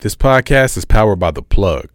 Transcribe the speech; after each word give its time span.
This 0.00 0.14
podcast 0.14 0.78
is 0.78 0.86
powered 0.86 1.18
by 1.18 1.30
The 1.30 1.42
Plug. 1.42 1.88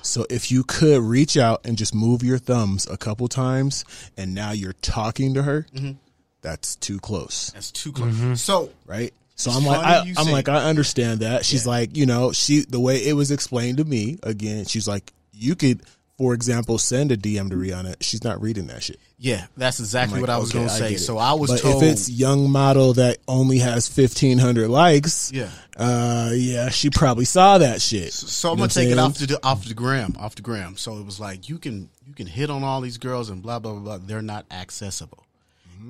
So 0.00 0.24
if 0.30 0.50
you 0.50 0.64
could 0.64 1.02
reach 1.02 1.36
out 1.36 1.66
and 1.66 1.76
just 1.76 1.94
move 1.94 2.22
your 2.22 2.38
thumbs 2.38 2.86
a 2.88 2.96
couple 2.96 3.28
times, 3.28 3.84
and 4.16 4.34
now 4.34 4.52
you're 4.52 4.72
talking 4.74 5.34
to 5.34 5.42
her, 5.42 5.66
mm-hmm. 5.74 5.92
that's 6.40 6.76
too 6.76 7.00
close, 7.00 7.50
That's 7.50 7.70
too 7.70 7.92
close. 7.92 8.14
Mm-hmm. 8.14 8.34
So 8.34 8.70
right? 8.86 9.12
So 9.34 9.50
I'm 9.50 9.66
like, 9.66 9.84
I, 9.84 10.10
I'm 10.16 10.32
like, 10.32 10.48
I 10.48 10.64
understand 10.64 11.20
that. 11.20 11.44
She's 11.44 11.66
Yeah. 11.66 11.72
like, 11.72 11.94
you 11.94 12.06
know, 12.06 12.32
she 12.32 12.60
the 12.60 12.80
way 12.80 12.96
it 13.06 13.12
was 13.12 13.30
explained 13.30 13.76
to 13.76 13.84
me 13.84 14.18
again. 14.22 14.64
She's 14.64 14.88
like, 14.88 15.12
you 15.34 15.54
could, 15.54 15.82
for 16.18 16.32
example, 16.34 16.78
send 16.78 17.12
a 17.12 17.16
DM 17.16 17.50
to 17.50 17.56
Rihanna. 17.56 17.96
She's 18.00 18.24
not 18.24 18.40
reading 18.40 18.66
that 18.68 18.82
shit. 18.82 18.98
yeah, 19.18 19.46
that's 19.56 19.80
exactly 19.80 20.16
I'm 20.16 20.20
what 20.22 20.30
I 20.30 20.38
was 20.38 20.50
okay, 20.50 20.58
gonna 20.58 20.70
say. 20.70 20.94
it. 20.94 20.98
So 20.98 21.18
I 21.18 21.32
was 21.34 21.50
but 21.50 21.60
told 21.60 21.82
if 21.82 21.92
it's 21.92 22.08
young 22.08 22.50
model 22.50 22.94
that 22.94 23.18
only 23.28 23.58
has 23.58 23.88
1500 23.94 24.68
likes, 24.68 25.30
Yeah. 25.32 25.50
uh, 25.76 26.30
yeah, 26.34 26.70
she 26.70 26.90
probably 26.90 27.24
saw 27.26 27.58
that 27.58 27.82
shit. 27.82 28.12
So 28.12 28.50
I'm 28.52 28.56
gonna 28.58 28.68
take 28.68 28.88
it 28.90 28.98
off 28.98 29.18
the 29.18 29.38
off 29.42 29.64
the 29.66 29.74
gram, 29.74 30.14
off 30.18 30.34
the 30.34 30.42
gram. 30.42 30.76
So 30.76 30.98
it 30.98 31.04
was 31.04 31.20
like 31.20 31.48
you 31.48 31.58
can 31.58 31.88
you 32.06 32.14
can 32.14 32.26
hit 32.26 32.48
on 32.50 32.62
all 32.64 32.80
these 32.80 32.98
girls 32.98 33.28
and 33.30 33.42
blah 33.42 33.58
blah 33.58 33.72
blah. 33.72 33.80
blah. 33.98 34.06
They're 34.06 34.22
not 34.22 34.46
accessible. 34.50 35.22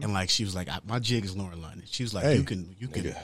And 0.03 0.12
like 0.12 0.29
she 0.29 0.45
was 0.45 0.55
like, 0.55 0.69
I, 0.69 0.81
my 0.87 0.98
jig 0.98 1.25
is 1.25 1.37
Lauren 1.37 1.62
London. 1.62 1.84
She 1.87 2.03
was 2.03 2.12
like, 2.12 2.25
Mm-hmm. 2.25 2.33
Hey. 2.33 2.39
you 2.39 2.45
can 2.45 2.77
you 2.81 2.89
can 2.89 3.15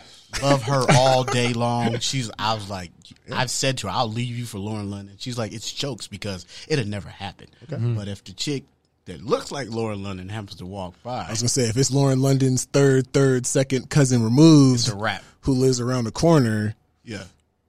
love 0.43 0.63
her 0.65 0.85
all 0.93 1.25
day 1.25 1.53
long. 1.53 1.99
She's 1.99 2.31
I 2.39 2.55
was 2.55 2.71
like, 2.71 2.91
I've 3.33 3.51
said 3.51 3.79
to 3.79 3.87
her, 3.89 3.93
I'll 3.93 4.09
leave 4.09 4.37
you 4.37 4.45
for 4.45 4.59
Lauren 4.59 4.91
London. 4.91 5.17
She's 5.19 5.37
like, 5.39 5.53
it's 5.53 5.73
jokes 5.73 6.07
because 6.07 6.47
it'll 6.69 6.87
never 6.87 7.09
happen. 7.09 7.49
Mm-hmm. 7.67 7.95
But 7.97 8.09
if 8.09 8.25
the 8.25 8.33
chick 8.33 8.65
that 9.07 9.21
looks 9.23 9.51
like 9.51 9.69
Lauren 9.69 10.03
London 10.03 10.29
happens 10.29 10.57
to 10.57 10.67
walk 10.67 10.95
by, 11.03 11.25
I 11.27 11.31
was 11.31 11.41
gonna 11.41 11.49
say 11.49 11.65
if 11.65 11.77
it's 11.77 11.91
Lauren 11.91 12.23
London's 12.23 12.65
third, 12.67 13.13
third, 13.13 13.47
second 13.47 13.91
cousin 13.91 14.23
removed, 14.23 14.81
it's 14.81 14.89
a 14.89 14.97
wrap. 14.97 15.23
who 15.41 15.53
lives 15.55 15.81
around 15.81 16.05
the 16.05 16.13
corner, 16.13 16.75
Yeah. 17.05 17.17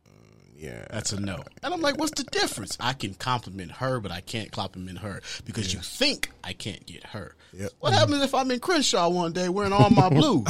Um, 0.06 0.14
yeah, 0.56 0.86
That's 0.92 1.12
a 1.12 1.20
no. 1.20 1.44
And 1.64 1.74
I'm 1.74 1.82
like, 1.82 1.98
what's 1.98 2.12
the 2.14 2.24
difference? 2.26 2.78
I 2.80 2.94
can 2.94 3.16
compliment 3.16 3.72
her, 3.74 4.00
but 4.00 4.12
I 4.12 4.22
can't 4.22 4.52
compliment 4.52 5.00
her 5.00 5.22
because 5.46 5.74
you 5.74 5.80
think 5.80 6.30
I 6.44 6.54
can't 6.54 6.86
get 6.86 7.04
her. 7.08 7.36
Yep. 7.54 7.72
What 7.80 7.94
happens 7.94 8.22
if 8.24 8.34
I'm 8.34 8.50
in 8.52 8.60
Crenshaw 8.60 9.10
one 9.10 9.34
day 9.34 9.50
wearing 9.50 9.74
all 9.74 9.90
my 9.90 10.10
blue? 10.12 10.44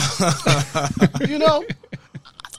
you 1.27 1.39
know, 1.39 1.63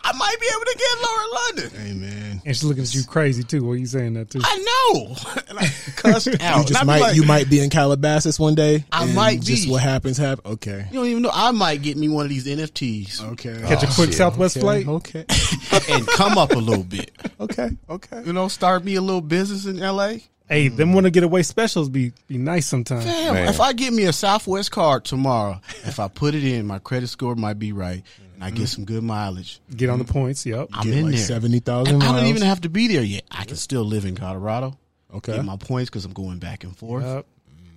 I 0.06 0.12
might 0.12 0.36
be 0.40 0.46
able 0.46 0.64
to 0.66 0.78
get 0.78 1.02
Lauren 1.02 1.30
London. 1.34 1.80
hey 1.80 1.92
man, 1.94 2.42
And 2.44 2.54
she's 2.54 2.64
looking 2.64 2.82
at 2.82 2.94
you 2.94 3.04
crazy 3.04 3.42
too. 3.42 3.64
What 3.64 3.72
are 3.72 3.76
you 3.76 3.86
saying 3.86 4.14
that 4.14 4.30
too? 4.30 4.40
I 4.42 4.58
know. 4.58 5.16
And 5.48 5.58
I 5.58 5.66
cussed 5.96 6.28
out. 6.40 6.58
you 6.58 6.64
just 6.64 6.84
might 6.84 7.00
like, 7.00 7.16
you 7.16 7.22
might 7.24 7.48
be 7.48 7.60
in 7.60 7.70
Calabasas 7.70 8.40
one 8.40 8.54
day. 8.54 8.84
I 8.90 9.04
and 9.04 9.14
might 9.14 9.40
just 9.40 9.66
be. 9.66 9.70
what 9.70 9.82
happens 9.82 10.18
happen. 10.18 10.52
Okay, 10.52 10.86
You 10.90 10.98
don't 10.98 11.06
even 11.06 11.22
know. 11.22 11.30
I 11.32 11.50
might 11.52 11.80
get 11.82 11.96
me 11.96 12.08
one 12.08 12.24
of 12.24 12.30
these 12.30 12.46
NFTs 12.46 13.22
okay, 13.32 13.60
Catch 13.66 13.84
a 13.84 13.86
oh, 13.86 13.92
quick 13.94 14.12
Southwest 14.12 14.56
okay, 14.56 14.62
flight. 14.62 14.88
Okay, 14.88 15.24
and 15.90 16.06
come 16.08 16.36
up 16.38 16.52
a 16.52 16.58
little 16.58 16.82
bit. 16.84 17.12
okay, 17.40 17.70
okay. 17.88 18.22
You 18.24 18.32
know, 18.32 18.48
start 18.48 18.84
me 18.84 18.96
a 18.96 19.00
little 19.00 19.20
business 19.20 19.66
in 19.66 19.78
LA. 19.78 20.14
Hey, 20.48 20.68
them 20.68 20.92
want 20.92 21.04
to 21.04 21.10
get 21.10 21.22
away 21.22 21.42
specials 21.42 21.88
be 21.88 22.12
be 22.28 22.36
nice 22.36 22.66
sometimes. 22.66 23.04
Damn, 23.04 23.34
Man. 23.34 23.48
if 23.48 23.60
I 23.60 23.72
get 23.72 23.92
me 23.92 24.04
a 24.04 24.12
Southwest 24.12 24.70
card 24.72 25.04
tomorrow, 25.04 25.60
if 25.84 25.98
I 25.98 26.08
put 26.08 26.34
it 26.34 26.44
in, 26.44 26.66
my 26.66 26.78
credit 26.80 27.08
score 27.08 27.34
might 27.34 27.58
be 27.58 27.72
right, 27.72 28.02
and 28.34 28.44
I 28.44 28.50
get 28.50 28.56
mm-hmm. 28.56 28.64
some 28.66 28.84
good 28.84 29.02
mileage. 29.02 29.60
Get 29.74 29.90
on 29.90 29.98
the 29.98 30.04
points. 30.04 30.44
Yep. 30.44 30.68
I'm 30.72 30.84
Get 30.84 30.94
in 30.98 31.04
like 31.06 31.14
there. 31.14 31.24
seventy 31.24 31.60
thousand 31.60 31.96
And 31.96 32.04
I 32.04 32.12
don't 32.12 32.26
even 32.26 32.42
have 32.42 32.60
to 32.62 32.68
be 32.68 32.88
there 32.88 33.02
yet. 33.02 33.24
I 33.30 33.44
can 33.44 33.56
still 33.56 33.84
live 33.84 34.04
in 34.04 34.16
Colorado, 34.16 34.78
okay. 35.14 35.36
get 35.36 35.44
my 35.44 35.56
points 35.56 35.90
because 35.90 36.04
I'm 36.04 36.12
going 36.12 36.38
back 36.38 36.64
and 36.64 36.76
forth, 36.76 37.04
Yep. 37.04 37.26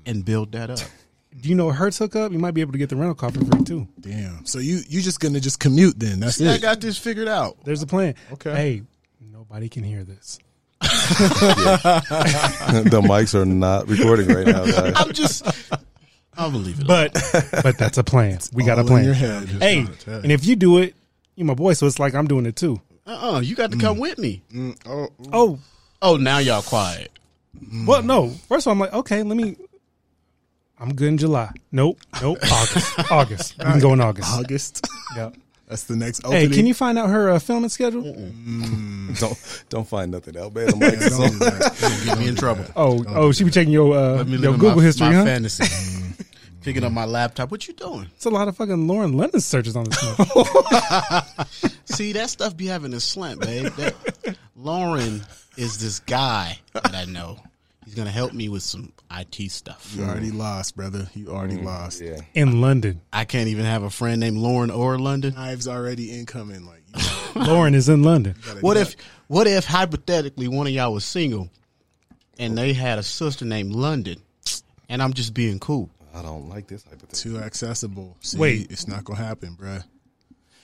and 0.05 0.25
build 0.25 0.51
that 0.53 0.69
up. 0.69 0.79
Do 1.39 1.49
you 1.49 1.55
know 1.55 1.69
Hertz 1.69 1.99
hookup? 1.99 2.31
You 2.31 2.39
might 2.39 2.55
be 2.55 2.61
able 2.61 2.71
to 2.71 2.79
get 2.79 2.89
the 2.89 2.95
rental 2.95 3.13
car 3.13 3.31
for 3.31 3.45
free 3.45 3.63
too. 3.63 3.87
Damn. 3.99 4.45
So 4.45 4.57
you 4.59 4.79
you 4.87 5.01
just 5.01 5.19
gonna 5.19 5.39
just 5.39 5.59
commute 5.59 5.99
then? 5.99 6.19
That's 6.19 6.39
it. 6.41 6.47
I 6.47 6.55
it. 6.55 6.61
got 6.61 6.81
this 6.81 6.97
figured 6.97 7.27
out. 7.27 7.57
There's 7.63 7.83
a 7.83 7.87
plan. 7.87 8.15
Okay. 8.33 8.55
Hey, 8.55 8.81
nobody 9.21 9.69
can 9.69 9.83
hear 9.83 10.03
this. 10.03 10.39
the 10.79 10.91
mics 13.03 13.35
are 13.35 13.45
not 13.45 13.87
recording 13.87 14.27
right 14.27 14.47
now, 14.47 14.65
guys. 14.65 14.93
I'm 14.95 15.11
just, 15.11 15.45
I'll 16.37 16.51
believe 16.51 16.79
it. 16.79 16.87
But 16.87 17.13
but 17.63 17.77
that's 17.77 17.97
a 17.97 18.03
plan. 18.03 18.39
We 18.53 18.63
got 18.63 18.77
a 18.77 18.81
All 18.81 18.87
in 18.87 18.93
plan. 18.93 19.05
your 19.05 19.13
head. 19.13 19.47
Hey, 19.49 19.85
and 20.05 20.31
if 20.31 20.45
you 20.45 20.55
do 20.55 20.77
it, 20.77 20.95
you 21.35 21.45
my 21.45 21.53
boy, 21.53 21.73
so 21.73 21.87
it's 21.87 21.99
like 21.99 22.13
I'm 22.13 22.27
doing 22.27 22.45
it 22.45 22.55
too. 22.55 22.79
uh-uh, 23.05 23.39
you 23.41 23.55
got 23.55 23.71
to 23.71 23.77
mm. 23.77 23.81
come 23.81 23.97
with 23.97 24.17
me. 24.17 24.41
Mm, 24.53 24.77
oh, 24.85 25.07
mm. 25.21 25.29
Oh, 25.33 25.59
Oh, 26.01 26.15
now 26.15 26.37
y'all 26.37 26.61
quiet. 26.61 27.11
well, 27.85 28.03
no. 28.03 28.29
First 28.47 28.67
of 28.67 28.69
all, 28.69 28.73
I'm 28.73 28.79
like, 28.79 28.93
okay, 28.93 29.23
let 29.23 29.35
me. 29.35 29.57
I'm 30.79 30.93
good 30.93 31.07
in 31.07 31.17
July. 31.17 31.51
Nope, 31.71 31.99
nope. 32.21 32.37
August, 32.51 33.11
August. 33.11 33.57
We 33.57 33.63
can 33.65 33.79
go 33.79 33.93
in 33.93 34.01
August. 34.01 34.31
August. 34.31 34.87
Yeah. 35.15 35.31
That's 35.67 35.83
the 35.83 35.97
next 35.97 36.21
Hey, 36.21 36.27
opening. 36.43 36.51
can 36.51 36.65
you 36.65 36.73
find 36.73 36.97
out 36.97 37.09
her 37.09 37.29
uh, 37.29 37.39
filming 37.39 37.67
schedule? 37.69 38.03
don't 38.03 39.63
don't 39.67 39.87
find 39.87 40.11
nothing 40.11 40.37
out, 40.37 40.53
man. 40.53 40.69
I'm 40.69 40.79
like, 40.79 40.99
Don't 40.99 41.31
do 41.33 41.39
that. 41.39 41.77
Don't 41.81 42.05
get 42.05 42.19
me 42.19 42.27
in 42.29 42.35
trouble. 42.35 42.63
Oh, 42.73 43.03
oh, 43.09 43.31
she 43.33 43.43
be 43.43 43.51
checking 43.51 43.73
your 43.73 43.93
uh, 43.93 44.15
Let 44.17 44.27
me 44.27 44.33
live 44.33 44.43
your 44.43 44.53
in 44.53 44.59
Google 44.59 44.77
my, 44.77 44.83
history, 44.83 45.07
my 45.07 45.13
huh? 45.15 45.25
fantasy. 45.25 46.06
Picking 46.67 46.83
up 46.83 46.91
my 46.91 47.05
laptop. 47.05 47.49
What 47.49 47.65
you 47.65 47.73
doing? 47.73 48.09
It's 48.13 48.25
a 48.25 48.29
lot 48.29 48.49
of 48.49 48.57
fucking 48.57 48.89
Lauren 48.89 49.13
London 49.13 49.39
searches 49.39 49.77
on 49.77 49.85
this. 49.85 49.97
motherfucker. 50.03 51.75
See, 51.95 52.11
that 52.11 52.29
stuff 52.29 52.57
be 52.57 52.65
having 52.65 52.93
a 52.93 52.99
slant, 52.99 53.39
babe. 53.39 53.67
That, 53.77 53.95
Lauren 54.53 55.21
is 55.55 55.77
this 55.77 56.01
guy 56.01 56.59
that 56.73 56.93
I 56.93 57.05
know. 57.05 57.39
He's 57.85 57.95
gonna 57.95 58.11
help 58.11 58.33
me 58.33 58.49
with 58.49 58.63
some 58.63 58.91
IT 59.09 59.49
stuff. 59.49 59.93
You 59.95 60.03
already 60.03 60.31
lost, 60.31 60.75
brother. 60.75 61.07
You 61.15 61.29
already 61.29 61.55
mm, 61.55 61.63
lost. 61.63 62.01
yeah. 62.01 62.19
in 62.33 62.59
London. 62.59 62.99
I 63.13 63.23
can't 63.23 63.47
even 63.47 63.63
have 63.63 63.83
a 63.83 63.89
friend 63.89 64.19
named 64.19 64.37
Lauren 64.37 64.69
or 64.69 64.99
London. 64.99 65.35
Knives 65.35 65.69
already 65.69 66.19
incoming. 66.19 66.65
Like 66.65 66.83
Lauren 67.47 67.75
is 67.75 67.87
in 67.87 68.03
London. 68.03 68.35
What 68.59 68.75
if, 68.75 68.97
what 69.27 69.47
if 69.47 69.63
hypothetically 69.63 70.49
one 70.49 70.67
of 70.67 70.73
y'all 70.73 70.91
was 70.91 71.05
single, 71.05 71.49
and 72.37 72.57
they 72.57 72.73
had 72.73 72.99
a 72.99 73.03
sister 73.03 73.45
named 73.45 73.71
London, 73.71 74.21
and 74.89 75.01
I'm 75.01 75.13
just 75.13 75.33
being 75.33 75.59
cool. 75.59 75.89
I 76.17 76.21
don't 76.23 76.49
like 76.49 76.67
this 76.67 76.83
hypothetical. 76.83 77.17
too 77.17 77.37
accessible. 77.39 78.17
See, 78.21 78.37
Wait. 78.37 78.71
it's 78.71 78.87
not 78.87 79.03
gonna 79.03 79.19
happen, 79.23 79.55
bruh. 79.59 79.83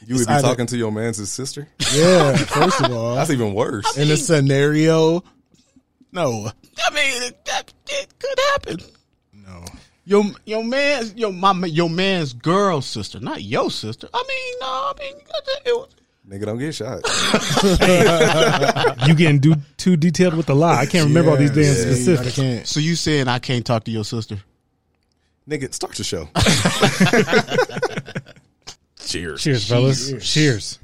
You 0.06 0.16
would 0.16 0.28
be 0.28 0.34
either- 0.34 0.48
talking 0.48 0.66
to 0.68 0.78
your 0.78 0.92
man's 0.92 1.30
sister? 1.30 1.68
Yeah. 1.94 2.36
First 2.36 2.82
of 2.82 2.92
all, 2.92 3.16
That's 3.16 3.30
even 3.30 3.54
worse. 3.54 3.98
in 3.98 4.10
a 4.12 4.18
scenario, 4.18 5.24
no, 6.12 6.50
I 6.86 6.94
mean, 6.94 7.32
that 7.46 7.74
it 7.88 8.08
could 8.20 8.40
happen. 8.52 8.78
no. 9.34 9.64
Your 10.06 10.26
your 10.46 10.64
man's 10.64 11.16
your 11.16 11.32
my 11.32 11.54
your 11.68 11.90
man's 11.90 12.34
girl 12.34 12.82
sister, 12.82 13.20
not 13.22 13.42
your 13.44 13.72
sister. 13.72 14.10
I 14.14 14.24
mean, 14.28 14.56
no, 14.60 14.68
I 14.68 14.94
mean, 15.00 15.14
it 15.66 15.72
was, 15.78 15.90
Nigga, 16.30 16.46
don't 16.46 16.58
get 16.58 16.74
shot. 16.74 17.02
You 19.08 19.14
getting 19.16 19.40
do, 19.40 19.56
too 19.78 19.98
detailed 19.98 20.36
with 20.36 20.46
the 20.46 20.56
lie. 20.56 20.78
I 20.80 20.86
can't 20.86 21.08
remember 21.08 21.32
all 21.32 21.38
these 21.38 21.52
damn 21.52 21.64
Yeah, 21.64 21.74
specifics. 21.74 22.40
I 22.40 22.42
can't. 22.42 22.68
so 22.68 22.80
you 22.80 22.96
saying 22.96 23.28
I 23.28 23.40
can't 23.40 23.66
talk 23.66 23.84
to 23.86 23.92
your 23.92 24.06
sister? 24.06 24.38
Nigga, 25.48 25.74
start 25.74 25.96
the 25.96 26.04
show. 26.06 26.30
Cheers. 28.98 29.44
Cheers, 29.44 29.68
fellas. 29.68 30.34
Cheers. 30.34 30.80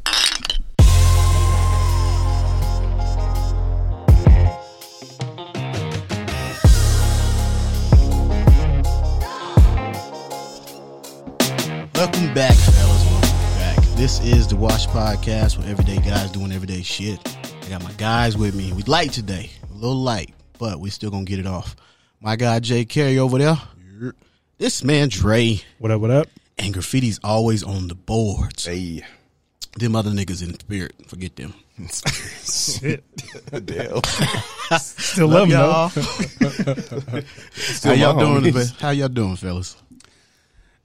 Welcome 11.95 12.33
back, 12.33 12.53
fellas. 12.55 13.05
Welcome 13.05 13.29
back. 13.55 13.77
This 13.95 14.19
is 14.19 14.45
the 14.45 14.57
Wash 14.57 14.87
Podcast 14.87 15.57
where 15.57 15.69
everyday 15.69 15.99
guys 15.99 16.29
doing 16.31 16.51
everyday 16.51 16.81
shit. 16.81 17.17
I 17.63 17.69
got 17.69 17.81
my 17.81 17.93
guys 17.93 18.37
with 18.37 18.55
me. 18.55 18.73
We 18.73 18.83
light 18.83 19.13
today, 19.13 19.49
a 19.69 19.73
little 19.73 19.95
light, 19.95 20.33
but 20.57 20.81
we 20.81 20.89
still 20.89 21.11
gonna 21.11 21.23
get 21.23 21.39
it 21.39 21.47
off. 21.47 21.77
My 22.19 22.35
guy 22.35 22.59
Jay 22.59 22.83
Carey 22.83 23.19
over 23.19 23.37
there. 23.37 23.57
This 24.59 24.83
man 24.83 25.07
Dre 25.07 25.61
What 25.77 25.89
up? 25.89 26.01
What 26.01 26.11
up? 26.11 26.27
and 26.57 26.75
graffiti's 26.75 27.17
always 27.23 27.63
on 27.63 27.87
the 27.87 27.95
boards. 27.95 28.65
Hey. 28.65 29.05
Them 29.77 29.95
other 29.95 30.09
niggas 30.09 30.43
in 30.43 30.59
spirit, 30.59 30.93
forget 31.07 31.33
them. 31.37 31.53
Shit. 31.87 33.05
Damn. 33.65 34.01
Still 34.77 35.29
love, 35.29 35.47
him 35.47 35.51
though. 35.51 35.87
How 37.83 37.93
y'all 37.93 38.19
doing? 38.19 38.51
homies. 38.51 38.77
How 38.77 38.89
y'all 38.89 39.07
doing, 39.07 39.37
fellas? 39.37 39.77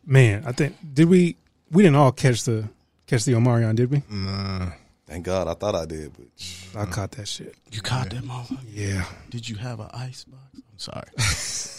Man, 0.07 0.45
I 0.47 0.53
think 0.53 0.77
did 0.95 1.09
we? 1.09 1.37
We 1.73 1.83
didn't 1.83 1.97
all 1.97 2.13
catch 2.13 2.45
the 2.45 2.69
catch 3.09 3.25
the 3.25 3.33
Omarion, 3.33 3.75
did 3.75 3.91
we? 3.91 4.05
Nah. 4.09 4.71
Thank 5.09 5.25
God. 5.25 5.49
I 5.49 5.55
thought 5.55 5.75
I 5.75 5.85
did, 5.85 6.13
but 6.17 6.81
I 6.81 6.87
caught 6.87 7.11
that 7.13 7.27
shit. 7.27 7.57
You 7.73 7.81
caught 7.81 8.11
that 8.11 8.23
motherfucker. 8.23 8.61
Yeah. 8.71 9.05
Did 9.31 9.49
you 9.49 9.57
have 9.57 9.81
an 9.81 9.91
ice 9.93 10.23
box? 10.23 10.45
I'm 10.55 10.79
sorry. 10.79 11.09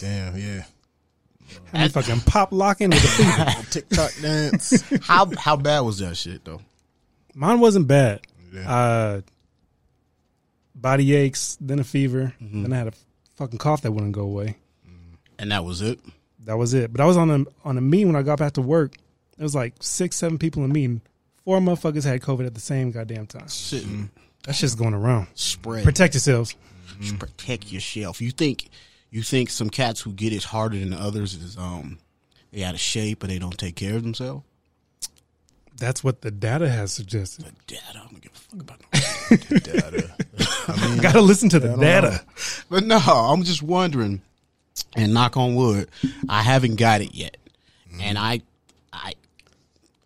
Damn, 0.00 0.36
yeah. 0.36 0.64
Had 1.72 1.82
me 1.82 1.88
fucking 1.88 2.20
pop 2.20 2.52
locking 2.52 2.90
with 2.90 3.02
the 3.02 3.08
finger. 3.08 3.70
TikTok 3.70 4.12
dance. 4.20 4.82
how 5.06 5.30
how 5.38 5.56
bad 5.56 5.80
was 5.80 5.98
that 5.98 6.16
shit 6.16 6.44
though? 6.44 6.60
Mine 7.34 7.60
wasn't 7.60 7.86
bad. 7.86 8.20
Yeah. 8.52 8.70
Uh, 8.74 9.20
body 10.74 11.14
aches, 11.14 11.58
then 11.60 11.78
a 11.78 11.84
fever, 11.84 12.32
mm-hmm. 12.40 12.62
then 12.62 12.72
I 12.72 12.76
had 12.76 12.88
a 12.88 12.92
fucking 13.34 13.58
cough 13.58 13.82
that 13.82 13.92
wouldn't 13.92 14.12
go 14.12 14.22
away. 14.22 14.56
Mm. 14.86 15.16
And 15.38 15.52
that 15.52 15.64
was 15.64 15.82
it. 15.82 16.00
That 16.44 16.56
was 16.56 16.74
it. 16.74 16.92
But 16.92 17.00
I 17.00 17.06
was 17.06 17.16
on 17.16 17.30
a 17.30 17.44
on 17.64 17.76
a 17.76 17.80
meeting 17.80 18.08
when 18.08 18.16
I 18.16 18.22
got 18.22 18.38
back 18.38 18.52
to 18.54 18.62
work. 18.62 18.96
It 19.38 19.42
was 19.42 19.54
like 19.54 19.74
six, 19.80 20.16
seven 20.16 20.38
people 20.38 20.64
in 20.64 20.70
a 20.70 20.74
meeting. 20.74 21.02
four 21.44 21.58
motherfuckers 21.58 22.04
had 22.04 22.22
COVID 22.22 22.46
at 22.46 22.54
the 22.54 22.60
same 22.60 22.90
goddamn 22.90 23.26
time. 23.26 23.48
Shit, 23.48 23.84
That 24.44 24.54
shit's 24.54 24.74
going 24.74 24.94
around. 24.94 25.26
spread. 25.34 25.84
Protect 25.84 26.14
yourselves. 26.14 26.54
Just 27.00 27.18
protect 27.18 27.70
yourself. 27.70 28.22
You 28.22 28.30
think 28.30 28.68
you 29.10 29.22
think 29.22 29.50
some 29.50 29.70
cats 29.70 30.00
who 30.00 30.12
get 30.12 30.32
it 30.32 30.44
harder 30.44 30.78
than 30.78 30.92
others 30.92 31.34
is 31.34 31.56
um 31.56 31.98
they 32.52 32.62
out 32.64 32.74
of 32.74 32.80
shape 32.80 33.22
or 33.22 33.26
they 33.26 33.38
don't 33.38 33.58
take 33.58 33.76
care 33.76 33.96
of 33.96 34.02
themselves? 34.02 34.44
That's 35.76 36.02
what 36.02 36.22
the 36.22 36.30
data 36.30 36.68
has 36.68 36.92
suggested. 36.92 37.44
The 37.44 37.52
data, 37.66 37.82
I 37.90 37.98
don't 37.98 38.20
give 38.20 38.32
a 38.32 38.38
fuck 38.38 38.60
about 38.60 38.80
no. 38.80 39.58
Data. 39.58 40.14
I 40.68 40.88
mean, 40.88 40.98
Got 40.98 41.12
to 41.12 41.20
listen 41.20 41.50
to 41.50 41.58
the 41.58 41.76
data. 41.76 42.24
But 42.70 42.84
no, 42.84 42.96
I'm 42.96 43.42
just 43.42 43.62
wondering. 43.62 44.22
And 44.94 45.12
knock 45.12 45.36
on 45.36 45.54
wood, 45.54 45.90
I 46.28 46.42
haven't 46.42 46.76
got 46.76 47.02
it 47.02 47.14
yet. 47.14 47.36
And 48.00 48.18
I, 48.18 48.40
I, 48.92 49.12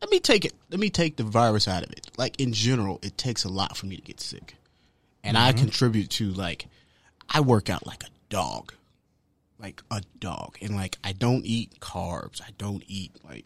let 0.00 0.10
me 0.10 0.20
take 0.20 0.44
it. 0.44 0.52
Let 0.70 0.80
me 0.80 0.90
take 0.90 1.16
the 1.16 1.22
virus 1.24 1.68
out 1.68 1.82
of 1.84 1.90
it. 1.92 2.10
Like 2.16 2.40
in 2.40 2.52
general, 2.52 2.98
it 3.02 3.16
takes 3.18 3.44
a 3.44 3.48
lot 3.48 3.76
for 3.76 3.86
me 3.86 3.96
to 3.96 4.02
get 4.02 4.20
sick, 4.20 4.56
and 5.22 5.36
I 5.36 5.52
contribute 5.52 6.10
to 6.10 6.30
like, 6.32 6.66
I 7.28 7.40
work 7.40 7.68
out 7.68 7.86
like 7.86 8.02
a 8.04 8.08
dog, 8.28 8.72
like 9.60 9.82
a 9.90 10.02
dog, 10.18 10.56
and 10.62 10.76
like 10.76 10.98
I 11.04 11.12
don't 11.12 11.44
eat 11.44 11.78
carbs. 11.80 12.40
I 12.40 12.50
don't 12.58 12.82
eat 12.86 13.12
like 13.24 13.44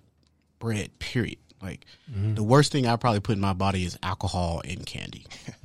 bread. 0.59 0.99
Period. 0.99 1.39
Like 1.63 1.87
mm-hmm. 2.11 2.35
the 2.35 2.43
worst 2.43 2.73
thing 2.73 2.87
I 2.87 2.97
probably 2.97 3.21
put 3.21 3.35
in 3.37 3.41
my 3.41 3.55
body 3.55 3.85
is 3.85 3.99
alcohol 4.03 4.63
and 4.65 4.85
candy. 4.85 5.27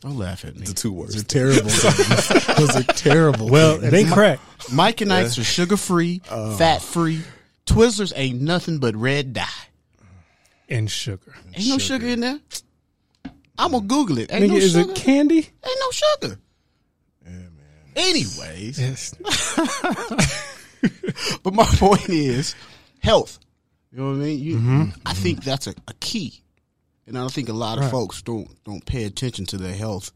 Don't 0.00 0.16
laugh 0.16 0.46
at 0.46 0.56
me. 0.56 0.64
The 0.64 0.72
two 0.72 0.94
those 0.94 1.20
are 1.20 1.24
terrible. 1.24 1.68
things. 1.68 2.46
those 2.56 2.74
are 2.74 2.82
terrible. 2.94 3.50
Well, 3.50 3.84
it 3.84 3.92
ain't 3.92 4.10
crack. 4.10 4.40
Mike 4.72 5.02
and 5.02 5.12
Ike's 5.12 5.38
are 5.38 5.44
sugar 5.44 5.76
free, 5.76 6.22
uh. 6.30 6.56
fat 6.56 6.80
free. 6.80 7.20
Twizzlers 7.66 8.12
ain't 8.16 8.40
nothing 8.40 8.78
but 8.78 8.96
red 8.96 9.34
dye. 9.34 9.46
And 10.70 10.90
sugar. 10.90 11.34
Ain't 11.54 11.68
no 11.68 11.78
sugar 11.78 12.06
in 12.06 12.20
there. 12.20 12.40
I'm 13.58 13.72
gonna 13.72 13.86
Google 13.86 14.18
it. 14.18 14.32
Ain't 14.32 14.44
Nigga, 14.44 14.48
no 14.48 14.56
is 14.56 14.72
sugar. 14.72 14.90
it 14.90 14.96
candy? 14.96 15.36
ain't 15.36 15.80
no 15.80 15.90
sugar. 15.90 16.38
Anyways, 17.96 19.14
but 21.42 21.54
my 21.54 21.64
point 21.64 22.08
is 22.08 22.54
health. 23.00 23.38
You 23.92 23.98
know 23.98 24.06
what 24.10 24.16
I 24.16 24.18
mean? 24.18 24.38
You, 24.38 24.56
mm-hmm. 24.56 24.90
I 25.04 25.14
think 25.14 25.42
that's 25.42 25.66
a, 25.66 25.74
a 25.88 25.94
key, 25.94 26.42
and 27.06 27.16
I 27.18 27.20
don't 27.20 27.32
think 27.32 27.48
a 27.48 27.52
lot 27.54 27.78
of 27.78 27.84
Right. 27.84 27.90
folks 27.90 28.22
don't 28.22 28.48
don't 28.64 28.84
pay 28.84 29.04
attention 29.04 29.46
to 29.46 29.58
their 29.58 29.74
health, 29.74 30.12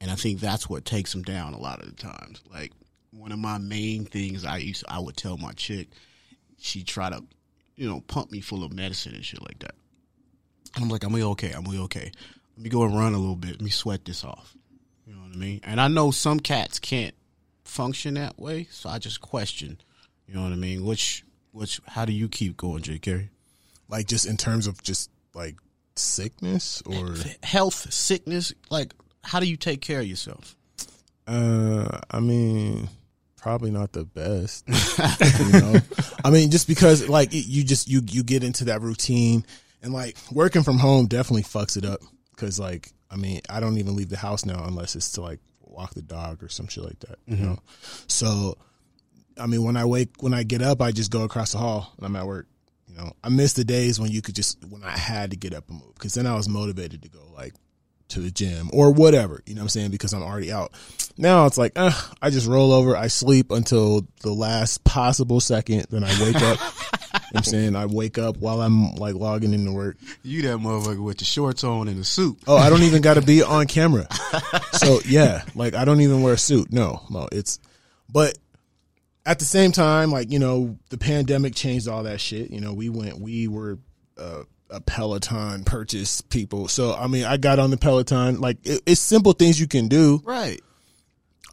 and 0.00 0.10
I 0.10 0.14
think 0.14 0.40
that's 0.40 0.68
what 0.68 0.84
takes 0.84 1.12
them 1.12 1.22
down 1.22 1.54
a 1.54 1.58
lot 1.58 1.82
of 1.82 1.94
the 1.94 2.02
times. 2.02 2.40
Like 2.50 2.72
one 3.10 3.32
of 3.32 3.38
my 3.38 3.58
main 3.58 4.04
things 4.04 4.44
I 4.44 4.58
used 4.58 4.84
I 4.88 4.98
would 4.98 5.16
tell 5.16 5.36
my 5.36 5.52
chick, 5.52 5.88
she 6.58 6.82
try 6.82 7.10
to, 7.10 7.22
you 7.76 7.88
know, 7.88 8.00
pump 8.00 8.30
me 8.32 8.40
full 8.40 8.64
of 8.64 8.72
medicine 8.72 9.14
and 9.14 9.24
shit 9.24 9.42
like 9.42 9.58
that. 9.60 9.74
And 10.74 10.84
I'm 10.84 10.90
like, 10.90 11.04
I'm 11.04 11.14
okay. 11.14 11.52
I'm 11.52 11.66
okay. 11.66 12.10
Let 12.56 12.62
me 12.62 12.70
go 12.70 12.82
and 12.84 12.96
run 12.96 13.14
a 13.14 13.18
little 13.18 13.36
bit. 13.36 13.52
Let 13.52 13.62
me 13.62 13.70
sweat 13.70 14.04
this 14.04 14.24
off. 14.24 14.54
You 15.06 15.14
know 15.14 15.20
what 15.20 15.34
I 15.34 15.38
mean? 15.38 15.60
And 15.64 15.80
I 15.80 15.88
know 15.88 16.10
some 16.10 16.40
cats 16.40 16.78
can't 16.78 17.14
function 17.68 18.14
that 18.14 18.38
way, 18.38 18.66
so 18.70 18.88
I 18.88 18.98
just 18.98 19.20
question. 19.20 19.78
You 20.26 20.34
know 20.34 20.42
what 20.42 20.52
I 20.52 20.56
mean? 20.56 20.84
Which, 20.84 21.24
which, 21.52 21.80
how 21.86 22.04
do 22.04 22.12
you 22.12 22.28
keep 22.28 22.56
going, 22.56 22.82
J. 22.82 22.98
Carey? 22.98 23.30
like 23.88 24.06
just 24.06 24.26
in 24.26 24.36
terms 24.36 24.66
of 24.66 24.82
just 24.82 25.10
like 25.34 25.56
sickness 25.96 26.82
or 26.86 27.14
Health, 27.42 27.92
sickness, 27.92 28.52
like 28.70 28.94
how 29.24 29.40
do 29.40 29.46
you 29.46 29.56
take 29.56 29.80
care 29.80 30.00
of 30.00 30.06
yourself? 30.06 30.54
uh 31.26 31.98
I 32.10 32.20
mean 32.20 32.88
probably 33.36 33.70
not 33.70 33.92
the 33.92 34.04
best. 34.04 34.64
you 34.68 35.60
know? 35.60 35.80
I 36.24 36.30
mean 36.30 36.50
just 36.50 36.68
because 36.68 37.08
like 37.08 37.32
it, 37.34 37.46
you 37.46 37.64
just 37.64 37.88
you 37.88 38.02
you 38.06 38.22
get 38.22 38.44
into 38.44 38.66
that 38.66 38.82
routine 38.82 39.44
and 39.82 39.92
like 39.92 40.16
working 40.32 40.62
from 40.62 40.78
home 40.78 41.06
definitely 41.06 41.42
fucks 41.42 41.76
it 41.76 41.84
up 41.84 42.00
cuz 42.36 42.58
like 42.58 42.92
I 43.10 43.16
mean 43.16 43.40
I 43.48 43.60
don't 43.60 43.78
even 43.78 43.96
leave 43.96 44.08
the 44.08 44.16
house 44.16 44.44
now 44.44 44.64
unless 44.64 44.96
it's 44.96 45.12
to 45.12 45.22
like 45.22 45.40
walk 45.78 45.94
the 45.94 46.02
dog 46.02 46.42
or 46.42 46.48
some 46.48 46.66
shit 46.66 46.84
like 46.84 46.98
that, 47.00 47.18
you 47.26 47.36
know. 47.36 47.58
So 48.08 48.58
I 49.40 49.46
mean 49.46 49.62
when 49.62 49.76
I 49.76 49.84
wake 49.84 50.10
when 50.20 50.34
I 50.34 50.42
get 50.42 50.60
up 50.60 50.82
I 50.82 50.90
just 50.90 51.10
go 51.10 51.22
across 51.22 51.52
the 51.52 51.58
hall 51.58 51.94
and 51.96 52.04
I'm 52.04 52.16
at 52.16 52.26
work. 52.26 52.46
You 52.88 52.96
know, 52.96 53.12
I 53.22 53.28
miss 53.28 53.52
the 53.52 53.64
days 53.64 54.00
when 54.00 54.10
you 54.10 54.22
could 54.22 54.34
just 54.34 54.58
when 54.68 54.82
I 54.82 54.96
had 54.96 55.30
to 55.30 55.36
get 55.36 55.54
up 55.54 55.68
and 55.68 55.78
move 55.78 55.94
because 55.94 56.14
then 56.14 56.26
I 56.26 56.34
was 56.34 56.48
motivated 56.48 57.02
to 57.02 57.08
go 57.08 57.20
like 57.34 57.54
to 58.08 58.20
the 58.20 58.30
gym 58.30 58.70
or 58.72 58.92
whatever. 58.92 59.42
You 59.46 59.54
know 59.54 59.60
what 59.60 59.64
I'm 59.64 59.68
saying? 59.68 59.90
Because 59.90 60.12
I'm 60.12 60.22
already 60.22 60.50
out. 60.50 60.72
Now 61.16 61.46
it's 61.46 61.58
like, 61.58 61.72
uh, 61.76 61.92
I 62.22 62.30
just 62.30 62.46
roll 62.46 62.72
over, 62.72 62.96
I 62.96 63.08
sleep 63.08 63.50
until 63.50 64.06
the 64.22 64.32
last 64.32 64.84
possible 64.84 65.40
second, 65.40 65.86
then 65.90 66.04
I 66.04 66.22
wake 66.22 66.36
up. 66.36 66.58
you 67.28 67.34
know 67.34 67.40
what 67.40 67.46
I'm 67.46 67.50
saying 67.52 67.76
I 67.76 67.84
wake 67.84 68.16
up 68.16 68.38
while 68.38 68.62
I'm 68.62 68.94
like 68.94 69.14
logging 69.14 69.52
into 69.52 69.70
work. 69.70 69.98
You 70.22 70.40
that 70.42 70.58
motherfucker 70.58 71.04
with 71.04 71.18
the 71.18 71.26
shorts 71.26 71.62
on 71.62 71.86
and 71.86 72.00
the 72.00 72.04
suit. 72.04 72.38
Oh, 72.46 72.56
I 72.56 72.70
don't 72.70 72.84
even 72.84 73.02
got 73.02 73.14
to 73.14 73.22
be 73.22 73.42
on 73.42 73.66
camera. 73.66 74.06
So 74.72 75.00
yeah, 75.06 75.42
like 75.54 75.74
I 75.74 75.84
don't 75.84 76.00
even 76.00 76.22
wear 76.22 76.34
a 76.34 76.38
suit. 76.38 76.72
No, 76.72 77.02
no, 77.10 77.28
it's, 77.30 77.58
but 78.08 78.38
at 79.26 79.38
the 79.38 79.44
same 79.44 79.72
time, 79.72 80.10
like 80.10 80.30
you 80.30 80.38
know, 80.38 80.78
the 80.88 80.96
pandemic 80.96 81.54
changed 81.54 81.86
all 81.86 82.04
that 82.04 82.18
shit. 82.18 82.50
You 82.50 82.62
know, 82.62 82.72
we 82.72 82.88
went, 82.88 83.20
we 83.20 83.46
were 83.46 83.78
uh, 84.16 84.44
a 84.70 84.80
Peloton 84.80 85.64
purchase 85.64 86.22
people. 86.22 86.68
So 86.68 86.94
I 86.94 87.08
mean, 87.08 87.24
I 87.24 87.36
got 87.36 87.58
on 87.58 87.70
the 87.70 87.76
Peloton. 87.76 88.40
Like 88.40 88.56
it, 88.64 88.80
it's 88.86 89.00
simple 89.02 89.32
things 89.32 89.60
you 89.60 89.66
can 89.66 89.88
do. 89.88 90.22
Right. 90.24 90.62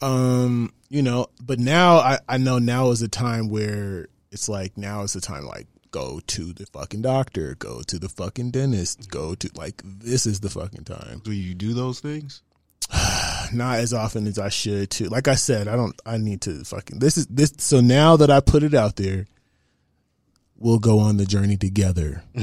Um, 0.01 0.71
you 0.87 1.01
know, 1.01 1.27
but 1.41 1.59
now 1.59 1.97
I 1.97 2.19
I 2.29 2.37
know 2.37 2.59
now 2.59 2.91
is 2.91 3.01
a 3.01 3.09
time 3.09 3.49
where 3.49 4.07
it's 4.35 4.47
like 4.47 4.77
now 4.77 5.01
is 5.01 5.13
the 5.13 5.21
time 5.21 5.45
like 5.45 5.65
go 5.91 6.19
to 6.27 6.53
the 6.53 6.65
fucking 6.67 7.01
doctor, 7.01 7.55
go 7.55 7.81
to 7.87 7.97
the 7.97 8.09
fucking 8.09 8.51
dentist, 8.51 9.09
go 9.09 9.33
to 9.33 9.49
like 9.55 9.81
this 9.83 10.25
is 10.27 10.41
the 10.41 10.49
fucking 10.49 10.83
time 10.83 11.21
Do 11.23 11.31
you 11.31 11.55
do 11.55 11.73
those 11.73 11.99
things? 12.01 12.43
not 13.53 13.79
as 13.79 13.93
often 13.93 14.27
as 14.27 14.37
I 14.37 14.49
should 14.49 14.91
too. 14.91 15.05
Like 15.05 15.27
I 15.27 15.35
said, 15.35 15.67
I 15.67 15.75
don't 15.75 15.99
I 16.05 16.17
need 16.17 16.41
to 16.41 16.63
fucking 16.65 16.99
this 16.99 17.17
is 17.17 17.25
this 17.27 17.53
so 17.57 17.79
now 17.81 18.17
that 18.17 18.29
I 18.29 18.41
put 18.41 18.61
it 18.63 18.73
out 18.73 18.97
there, 18.97 19.25
we'll 20.57 20.79
go 20.79 20.99
on 20.99 21.15
the 21.17 21.25
journey 21.25 21.55
together. 21.57 22.21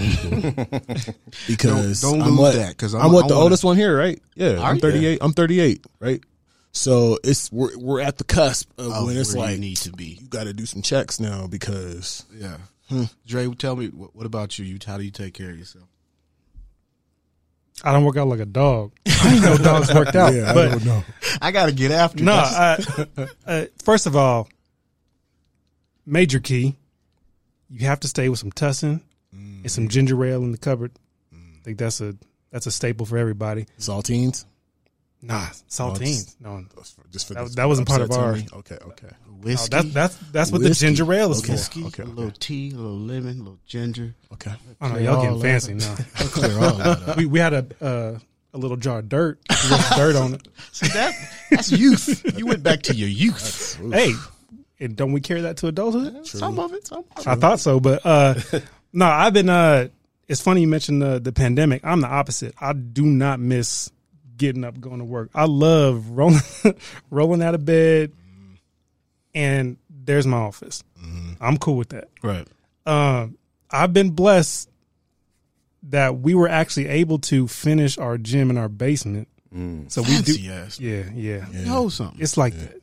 because 1.47 2.01
Don't- 2.01 2.19
don't 2.19 2.23
I'm 2.23 2.37
lose 2.39 2.57
what, 2.57 2.69
Because 2.69 2.95
I'm- 2.95 3.07
I'm, 3.07 3.13
what 3.13 3.25
I 3.25 3.29
the 3.29 3.35
wanna- 3.35 3.45
oldest 3.45 3.65
one 3.65 3.77
here, 3.77 3.97
right? 3.97 4.19
Yeah. 4.35 4.57
Are 4.59 4.71
I'm 4.71 4.77
you? 4.77 4.81
38. 4.81 5.19
I'm 5.21 5.33
38, 5.33 5.87
right? 6.01 6.23
So 6.73 7.19
it's 7.23 7.53
we're 7.53 7.77
we're 7.79 8.01
at 8.01 8.19
the 8.19 8.25
cusp 8.25 8.71
of 8.79 8.91
Of 8.93 9.05
when 9.07 9.17
it's 9.17 9.35
where 9.35 9.47
you 9.47 9.53
like 9.53 9.61
need 9.61 9.77
to 9.79 9.93
be. 9.93 10.19
you 10.21 10.27
got 10.27 10.45
to 10.45 10.55
do 10.55 10.67
some 10.67 10.83
checks 10.83 11.21
now 11.21 11.47
because 11.47 12.25
Yeah. 12.35 12.57
Hmm. 12.89 13.05
Dre, 13.27 13.49
tell 13.55 13.77
me 13.77 13.89
what, 13.89 14.17
what 14.17 14.27
about 14.27 14.59
you? 14.59 14.65
You 14.65 14.79
how 14.85 14.99
do 14.99 15.05
you 15.05 15.11
take 15.11 15.35
care 15.35 15.51
of 15.51 15.59
yourself? 15.59 15.85
I 17.85 17.93
don't 17.93 18.05
work 18.05 18.17
out 18.17 18.29
like 18.29 18.41
a 18.41 18.47
dog. 18.47 18.93
I 19.07 19.39
know 19.39 19.57
dogs 19.57 19.93
worked 19.93 20.15
out. 20.15 20.35
yeah, 20.35 20.51
I 20.51 20.55
don't 20.55 20.85
know. 20.85 21.05
I 21.41 21.51
got 21.51 21.67
to 21.67 21.73
get 21.73 21.91
after. 21.91 22.23
no, 22.23 22.37
this. 22.37 23.09
I, 23.17 23.29
uh, 23.47 23.65
first 23.83 24.07
of 24.07 24.15
all, 24.15 24.49
major 26.07 26.39
key, 26.39 26.77
you 27.71 27.87
have 27.87 28.01
to 28.01 28.09
stay 28.09 28.29
with 28.29 28.39
some 28.39 28.53
tussin 28.53 29.01
and 29.33 29.71
some 29.71 29.89
mm. 29.89 29.91
ginger 29.91 30.23
ale 30.25 30.43
in 30.43 30.53
the 30.53 30.59
cupboard. 30.59 30.93
I 31.33 31.65
think 31.65 31.79
that's 31.79 32.01
a 32.01 32.17
that's 32.51 32.67
a 32.67 32.73
staple 32.73 33.07
for 33.07 33.17
everybody. 33.17 33.67
Saltines. 33.79 34.45
Nah, 35.25 35.47
saltines. 35.69 36.35
No, 36.41 36.65
Just 37.13 37.29
for 37.29 37.35
That- 37.35 37.45
this 37.45 37.55
that 37.55 37.69
wasn't 37.69 37.87
part 37.89 38.01
of 38.03 38.11
our. 38.11 38.25
ours. 38.33 38.43
Tony? 38.45 38.59
Okay, 38.61 38.79
okay. 38.87 39.07
no 39.27 39.33
whiskey, 39.35 39.69
that's 39.71 39.93
that's 39.95 40.17
that's 40.33 40.53
what 40.53 40.63
the 40.63 40.71
ginger 40.71 41.11
ale 41.13 41.31
is 41.31 41.39
Okay. 41.39 41.47
for. 41.47 41.53
whiskey, 41.53 41.85
okay, 41.85 42.03
a 42.03 42.07
little 42.07 42.33
tea, 42.33 42.71
a 42.73 42.75
little 42.75 42.99
lemon, 42.99 43.37
a 43.37 43.43
little 43.43 43.59
ginger. 43.67 44.15
Okay. 44.33 44.53
I 44.81 44.89
know 44.89 44.99
y'all 44.99 45.23
getting 45.23 45.41
fancy 45.41 45.75
now. 45.75 45.95
Clear 46.17 46.59
all 46.59 46.75
that 46.75 47.09
up. 47.09 47.17
we 47.17 47.27
we 47.27 47.39
had 47.39 47.53
a 47.55 47.67
uh, 47.81 48.19
a 48.55 48.59
little 48.59 48.77
jar 48.77 48.99
of 48.99 49.09
dirt, 49.09 49.39
with 49.49 49.91
dirt 49.97 50.17
on 50.17 50.35
it. 50.35 50.49
See 50.73 50.89
that? 50.89 51.15
That's 51.51 51.71
youth. 51.71 52.37
You 52.37 52.47
went 52.47 52.63
back 52.65 52.83
to 52.83 52.95
your 52.95 53.09
youth. 53.09 53.81
Hey, 53.93 54.13
and 54.81 54.97
don't 54.97 55.13
we 55.13 55.21
carry 55.21 55.43
that 55.43 55.57
to 55.59 55.69
adulthood? 55.69 56.27
Some 56.27 56.59
of 56.59 56.73
it. 56.75 56.87
Some 56.89 56.99
of 57.17 57.19
it. 57.19 57.27
I 57.29 57.37
thought 57.37 57.61
so, 57.61 57.79
but 57.79 58.05
uh 58.05 58.35
no, 58.93 59.07
I've 59.07 59.33
been 59.35 59.49
uh 59.49 59.87
it's 60.29 60.41
funny 60.41 60.63
you 60.63 60.67
mentioned 60.69 61.01
the 61.01 61.21
the 61.21 61.33
pandemic. 61.33 61.83
I'm 61.85 62.01
the 62.01 62.09
opposite. 62.09 62.55
I 62.61 62.73
do 62.73 63.05
not 63.07 63.39
miss 63.39 63.91
getting 64.43 64.65
up, 64.65 64.79
going 64.81 64.99
to 64.99 65.05
work. 65.05 65.31
I 65.35 65.45
love 65.45 66.11
rolling 66.11 66.41
rolling 67.11 67.43
out 67.43 67.55
of 67.55 67.65
bed 67.65 68.13
and 69.35 69.77
there's 69.89 70.27
my 70.27 70.37
office. 70.37 70.83
I'm 71.41 71.57
cool 71.57 71.77
with 71.77 71.91
that. 71.91 72.09
Right. 72.23 72.47
Um 72.85 73.39
I've 73.71 73.93
been 73.93 74.11
blessed 74.11 74.69
that 75.85 76.19
we 76.19 76.35
were 76.35 76.49
actually 76.49 76.89
able 76.89 77.19
to 77.21 77.49
finish 77.49 77.99
our 77.99 78.19
gym 78.19 78.51
in 78.51 78.59
our 78.59 78.69
basement. 78.69 79.29
So 79.89 80.03
we 80.03 80.09
do 80.23 80.35
Fancy 80.35 80.49
ass. 80.51 80.81
Yeah, 80.81 81.05
yeah. 81.15 81.47
Know 81.65 81.89
something. 81.89 82.21
It's 82.21 82.37
like 82.37 82.55
that. 82.55 82.81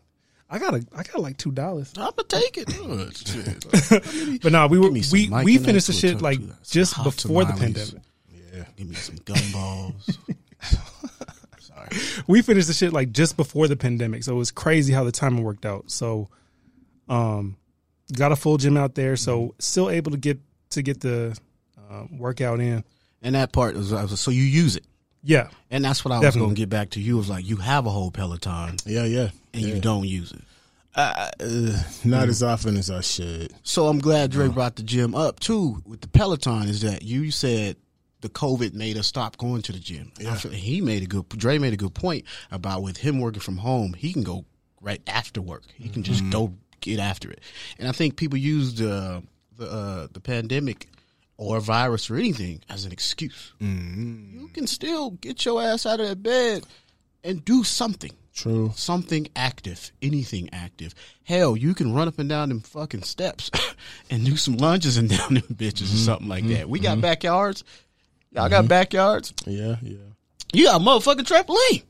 I 0.50 0.60
got 0.60 0.74
a 0.76 0.86
I 0.96 1.04
got 1.04 1.20
like 1.20 1.38
two 1.38 1.52
dollars. 1.52 1.94
I'm 1.98 2.12
gonna 2.16 2.28
take 2.28 2.58
it. 2.58 2.68
Good. 4.30 4.42
But 4.42 4.52
no, 4.52 4.68
we 4.68 4.80
were 4.80 4.86
Give 4.86 4.94
me 4.94 5.02
some 5.30 5.32
we 5.32 5.44
we 5.44 5.58
finished 5.58 5.88
the 5.88 5.94
shit 5.94 6.22
like 6.22 6.40
just 6.64 6.94
hot 6.94 7.04
before 7.04 7.44
the 7.46 7.54
pandemic. 7.54 8.02
Yeah. 8.54 8.64
Give 8.78 8.88
me 8.88 8.96
some 8.96 9.18
gumballs. 9.18 10.18
Sorry. 11.88 12.24
We 12.28 12.42
finished 12.42 12.68
the 12.68 12.74
shit 12.74 12.94
like 12.94 13.12
just 13.12 13.38
before 13.38 13.68
the 13.68 13.76
pandemic, 13.76 14.24
so 14.24 14.34
it 14.34 14.38
was 14.38 14.52
crazy 14.52 14.94
how 14.94 15.04
the 15.04 15.12
timing 15.12 15.44
worked 15.44 15.66
out. 15.66 15.90
So, 15.92 16.30
um, 17.08 17.58
got 18.14 18.32
a 18.32 18.36
full 18.36 18.58
gym 18.58 18.78
out 18.78 18.96
there, 18.96 19.16
so 19.16 19.56
still 19.60 19.90
able 19.90 20.12
to 20.12 20.18
get 20.18 20.40
to 20.72 20.82
get 20.82 21.02
the 21.02 21.38
uh, 21.90 22.06
workout 22.12 22.60
in. 22.60 22.84
And 23.22 23.36
that 23.36 23.52
part 23.52 23.76
was, 23.76 23.92
was 23.92 24.20
so 24.20 24.32
you 24.32 24.44
use 24.44 24.76
it. 24.76 24.86
Yeah. 25.24 25.50
And 25.70 25.84
that's 25.84 26.06
what 26.06 26.14
I 26.14 26.20
was 26.20 26.36
going 26.36 26.50
to 26.50 26.56
get 26.56 26.70
back 26.70 26.92
to 26.92 27.02
you. 27.02 27.18
Was 27.18 27.30
like 27.30 27.46
you 27.46 27.58
have 27.58 27.86
a 27.86 27.90
whole 27.90 28.12
Peloton 28.12 28.78
Yeah, 28.86 29.04
yeah. 29.04 29.30
and 29.54 29.64
you 29.64 29.80
don't 29.80 30.08
use 30.08 30.32
it. 30.32 30.42
Uh, 30.96 31.30
not 32.04 32.30
as 32.30 32.42
often 32.42 32.76
as 32.76 32.90
I 32.90 33.02
should. 33.02 33.54
So 33.64 33.88
I'm 33.88 34.00
glad 34.00 34.32
Dre 34.32 34.48
brought 34.48 34.76
the 34.76 34.84
gym 34.84 35.16
up 35.16 35.40
too 35.40 35.82
with 35.86 36.02
the 36.02 36.08
Peloton. 36.08 36.68
Is 36.68 36.82
that 36.82 37.04
you 37.04 37.32
said 37.32 37.78
the 38.22 38.30
COVID 38.30 38.74
made 38.74 38.98
us 38.98 39.08
stop 39.08 39.38
going 39.38 39.62
to 39.64 39.72
the 39.72 39.80
gym? 39.80 40.12
I 40.28 40.36
feel- 40.36 40.52
he 40.52 40.82
made 40.82 41.04
a 41.04 41.08
good. 41.08 41.28
Dre 41.30 41.58
made 41.58 41.74
a 41.74 41.78
good 41.78 41.94
point 41.94 42.26
about 42.52 42.84
with 42.84 42.98
him 42.98 43.20
working 43.20 43.42
from 43.42 43.58
home, 43.58 43.94
he 43.94 44.14
can 44.14 44.24
go 44.24 44.46
right 44.82 45.02
after 45.08 45.42
work. 45.42 45.64
He 45.76 45.90
can 45.90 46.04
just 46.04 46.22
mm-hmm. 46.22 46.32
go 46.32 46.54
get 46.82 47.00
after 47.00 47.30
it. 47.32 47.42
And 47.78 47.88
I 47.88 47.92
think 47.92 48.16
people 48.16 48.38
use 48.38 48.76
the 48.76 49.24
the 49.58 49.70
uh, 49.70 50.08
the 50.12 50.20
pandemic 50.20 50.88
or 51.38 51.60
virus 51.62 52.10
or 52.10 52.16
anything 52.16 52.62
as 52.70 52.86
an 52.86 52.92
excuse. 52.92 53.54
Mm-hmm. 53.62 54.40
You 54.40 54.48
can 54.50 54.68
still 54.68 55.12
get 55.12 55.46
your 55.46 55.62
ass 55.62 55.86
out 55.86 56.00
of 56.00 56.10
that 56.10 56.22
bed 56.22 56.66
and 57.24 57.44
do 57.44 57.64
something 57.64 58.12
True. 58.34 58.72
something 58.76 59.28
active, 59.36 59.92
anything 60.02 60.50
active. 60.54 60.94
Hell, 61.24 61.58
you 61.58 61.74
can 61.74 61.94
run 61.94 62.08
up 62.08 62.20
and 62.20 62.30
down 62.30 62.50
them 62.50 62.62
fucking 62.62 63.04
steps 63.04 63.52
and 64.10 64.26
do 64.26 64.38
some 64.38 64.58
lunges 64.58 64.98
and 64.98 65.10
down 65.18 65.36
them 65.36 65.44
bitches 65.44 65.82
or 65.82 65.86
mm-hmm. 65.86 65.98
something 65.98 66.28
like 66.28 66.48
that. 66.48 66.70
We 66.70 66.80
got 66.80 67.02
backyards. 67.02 67.64
Y'all 68.32 68.50
got 68.50 68.68
backyards. 68.68 69.34
Yeah, 69.46 69.78
yeah. 69.82 69.98
You 70.54 70.66
got 70.66 70.82
a 70.82 70.84
motherfucking 70.84 71.26
trampoline. 71.26 71.84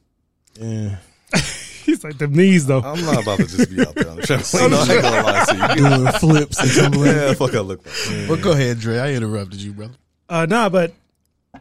Yeah. 0.59 0.97
He's 1.85 2.03
like, 2.03 2.17
the 2.17 2.27
knees, 2.27 2.65
though. 2.65 2.81
I'm 2.81 3.03
not 3.03 3.23
about 3.23 3.39
to 3.39 3.47
just 3.47 3.69
be 3.69 3.81
out 3.81 3.95
there 3.95 4.09
on 4.09 4.17
the 4.17 4.21
trampoline. 4.23 4.69
no, 4.71 4.77
I 4.77 4.93
ain't 4.93 5.01
gonna 5.01 5.23
lie 5.23 5.45
to 5.45 5.81
you. 5.81 5.89
Doing 5.97 6.11
flips 6.13 6.59
and 6.59 6.71
tumbling. 6.71 7.15
Yeah, 7.15 7.33
fuck 7.33 7.55
I 7.55 7.59
look 7.59 7.85
like. 7.85 8.29
Well, 8.29 8.37
go 8.37 8.51
ahead, 8.51 8.79
Dre. 8.79 8.99
I 8.99 9.13
interrupted 9.13 9.61
you, 9.61 9.73
brother. 9.73 9.95
Uh, 10.27 10.45
nah, 10.47 10.69
but 10.69 10.93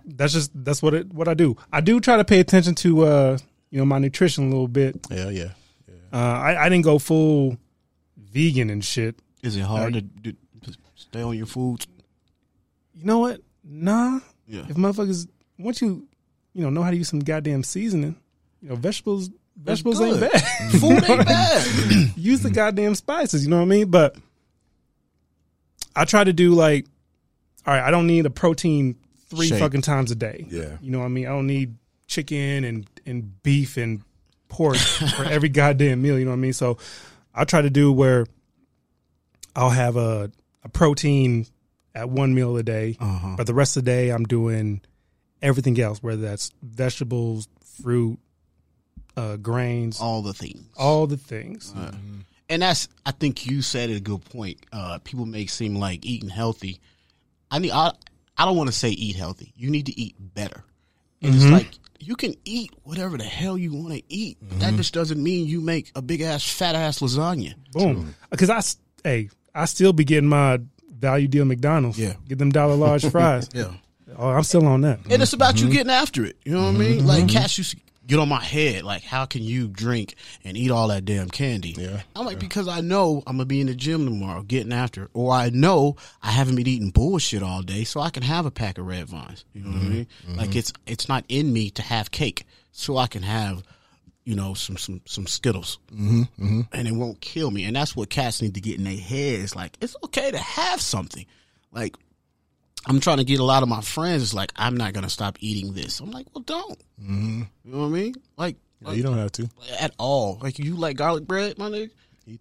that's 0.05 0.33
just 0.33 0.51
that's 0.55 0.83
what 0.83 0.95
it 0.95 1.13
what 1.13 1.29
I 1.29 1.35
do. 1.35 1.57
I 1.73 1.81
do 1.81 2.01
try 2.01 2.19
to 2.19 2.25
pay 2.25 2.41
attention 2.41 2.75
to 2.77 3.05
uh, 3.05 3.39
you 3.71 3.79
know, 3.79 3.85
my 3.85 3.99
nutrition 3.99 4.45
a 4.45 4.49
little 4.49 4.69
bit. 4.69 5.07
Yeah, 5.11 5.31
yeah. 5.31 5.49
Uh, 6.13 6.17
I, 6.17 6.65
I 6.65 6.69
didn't 6.69 6.85
go 6.85 6.99
full 6.99 7.59
vegan 8.17 8.71
and 8.71 8.85
shit. 8.85 9.17
Is 9.43 9.57
it 9.57 9.63
hard 9.63 9.95
to, 9.95 10.33
to 10.33 10.79
stay 10.95 11.23
on 11.23 11.37
your 11.37 11.47
food? 11.47 11.87
You 12.95 13.05
know 13.05 13.19
what? 13.19 13.41
Nah. 13.63 14.21
Yeah. 14.49 14.65
If 14.69 14.77
motherfuckers 14.77 15.29
once 15.59 15.81
you 15.83 16.09
you 16.55 16.63
know 16.63 16.71
know 16.71 16.83
how 16.83 16.91
to 16.91 16.97
use 16.97 17.09
some 17.09 17.21
goddamn 17.21 17.63
seasoning, 17.63 18.17
you 18.61 18.71
know 18.71 18.77
vegetables 18.77 19.31
vegetables 19.57 20.01
ain't 20.01 20.21
bad. 20.21 20.41
Food 20.81 21.09
ain't 21.09 21.27
bad. 21.27 22.13
use 22.17 22.43
the 22.43 22.51
goddamn 22.51 22.95
spices. 22.95 23.45
You 23.45 23.51
know 23.51 23.57
what 23.57 23.63
I 23.63 23.67
mean? 23.67 23.91
But 23.91 24.17
I 25.95 26.05
try 26.05 26.25
to 26.25 26.33
do 26.33 26.55
like, 26.55 26.87
all 27.67 27.75
right, 27.75 27.83
I 27.83 27.91
don't 27.91 28.07
need 28.07 28.25
a 28.25 28.31
protein 28.31 28.97
three 29.29 29.49
Shake. 29.49 29.59
fucking 29.59 29.83
times 29.83 30.11
a 30.11 30.15
day. 30.15 30.47
Yeah. 30.49 30.77
You 30.81 30.91
know 30.91 31.01
what 31.01 31.07
I 31.07 31.09
mean? 31.09 31.27
I 31.27 31.31
don't 31.31 31.47
need 31.47 31.77
chicken 32.07 32.65
and 32.65 32.89
and 33.05 33.43
beef 33.43 33.77
and 33.77 34.03
pork 34.49 34.77
for 35.17 35.25
every 35.25 35.49
goddamn 35.49 36.01
meal. 36.01 36.19
You 36.19 36.25
know 36.25 36.31
what 36.31 36.39
I 36.39 36.41
mean? 36.41 36.53
So 36.53 36.79
I 37.35 37.45
try 37.45 37.61
to 37.63 37.71
do 37.71 37.93
where 37.93 38.27
I'll 39.55 39.71
have 39.71 39.97
a 39.97 40.31
a 40.65 40.69
protein 40.69 41.47
at 41.99 42.09
one 42.11 42.35
meal 42.35 42.57
a 42.57 42.63
day, 42.63 42.97
Uh-huh. 43.01 43.35
but 43.37 43.47
the 43.47 43.55
rest 43.55 43.77
of 43.77 43.85
the 43.85 43.91
day 43.91 44.11
I'm 44.11 44.25
doing 44.25 44.81
everything 45.43 45.79
else, 45.81 46.03
whether 46.03 46.23
that's 46.23 46.51
vegetables, 46.63 47.49
fruit, 47.83 48.19
uh, 49.17 49.37
grains, 49.37 50.01
All 50.01 50.23
the 50.23 50.33
things. 50.33 50.65
all 50.77 51.07
the 51.07 51.17
things. 51.17 51.75
and 52.49 52.63
that's 52.63 52.89
I 53.05 53.11
think 53.11 53.47
you 53.47 53.63
said 53.63 53.91
it 53.91 53.97
a 53.97 54.01
good 54.01 54.25
point. 54.25 54.59
Uh, 54.73 54.99
people 55.05 55.27
may 55.27 55.47
seem 55.47 55.75
like 55.75 56.05
eating 56.07 56.29
healthy. 56.29 56.81
I 57.51 57.59
mean, 57.59 57.73
I 57.73 57.93
I 58.37 58.45
don't 58.45 58.57
want 58.57 58.69
to 58.69 58.77
say 58.77 58.91
eat 58.91 59.17
healthy. 59.17 59.53
You 59.57 59.71
need 59.71 59.87
to 59.87 60.01
eat 60.01 60.15
better. 60.19 60.65
And 61.21 61.35
it's 61.35 61.45
like 61.47 61.69
you 61.99 62.15
can 62.15 62.35
eat 62.45 62.71
whatever 62.85 63.19
the 63.19 63.25
hell 63.25 63.59
you 63.59 63.73
want 63.75 63.93
to 63.95 64.03
eat. 64.09 64.39
But 64.41 64.61
That 64.61 64.75
just 64.77 64.95
doesn't 64.95 65.21
mean 65.21 65.49
you 65.49 65.61
make 65.61 65.91
a 65.97 66.03
big 66.03 66.21
ass 66.21 66.49
fat 66.49 66.77
ass 66.77 67.01
lasagna. 67.01 67.55
Boom. 67.73 68.15
Because 68.31 68.51
I 68.51 68.63
hey, 69.03 69.31
I 69.53 69.65
still 69.65 69.93
be 69.93 70.05
getting 70.05 70.29
my 70.29 70.61
value 70.99 71.29
deal 71.29 71.45
McDonald's. 71.45 71.99
Yeah. 71.99 72.15
Get 72.27 72.39
them 72.39 72.51
dollar 72.51 72.75
large 72.75 73.07
fries. 73.11 73.49
Yeah, 73.55 73.73
Oh, 74.17 74.31
I'm 74.31 74.43
still 74.43 74.67
on 74.67 74.81
that. 74.83 75.01
and 75.11 75.23
it's 75.23 75.33
about 75.33 75.59
you 75.59 75.67
mm-hmm. 75.67 75.73
getting 75.73 75.93
after 75.93 76.25
it. 76.25 76.37
You 76.45 76.53
know 76.53 76.63
what 76.65 76.75
I 76.75 76.79
mean? 76.79 76.99
Mm-hmm. 76.99 77.07
Like 77.07 77.29
cats 77.29 77.59
used 77.59 77.73
to 77.73 77.77
get 78.09 78.19
on 78.19 78.29
my 78.29 78.43
head. 78.43 78.83
Like, 78.83 79.05
how 79.05 79.27
can 79.27 79.43
you 79.43 79.69
drink 79.69 80.15
and 80.43 80.57
eat 80.57 80.71
all 80.71 80.89
that 80.89 81.05
damn 81.05 81.29
candy? 81.29 81.75
Yeah. 81.79 82.01
I'm 82.17 82.27
like, 82.27 82.41
because 82.41 82.67
I 82.67 82.81
know 82.81 83.23
I'm 83.27 83.37
gonna 83.37 83.45
be 83.45 83.61
in 83.61 83.69
the 83.69 83.75
gym 83.75 84.07
tomorrow 84.07 84.43
getting 84.43 84.73
after 84.73 85.05
it, 85.05 85.11
or 85.13 85.33
I 85.33 85.51
know 85.51 85.97
I 86.23 86.31
haven't 86.31 86.57
been 86.57 86.67
eating 86.67 86.91
bullshit 86.91 87.43
all 87.43 87.63
day, 87.63 87.85
so 87.85 88.01
I 88.01 88.11
can 88.11 88.23
have 88.23 88.47
a 88.47 88.51
pack 88.51 88.79
of 88.79 88.87
red 88.87 89.07
vines. 89.07 89.45
You 89.53 89.63
know 89.63 89.71
what 89.71 89.77
I 89.77 89.81
mm-hmm. 89.81 89.93
mean? 89.93 90.37
Like 90.37 90.57
it's 90.57 90.73
it's 90.87 91.09
not 91.09 91.25
in 91.29 91.53
me 91.53 91.71
to 91.71 91.83
have 91.83 92.11
cake, 92.11 92.45
so 92.73 92.97
I 92.97 93.07
can 93.07 93.23
have, 93.23 93.63
you 94.29 94.35
know, 94.35 94.53
some 94.53 94.77
some 94.77 95.01
some 95.07 95.27
Skittles, 95.27 95.79
mm-hmm, 95.91 96.61
and 96.71 96.87
it 96.87 96.93
won't 96.93 97.19
kill 97.23 97.51
me. 97.51 97.65
And 97.65 97.75
that's 97.75 97.97
what 97.97 98.11
cats 98.11 98.43
need 98.43 98.53
to 98.57 98.61
get 98.61 98.77
in 98.77 98.85
their 98.85 98.95
heads. 98.95 99.57
Like 99.57 99.79
it's 99.81 99.97
okay 100.05 100.31
to 100.31 100.37
have 100.39 100.83
something. 100.83 101.25
Like 101.73 101.97
I'm 102.87 103.01
trying 103.01 103.17
to 103.19 103.25
get 103.25 103.41
a 103.41 103.45
lot 103.45 103.63
of 103.63 103.71
my 103.71 103.81
friends. 103.81 104.23
It's 104.23 104.35
like 104.35 104.53
I'm 104.55 104.77
not 104.77 104.93
gonna 104.93 105.09
stop 105.09 105.39
eating 105.41 105.73
this. 105.73 106.01
I'm 106.01 106.11
like, 106.11 106.27
well, 106.35 106.43
don't. 106.43 106.79
You 106.99 107.47
know 107.65 107.79
what 107.79 107.87
I 107.87 107.89
mean? 107.89 108.15
Like, 108.37 108.57
Yeah, 108.85 108.93
you 108.93 109.03
don't 109.03 109.17
have 109.17 109.33
to. 109.33 109.49
at 109.81 109.95
all. 109.97 110.39
Like 110.43 110.59
you 110.59 110.77
like 110.77 110.99
garlic 110.99 111.27
bread, 111.27 111.57
my 111.57 111.71
nigga. 111.71 111.91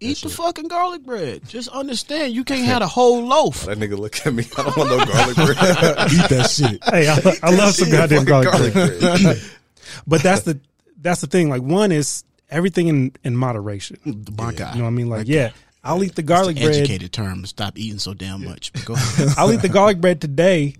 Eat, 0.00 0.18
the 0.18 0.28
fucking 0.28 0.68
garlic 0.68 1.02
bread. 1.04 1.48
Just 1.48 1.68
understand 1.68 2.34
you 2.34 2.44
can't 2.44 2.66
have 2.66 2.82
a 2.82 2.86
whole 2.86 3.24
loaf. 3.24 3.64
That 3.64 3.78
nigga 3.78 3.96
look 3.98 4.26
at 4.26 4.34
me. 4.34 4.44
I 4.58 4.62
don't 4.64 4.76
want 4.76 4.90
no 4.90 5.06
garlic 5.06 5.36
bread. 5.36 5.48
Eat 6.12 6.28
that 6.28 6.50
shit. 6.50 6.84
Hey, 6.84 7.08
I, 7.08 7.38
I 7.42 7.56
love 7.56 7.72
some 7.72 7.90
goddamn 7.90 8.26
garlic, 8.26 8.50
garlic 8.50 8.72
bread. 8.74 9.00
bread. 9.22 9.40
But 10.06 10.22
that's 10.22 10.42
the 10.42 10.60
that's 11.00 11.20
the 11.20 11.26
thing. 11.26 11.48
Like 11.48 11.62
one 11.62 11.92
is 11.92 12.24
everything 12.50 12.88
in 12.88 13.12
in 13.24 13.36
moderation. 13.36 13.98
Mm, 14.06 14.36
My 14.38 14.52
God. 14.52 14.74
You 14.74 14.78
know 14.80 14.84
what 14.84 14.90
I 14.90 14.94
mean? 14.94 15.08
Like 15.08 15.28
yeah, 15.28 15.50
I'll 15.84 16.02
eat 16.04 16.14
the 16.14 16.22
garlic 16.22 16.56
bread. 16.56 16.68
Educated 16.74 17.12
term. 17.12 17.46
Stop 17.46 17.78
eating 17.78 17.98
so 17.98 18.14
damn 18.14 18.44
much. 18.44 18.72
But 18.72 18.84
go 18.84 18.94
ahead. 18.94 19.28
I'll 19.36 19.52
eat 19.52 19.62
the 19.62 19.68
garlic 19.68 20.00
bread 20.00 20.20
today, 20.20 20.74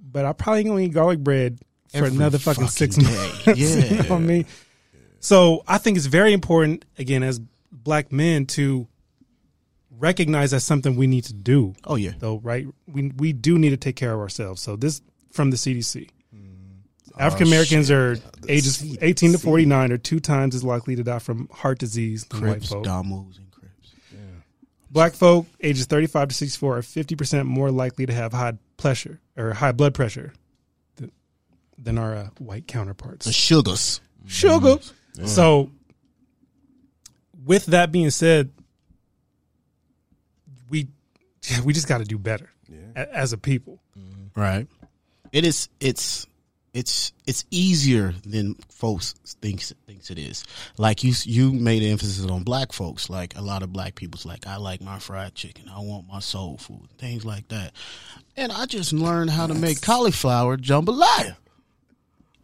but 0.00 0.24
I 0.24 0.32
probably 0.32 0.60
ain't 0.60 0.68
gonna 0.68 0.80
eat 0.80 0.92
garlic 0.92 1.18
bread 1.20 1.58
for 1.90 1.98
Every 1.98 2.10
another 2.10 2.38
fucking, 2.38 2.68
six 2.68 2.96
fucking 2.96 3.12
months. 3.14 3.44
day. 3.44 3.54
you 3.56 3.68
know 3.76 3.86
Yeah. 3.86 4.02
what 4.02 4.10
I 4.12 4.18
mean? 4.18 4.46
So 5.20 5.62
I 5.66 5.78
think 5.78 5.96
it's 5.96 6.06
very 6.06 6.32
important, 6.32 6.84
again, 6.98 7.22
as 7.22 7.40
black 7.72 8.12
men, 8.12 8.46
to 8.46 8.86
recognize 9.98 10.50
that's 10.50 10.64
something 10.64 10.96
we 10.96 11.06
need 11.06 11.24
to 11.24 11.32
do. 11.32 11.74
Oh 11.84 11.96
yeah. 11.96 12.12
Though, 12.18 12.38
right? 12.42 12.66
We 12.86 13.12
we 13.16 13.32
do 13.32 13.58
need 13.58 13.70
to 13.70 13.76
take 13.76 13.96
care 13.96 14.12
of 14.12 14.20
ourselves. 14.20 14.60
So 14.62 14.76
this 14.76 15.00
from 15.32 15.50
the 15.50 15.56
CDC. 15.56 16.08
Mm. 17.16 17.22
African 17.22 17.46
Oh, 17.46 17.50
Americans 17.50 17.90
are 17.90 18.18
ages 18.48 18.96
18 19.00 19.32
to 19.32 19.38
49 19.38 19.92
are 19.92 19.98
two 19.98 20.20
times 20.20 20.54
as 20.54 20.62
likely 20.64 20.96
to 20.96 21.02
die 21.02 21.18
from 21.18 21.48
heart 21.52 21.78
disease 21.78 22.24
than 22.26 22.40
white 22.42 22.50
Crips, 22.52 22.68
folk. 22.68 22.84
Domos, 22.84 23.38
and 23.38 23.50
Crips. 23.50 23.92
Black 24.90 25.14
folk 25.14 25.46
ages 25.60 25.86
35 25.86 26.28
to 26.28 26.34
64 26.34 26.78
are 26.78 26.80
50% 26.82 27.44
more 27.46 27.70
likely 27.70 28.06
to 28.06 28.12
have 28.12 28.32
high 28.32 28.54
pressure 28.76 29.20
or 29.36 29.52
high 29.52 29.72
blood 29.72 29.94
pressure 29.94 30.32
th- 30.98 31.10
than 31.78 31.98
our 31.98 32.14
uh, 32.14 32.28
white 32.38 32.66
counterparts. 32.66 33.26
The 33.26 33.32
sugars. 33.32 34.00
Sugar. 34.26 34.76
So, 35.24 35.70
with 37.44 37.66
that 37.66 37.92
being 37.92 38.10
said, 38.10 38.50
we 40.68 40.88
we 41.64 41.72
just 41.72 41.88
got 41.88 41.98
to 41.98 42.04
do 42.04 42.18
better 42.18 42.50
a- 42.94 43.14
as 43.16 43.32
a 43.32 43.38
people. 43.38 43.80
Right. 44.34 44.66
It 45.32 45.44
is. 45.44 45.68
It's. 45.80 46.26
It's 46.76 47.14
it's 47.26 47.46
easier 47.50 48.12
than 48.26 48.54
folks 48.68 49.14
thinks 49.40 49.72
thinks 49.86 50.10
it 50.10 50.18
is. 50.18 50.44
Like 50.76 51.02
you 51.02 51.14
you 51.24 51.50
made 51.50 51.82
emphasis 51.82 52.26
on 52.26 52.42
black 52.42 52.70
folks. 52.70 53.08
Like 53.08 53.34
a 53.34 53.40
lot 53.40 53.62
of 53.62 53.72
black 53.72 53.94
people's 53.94 54.26
like 54.26 54.46
I 54.46 54.56
like 54.58 54.82
my 54.82 54.98
fried 54.98 55.34
chicken. 55.34 55.70
I 55.70 55.80
want 55.80 56.06
my 56.06 56.18
soul 56.18 56.58
food. 56.58 56.86
Things 56.98 57.24
like 57.24 57.48
that. 57.48 57.72
And 58.36 58.52
I 58.52 58.66
just 58.66 58.92
learned 58.92 59.30
how 59.30 59.46
to 59.46 59.54
make 59.54 59.80
cauliflower 59.80 60.58
jambalaya. 60.58 61.36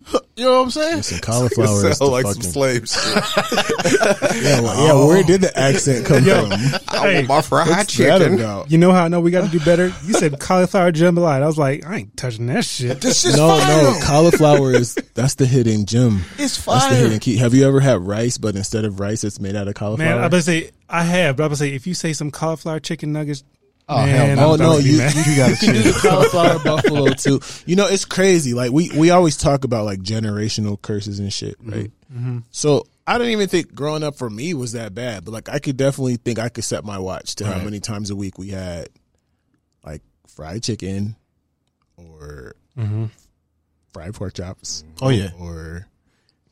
You 0.34 0.44
know 0.46 0.58
what 0.60 0.62
I'm 0.64 0.70
saying? 0.70 0.96
Listen, 0.96 1.18
cauliflower 1.20 1.66
is 1.76 1.82
the 1.82 1.94
Sound 1.94 2.10
like 2.10 2.24
fucking. 2.24 2.42
some 2.42 2.52
slave 2.52 2.88
shit. 2.88 3.14
yeah, 4.42 4.60
like, 4.60 4.78
yeah, 4.78 5.06
where 5.06 5.22
did 5.22 5.42
the 5.42 5.52
accent 5.54 6.06
come 6.06 6.24
from? 6.24 6.52
I 6.88 7.14
want 7.16 7.28
my 7.28 7.42
fried 7.42 7.68
What's 7.68 7.92
chicken. 7.92 8.34
about? 8.40 8.70
You 8.70 8.78
know 8.78 8.92
how 8.92 9.04
I 9.04 9.08
know 9.08 9.20
we 9.20 9.30
got 9.30 9.44
to 9.44 9.50
do 9.50 9.62
better? 9.62 9.88
You 10.04 10.14
said 10.14 10.40
cauliflower 10.40 10.90
jambalaya. 10.90 11.42
I 11.42 11.46
was 11.46 11.58
like, 11.58 11.84
I 11.84 11.96
ain't 11.96 12.16
touching 12.16 12.46
that 12.46 12.64
shit. 12.64 13.02
This 13.02 13.26
is 13.26 13.36
No, 13.36 13.58
fire. 13.58 13.82
no, 13.82 13.98
cauliflower 14.02 14.72
is 14.72 14.94
that's 15.14 15.34
the 15.34 15.44
hidden 15.44 15.84
gem. 15.84 16.22
It's 16.38 16.64
That's 16.64 16.88
the 16.88 16.94
hidden 16.96 17.18
key. 17.18 17.36
Have 17.36 17.52
you 17.52 17.68
ever 17.68 17.80
had 17.80 18.00
rice, 18.00 18.38
but 18.38 18.56
instead 18.56 18.86
of 18.86 19.00
rice, 19.00 19.24
it's 19.24 19.38
made 19.38 19.54
out 19.54 19.68
of 19.68 19.74
cauliflower? 19.74 20.08
Man, 20.08 20.16
I'm 20.18 20.24
about 20.24 20.36
to 20.38 20.42
say 20.42 20.70
I 20.88 21.04
have, 21.04 21.36
but 21.36 21.42
I'm 21.42 21.46
about 21.48 21.56
to 21.56 21.58
say 21.58 21.74
if 21.74 21.86
you 21.86 21.92
say 21.92 22.14
some 22.14 22.30
cauliflower 22.30 22.80
chicken 22.80 23.12
nuggets, 23.12 23.44
Oh, 23.88 24.06
man, 24.06 24.08
hell 24.08 24.36
no. 24.36 24.42
Oh 24.42 24.54
about 24.54 24.64
no, 24.64 24.80
to 24.80 24.88
you 24.88 24.98
mad. 24.98 25.14
you 25.26 25.36
got 25.36 25.58
to 25.58 25.66
do 25.72 25.72
the 25.72 25.98
cauliflower 26.00 26.58
buffalo 26.60 27.12
too. 27.14 27.40
You 27.66 27.76
know, 27.76 27.86
it's 27.86 28.04
crazy. 28.04 28.54
Like 28.54 28.70
we 28.70 28.90
we 28.96 29.10
always 29.10 29.36
talk 29.36 29.64
about 29.64 29.84
like 29.84 30.00
generational 30.00 30.80
curses 30.80 31.18
and 31.18 31.32
shit, 31.32 31.58
mm-hmm. 31.60 31.70
right? 31.70 31.90
Mm-hmm. 32.12 32.38
So 32.50 32.86
I 33.06 33.18
don't 33.18 33.28
even 33.28 33.48
think 33.48 33.74
growing 33.74 34.02
up 34.02 34.16
for 34.16 34.30
me 34.30 34.54
was 34.54 34.72
that 34.72 34.94
bad, 34.94 35.24
but 35.24 35.32
like 35.32 35.48
I 35.48 35.58
could 35.58 35.76
definitely 35.76 36.16
think 36.16 36.38
I 36.38 36.48
could 36.48 36.64
set 36.64 36.84
my 36.84 36.98
watch 36.98 37.36
to 37.36 37.46
how 37.46 37.58
many 37.62 37.80
times 37.80 38.10
a 38.10 38.16
week 38.16 38.38
we 38.38 38.48
had 38.48 38.88
like 39.84 40.02
fried 40.28 40.62
chicken 40.62 41.16
or 41.96 42.54
mm-hmm. 42.78 43.06
fried 43.92 44.14
pork 44.14 44.34
chops. 44.34 44.84
Oh, 45.00 45.08
yeah. 45.08 45.30
or 45.38 45.86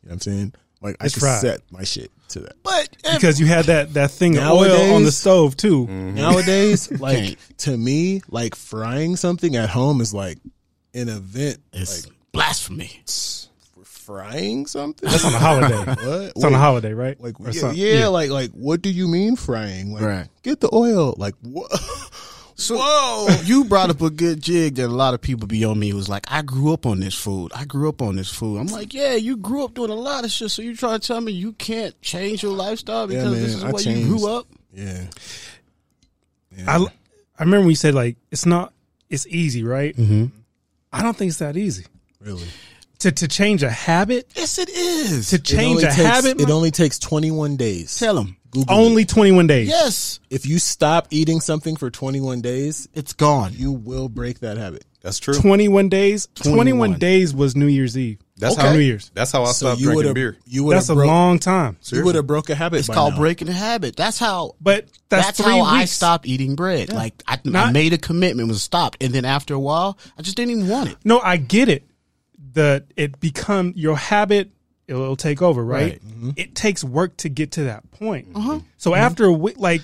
you 0.03 0.09
know 0.09 0.11
what 0.11 0.13
I'm 0.13 0.21
saying. 0.21 0.55
Like 0.83 0.97
I 1.01 1.07
It's 1.07 1.15
can 1.15 1.21
fried. 1.21 1.41
set 1.41 1.61
my 1.71 1.85
shit 1.85 2.11
to 2.31 2.41
that. 2.41 2.63
But 2.63 2.97
because 3.15 3.39
you 3.41 3.47
had 3.47 3.67
that 3.67 3.95
that 3.95 4.11
thing 4.11 4.37
of 4.39 4.45
oil 4.45 4.95
on 4.95 5.05
the 5.05 5.13
stove 5.13 5.57
too. 5.57 5.87
Mm-hmm. 5.87 6.15
Nowadays, 6.17 6.91
like 7.01 7.39
to 7.59 7.77
me, 7.77 8.23
like 8.29 8.55
frying 8.55 9.17
something 9.17 9.57
at 9.57 9.69
home 9.71 10.01
is 10.01 10.13
like 10.15 10.39
an 10.95 11.09
event. 11.09 11.59
it's 11.73 12.07
like 12.07 12.15
blasphemy. 12.33 12.91
frying 13.85 14.67
something. 14.67 15.09
That's 15.09 15.25
on 15.25 15.35
a 15.35 15.39
holiday. 15.39 15.77
what? 15.87 16.33
It's 16.35 16.45
on 16.45 16.55
a 16.55 16.59
holiday, 16.59 16.93
right? 16.95 17.21
Like 17.21 17.39
Or 17.41 17.51
yeah, 17.51 17.61
something. 17.61 17.79
yeah, 17.81 18.07
like 18.09 18.31
like 18.31 18.51
what 18.53 18.83
do 18.83 18.91
you 18.91 19.07
mean 19.09 19.37
frying? 19.37 19.93
Like 19.93 20.03
Right. 20.03 20.29
get 20.43 20.61
the 20.61 20.71
oil. 20.75 21.15
Like 21.17 21.35
what? 21.43 21.71
Whoa! 22.69 23.29
You 23.45 23.64
brought 23.64 23.90
up 23.90 24.00
a 24.02 24.11
good 24.11 24.43
jig 24.43 24.75
that 24.76 24.87
a 24.87 24.88
lot 24.88 25.14
of 25.14 25.21
people 25.21 25.47
beyond 25.47 25.79
me 25.81 25.93
was 25.93 26.09
like, 26.09 26.26
I 26.31 26.43
grew 26.43 26.73
up 26.73 26.85
on 26.87 27.00
this 27.00 27.14
food. 27.14 27.52
I 27.55 27.64
grew 27.64 27.88
up 27.88 28.02
on 28.02 28.17
this 28.17 28.29
food. 28.31 28.59
I'm 28.59 28.67
like, 28.67 28.93
yeah, 28.93 29.14
you 29.14 29.37
grew 29.37 29.64
up 29.64 29.75
doing 29.75 29.90
a 29.90 29.95
lot 29.95 30.25
of 30.25 30.31
shit. 30.31 30.50
So 30.50 30.62
you 30.62 30.76
trying 30.76 30.99
to 31.00 31.07
tell 31.07 31.21
me 31.21 31.33
you 31.33 31.52
can't 31.52 32.00
change 32.02 32.43
your 32.43 32.52
lifestyle 32.52 33.11
Yeah, 33.11 33.19
because 33.19 33.33
man, 33.33 33.43
this 33.43 33.55
is 33.55 33.64
I 33.64 33.71
where 33.71 33.83
you 33.83 34.07
grew 34.07 34.29
up? 34.29 34.47
Yeah. 34.73 35.05
I 36.67 36.76
I 37.38 37.43
remember 37.43 37.61
when 37.61 37.71
you 37.71 37.76
said 37.76 37.95
like 37.95 38.17
it's 38.31 38.47
not 38.47 38.73
it's 39.09 39.26
easy, 39.26 39.64
right? 39.64 39.97
Mm-hmm. 39.97 40.26
I 40.93 41.02
don't 41.02 41.17
think 41.17 41.31
it's 41.31 41.38
that 41.38 41.57
easy 41.57 41.87
Really. 42.21 42.47
to 42.99 43.12
to 43.12 43.29
change 43.29 43.62
a 43.62 43.71
habit. 43.71 44.31
Yes, 44.37 44.59
it 44.59 44.69
is. 44.69 45.31
To 45.31 45.38
change 45.38 45.83
a 45.83 45.87
takes- 45.87 45.97
habit, 45.97 46.40
It 46.40 46.50
only 46.50 46.71
takes 46.71 46.99
21 46.99 47.57
days. 47.57 47.97
Tell 47.99 48.14
them. 48.14 48.37
Google 48.50 48.75
only 48.75 49.02
it. 49.02 49.09
twenty 49.09 49.33
one 49.33 49.47
days. 49.47 49.69
Yes, 49.69 50.21
If 50.28 50.47
you 50.47 50.59
stop 50.59 51.07
eating 51.11 51.40
something 51.40 51.76
for 51.76 51.90
21 51.90 52.40
days, 52.40 52.88
it's 52.95 53.12
gone. 53.12 53.52
you 53.54 53.73
will 53.73 54.09
break 54.09 54.40
that 54.40 54.57
habit. 54.57 54.85
That's 55.02 55.19
true. 55.19 55.33
21 55.35 55.88
days. 55.88 56.28
21, 56.35 56.57
21 56.66 56.99
days 56.99 57.33
was 57.35 57.57
New 57.57 57.66
Year's 57.69 57.97
Eve. 57.97 58.19
That's 58.37 58.54
Okay. 58.59 58.66
how 58.66 58.73
New 58.75 58.80
Year's. 58.80 59.11
That's 59.14 59.33
how 59.33 59.42
I 59.42 59.47
So 59.47 59.52
stopped 59.69 59.80
you 59.80 59.92
drinking 59.92 60.12
beer. 60.14 60.37
you 60.47 60.64
would 60.64 60.76
That's 60.76 60.88
have 60.88 60.99
a 60.99 61.04
long 61.07 61.38
time. 61.38 61.78
you 61.90 62.04
would 62.04 62.14
have 62.16 62.26
broke 62.26 62.50
a 62.50 62.54
habit. 62.54 62.80
It's 62.80 62.88
by 62.88 62.95
called 62.95 63.14
now. 63.14 63.21
breaking 63.21 63.49
a 63.49 63.52
habit. 63.52 63.97
That's 63.97 64.19
how. 64.19 64.57
But 64.61 64.87
that's, 65.09 65.26
That's, 65.28 65.40
three 65.42 65.52
how 65.52 65.62
I 65.62 65.85
stopped 65.87 66.26
eating 66.26 66.54
bread. 66.54 66.92
Like 66.92 67.23
I, 67.26 67.38
I 67.54 67.73
made 67.73 67.92
a 67.95 67.99
commitment, 67.99 68.49
was 68.49 68.62
stopped, 68.62 69.02
and 69.02 69.14
then 69.14 69.25
after 69.25 69.54
a 69.54 69.59
while, 69.61 69.97
I 70.19 70.23
just 70.23 70.37
didn't 70.37 70.50
even 70.52 70.69
want 70.69 70.90
it. 70.90 70.97
No, 71.04 71.19
I 71.21 71.37
get 71.38 71.69
it. 71.71 71.85
The 72.52 72.85
it 72.97 73.21
become 73.21 73.73
your 73.76 73.97
habit. 73.97 74.50
It'll, 74.91 75.03
it'll 75.03 75.17
take 75.17 75.41
over, 75.41 75.65
right? 75.65 76.01
Right. 76.21 76.35
It 76.37 76.55
takes 76.55 76.83
work 76.83 77.17
to 77.19 77.29
get 77.29 77.53
to 77.53 77.65
that 77.65 77.89
point. 77.93 78.29
Uh-huh. 78.35 78.59
So 78.77 78.95
after 78.95 79.25
a 79.25 79.33
week, 79.33 79.57
like 79.57 79.83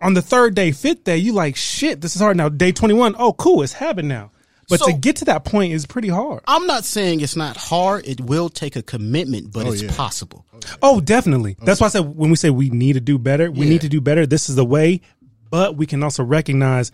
on 0.00 0.14
the 0.14 0.22
third 0.22 0.54
day, 0.54 0.72
fifth 0.72 1.04
day, 1.04 1.18
you 1.18 1.32
like 1.34 1.56
shit. 1.56 2.00
This 2.00 2.16
is 2.16 2.22
hard 2.22 2.36
now. 2.38 2.48
Day 2.48 2.72
twenty 2.72 2.94
one. 2.94 3.14
Oh, 3.18 3.34
cool. 3.34 3.62
It's 3.62 3.74
habit 3.74 4.06
now. 4.06 4.30
But 4.68 4.80
So- 4.80 4.86
to 4.86 4.92
get 4.94 5.16
to 5.16 5.24
that 5.26 5.44
point 5.44 5.72
is 5.74 5.84
pretty 5.84 6.08
hard. 6.08 6.40
I'm 6.46 6.66
not 6.66 6.84
saying 6.84 7.20
it's 7.20 7.36
not 7.36 7.56
hard. 7.56 8.06
It 8.06 8.20
will 8.20 8.48
take 8.48 8.76
a 8.76 8.82
commitment, 8.82 9.52
but 9.52 9.66
it's 9.66 9.82
yeah. 9.82 9.94
possible. 9.94 10.46
Oh, 10.80 11.00
definitely. 11.00 11.56
That's 11.62 11.80
why 11.80 11.88
I 11.88 11.90
said 11.90 12.16
when 12.16 12.30
we 12.30 12.36
say 12.36 12.50
we 12.50 12.70
need 12.70 12.94
to 12.94 13.00
do 13.00 13.18
better, 13.18 13.50
we 13.50 13.66
Yeah. 13.66 13.70
need 13.72 13.80
to 13.82 13.88
do 13.88 14.00
better. 14.00 14.26
This 14.26 14.48
is 14.48 14.56
the 14.56 14.64
way. 14.64 15.02
But 15.50 15.76
we 15.76 15.84
can 15.86 16.02
also 16.02 16.22
recognize 16.22 16.92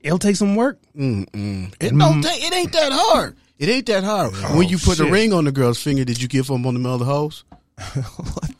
it'll 0.00 0.18
take 0.18 0.36
some 0.36 0.54
work. 0.56 0.78
It 0.94 1.28
don't 1.32 2.22
take. 2.22 2.44
It 2.44 2.54
ain't 2.54 2.72
that 2.72 2.92
hard. 2.92 3.36
It 3.58 3.68
ain't 3.68 3.86
that 3.86 4.02
hard. 4.04 4.32
Oh, 4.36 4.56
when 4.58 4.68
you 4.68 4.76
put 4.78 4.98
the 4.98 5.04
shit. 5.04 5.12
ring 5.12 5.32
on 5.32 5.44
the 5.44 5.52
girl's 5.52 5.80
finger, 5.82 6.04
did 6.04 6.20
you 6.20 6.28
give 6.28 6.46
them 6.48 6.66
on 6.66 6.82
the 6.82 6.88
other 6.90 7.04
hose? 7.04 7.44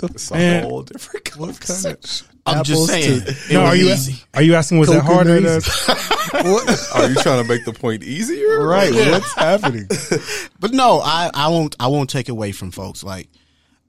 It's 0.05 0.31
a 0.33 0.35
Man. 0.35 0.65
whole 0.65 0.83
different 0.83 1.25
conversation. 1.31 2.27
I'm 2.45 2.65
just 2.65 2.87
saying. 2.89 3.21
to- 3.21 3.35
No, 3.55 3.61
are 3.67 3.77
you 3.77 3.91
easy. 3.91 4.17
are 4.35 4.43
you 4.43 4.55
asking 4.57 4.79
was 4.81 4.89
that 4.89 5.03
hard 5.03 5.29
or 5.29 5.39
Coconut? 5.41 5.65
What? 6.45 6.89
Are 6.95 7.09
you 7.09 7.15
trying 7.23 7.41
to 7.43 7.49
make 7.49 7.65
the 7.65 7.73
point 7.73 8.03
easier? 8.03 8.67
right. 8.67 8.93
What's 8.93 9.33
happening? 9.35 9.89
But 10.59 10.73
no, 10.73 11.01
I, 11.01 11.31
I 11.35 11.49
won't. 11.49 11.77
I 11.79 11.87
won't 11.89 12.09
take 12.11 12.29
away 12.29 12.51
from 12.53 12.71
folks. 12.73 13.03
Like 13.05 13.29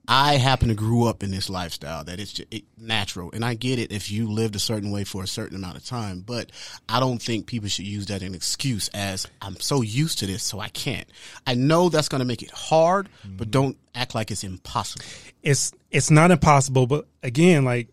I 0.06 0.34
happen 0.34 0.68
to 0.68 0.74
grew 0.74 1.06
up 1.06 1.22
in 1.22 1.30
this 1.30 1.48
lifestyle 1.48 2.04
that 2.04 2.20
it's 2.20 2.32
just 2.32 2.52
it, 2.52 2.64
natural, 2.78 3.30
and 3.32 3.44
I 3.44 3.54
get 3.54 3.78
it 3.78 3.90
if 3.90 4.10
you 4.10 4.30
lived 4.30 4.54
a 4.54 4.58
certain 4.58 4.90
way 4.90 5.04
for 5.04 5.22
a 5.22 5.26
certain 5.26 5.56
amount 5.56 5.76
of 5.76 5.84
time. 5.84 6.20
But 6.20 6.50
I 6.88 7.00
don't 7.00 7.20
think 7.20 7.46
people 7.46 7.68
should 7.68 7.86
use 7.86 8.06
that 8.06 8.22
as 8.22 8.28
an 8.28 8.34
excuse 8.34 8.88
as 8.88 9.26
I'm 9.40 9.58
so 9.60 9.80
used 9.80 10.18
to 10.18 10.26
this, 10.26 10.42
so 10.42 10.60
I 10.60 10.68
can't. 10.68 11.08
I 11.46 11.54
know 11.54 11.88
that's 11.88 12.08
going 12.08 12.20
to 12.20 12.26
make 12.26 12.42
it 12.42 12.50
hard, 12.50 13.08
but 13.24 13.50
don't 13.50 13.78
act 13.94 14.14
like 14.14 14.30
it's 14.30 14.44
impossible. 14.44 15.04
it's 15.42 15.72
it's 15.90 16.10
not 16.10 16.30
impossible, 16.30 16.86
but 16.86 17.06
again, 17.22 17.64
like 17.64 17.88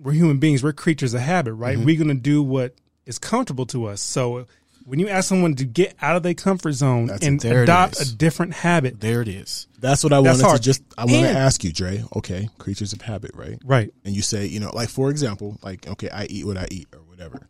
we're 0.00 0.12
human 0.12 0.38
beings, 0.38 0.62
we're 0.62 0.72
creatures 0.72 1.14
of 1.14 1.20
habit, 1.20 1.54
right? 1.54 1.76
Mm-hmm. 1.76 1.86
We're 1.86 1.98
gonna 1.98 2.14
do 2.14 2.42
what 2.42 2.74
is 3.06 3.18
comfortable 3.18 3.66
to 3.66 3.86
us. 3.86 4.00
So 4.00 4.46
when 4.84 4.98
you 4.98 5.08
ask 5.08 5.28
someone 5.28 5.54
to 5.56 5.64
get 5.64 5.94
out 6.02 6.16
of 6.16 6.22
their 6.22 6.34
comfort 6.34 6.72
zone 6.72 7.06
That's- 7.06 7.26
and 7.26 7.42
it 7.44 7.50
adopt 7.50 8.00
a 8.00 8.14
different 8.16 8.52
habit, 8.54 9.00
There 9.00 9.22
it 9.22 9.28
is. 9.28 9.66
That's 9.80 10.02
what 10.04 10.12
I 10.12 10.20
That's 10.22 10.38
wanted 10.38 10.48
hard. 10.48 10.56
to 10.58 10.62
just. 10.62 10.82
I 10.96 11.04
want 11.04 11.24
to 11.24 11.30
ask 11.30 11.62
you, 11.64 11.72
Dre. 11.72 12.04
Okay, 12.16 12.48
creatures 12.58 12.92
of 12.92 13.02
habit, 13.02 13.32
right? 13.34 13.58
right? 13.64 13.92
And 14.04 14.14
you 14.14 14.22
say, 14.22 14.46
you 14.46 14.60
know, 14.60 14.70
like 14.74 14.88
for 14.88 15.10
example, 15.10 15.58
like 15.62 15.86
okay, 15.86 16.08
I 16.10 16.24
eat 16.24 16.46
what 16.46 16.56
I 16.56 16.66
eat 16.70 16.88
or 16.92 17.00
whatever. 17.00 17.46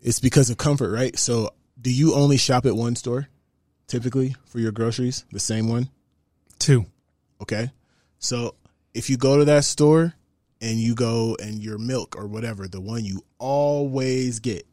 It's 0.00 0.20
because 0.20 0.48
of 0.50 0.56
comfort, 0.58 0.90
right? 0.90 1.18
So, 1.18 1.50
do 1.80 1.92
you 1.92 2.14
only 2.14 2.36
shop 2.36 2.66
at 2.66 2.76
one 2.76 2.94
store, 2.96 3.28
typically 3.86 4.36
for 4.46 4.60
your 4.60 4.72
groceries, 4.72 5.24
the 5.32 5.40
same 5.40 5.68
one? 5.68 5.88
Two. 6.58 6.86
Okay. 7.42 7.70
So 8.18 8.54
if 8.94 9.08
you 9.10 9.16
go 9.16 9.38
to 9.38 9.44
that 9.46 9.64
store 9.64 10.14
and 10.60 10.78
you 10.78 10.94
go 10.94 11.36
and 11.40 11.62
your 11.62 11.78
milk 11.78 12.16
or 12.16 12.26
whatever, 12.26 12.66
the 12.66 12.80
one 12.80 13.04
you 13.04 13.22
always 13.38 14.40
get 14.40 14.66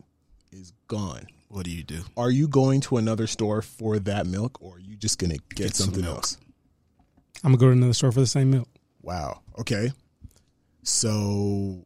gone. 0.87 1.27
What 1.47 1.65
do 1.65 1.71
you 1.71 1.83
do? 1.83 2.01
Are 2.17 2.31
you 2.31 2.47
going 2.47 2.81
to 2.81 2.97
another 2.97 3.27
store 3.27 3.61
for 3.61 3.99
that 3.99 4.25
milk 4.27 4.61
or 4.61 4.75
are 4.75 4.79
you 4.79 4.95
just 4.95 5.19
going 5.19 5.31
to 5.31 5.37
get, 5.49 5.55
Get 5.67 5.75
some 5.75 5.85
something 5.85 6.03
milk. 6.03 6.17
else? 6.17 6.37
I'm 7.43 7.51
gonna 7.51 7.59
go 7.59 7.65
to 7.67 7.71
another 7.73 7.93
store 7.93 8.11
for 8.11 8.21
the 8.21 8.27
same 8.27 8.49
milk. 8.49 8.67
Wow. 9.03 9.41
Okay. 9.59 9.91
So 10.81 11.85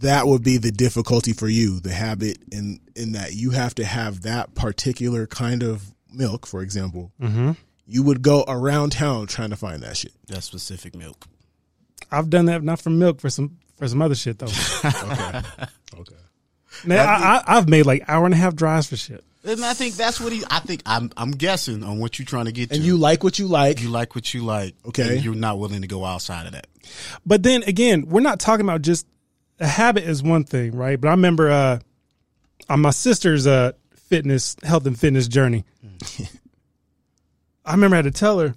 that 0.00 0.26
would 0.26 0.42
be 0.42 0.56
the 0.58 0.72
difficulty 0.72 1.32
for 1.32 1.48
you, 1.48 1.78
the 1.80 1.92
habit 1.92 2.38
in 2.50 2.80
in 2.96 3.12
that 3.12 3.34
you 3.34 3.50
have 3.50 3.74
to 3.76 3.84
have 3.84 4.22
that 4.22 4.54
particular 4.54 5.26
kind 5.26 5.62
of 5.62 5.92
milk, 6.12 6.46
for 6.46 6.62
example. 6.62 7.12
Mm-hmm. 7.20 7.52
You 7.86 8.02
would 8.02 8.22
go 8.22 8.44
around 8.48 8.90
town 8.90 9.26
trying 9.28 9.50
to 9.50 9.56
find 9.56 9.82
that 9.82 9.96
shit. 9.96 10.12
That 10.26 10.42
specific 10.42 10.94
milk. 10.96 11.26
I've 12.10 12.30
done 12.30 12.46
that 12.46 12.62
not 12.64 12.80
for 12.80 12.90
milk 12.90 13.20
for 13.20 13.30
some 13.30 13.58
for 13.76 13.86
some 13.86 14.02
other 14.02 14.14
shit 14.16 14.38
though. 14.38 14.46
Okay. 14.84 15.42
okay. 16.00 16.14
Man, 16.84 16.98
I, 16.98 17.12
I, 17.12 17.42
I've 17.46 17.68
made 17.68 17.86
like 17.86 18.04
hour 18.08 18.24
and 18.24 18.34
a 18.34 18.36
half 18.36 18.54
drives 18.54 18.88
for 18.88 18.96
shit. 18.96 19.24
And 19.44 19.64
I 19.64 19.72
think 19.72 19.94
that's 19.94 20.20
what 20.20 20.32
he. 20.32 20.42
I 20.50 20.58
think 20.58 20.82
I'm. 20.84 21.10
I'm 21.16 21.30
guessing 21.30 21.82
on 21.82 21.98
what 21.98 22.18
you're 22.18 22.26
trying 22.26 22.46
to 22.46 22.52
get. 22.52 22.70
And 22.70 22.80
to. 22.80 22.86
you 22.86 22.96
like 22.96 23.22
what 23.22 23.38
you 23.38 23.46
like. 23.46 23.80
you 23.80 23.88
like 23.88 24.14
what 24.14 24.34
you 24.34 24.44
like. 24.44 24.74
Okay. 24.86 25.16
and 25.16 25.24
you're 25.24 25.34
not 25.34 25.58
willing 25.58 25.82
to 25.82 25.88
go 25.88 26.04
outside 26.04 26.46
of 26.46 26.52
that. 26.52 26.66
But 27.24 27.42
then 27.42 27.62
again, 27.62 28.06
we're 28.08 28.20
not 28.20 28.40
talking 28.40 28.66
about 28.66 28.82
just 28.82 29.06
a 29.60 29.66
habit 29.66 30.04
is 30.04 30.22
one 30.22 30.44
thing, 30.44 30.76
right? 30.76 31.00
But 31.00 31.08
I 31.08 31.12
remember 31.12 31.50
uh, 31.50 31.78
on 32.68 32.80
my 32.80 32.90
sister's 32.90 33.46
uh, 33.46 33.72
fitness, 33.94 34.56
health 34.62 34.86
and 34.86 34.98
fitness 34.98 35.28
journey, 35.28 35.64
I 37.64 37.72
remember 37.72 37.96
I 37.96 37.98
had 37.98 38.04
to 38.06 38.10
tell 38.10 38.38
her 38.40 38.54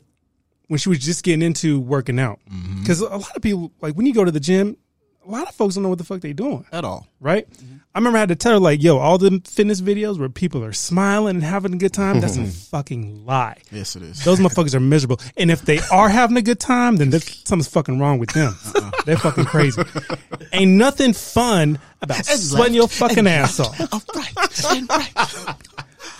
when 0.68 0.78
she 0.78 0.90
was 0.90 1.00
just 1.00 1.24
getting 1.24 1.42
into 1.42 1.80
working 1.80 2.20
out. 2.20 2.40
Because 2.80 3.02
a 3.02 3.06
lot 3.18 3.36
of 3.36 3.42
people, 3.42 3.72
like 3.82 3.96
when 3.96 4.06
you 4.06 4.14
go 4.14 4.26
to 4.26 4.32
the 4.32 4.40
gym, 4.40 4.78
a 5.26 5.30
lot 5.30 5.48
of 5.48 5.54
folks 5.56 5.76
don't 5.76 5.84
know 5.84 5.90
what 5.90 5.98
the 6.00 6.04
fuck 6.04 6.22
they 6.22 6.34
doing, 6.34 6.66
At 6.72 6.84
all. 6.84 7.08
right? 7.20 7.50
Mm-hmm. 7.50 7.76
I 7.94 8.00
remember 8.00 8.18
I 8.18 8.22
had 8.22 8.30
to 8.30 8.36
tell 8.36 8.54
her, 8.54 8.60
like, 8.60 8.82
yo, 8.82 8.98
all 8.98 9.18
the 9.18 9.42
fitness 9.46 9.82
videos 9.82 10.18
where 10.18 10.30
people 10.30 10.64
are 10.64 10.74
smiling 10.74 11.36
and 11.36 11.44
having 11.44 11.74
a 11.74 11.78
good 11.78 11.94
time, 11.94 12.20
that's 12.22 12.38
a 12.38 12.46
fucking 12.72 13.26
lie. 13.26 13.58
Yes, 13.72 13.96
it 13.96 14.02
is. 14.02 14.24
Those 14.24 14.40
motherfuckers 14.42 14.74
are 14.74 14.80
miserable. 14.80 15.20
And 15.38 15.52
if 15.52 15.62
they 15.62 15.80
are 15.92 16.10
having 16.10 16.38
a 16.38 16.42
good 16.42 16.60
time, 16.60 16.96
then 16.96 17.10
there's 17.10 17.26
something's 17.48 17.68
fucking 17.68 18.00
wrong 18.00 18.18
with 18.18 18.32
them. 18.32 18.56
Uh-uh. 18.76 18.92
They're 19.06 19.18
fucking 19.18 19.46
crazy. 19.46 19.82
Ain't 20.54 20.72
nothing 20.72 21.14
fun 21.14 21.80
about 22.02 22.26
sweating 22.26 22.76
your 22.76 22.88
fucking 22.88 23.28
ass 23.28 23.60
off. 23.60 23.78
Right. 24.16 24.90
Right. 24.90 25.56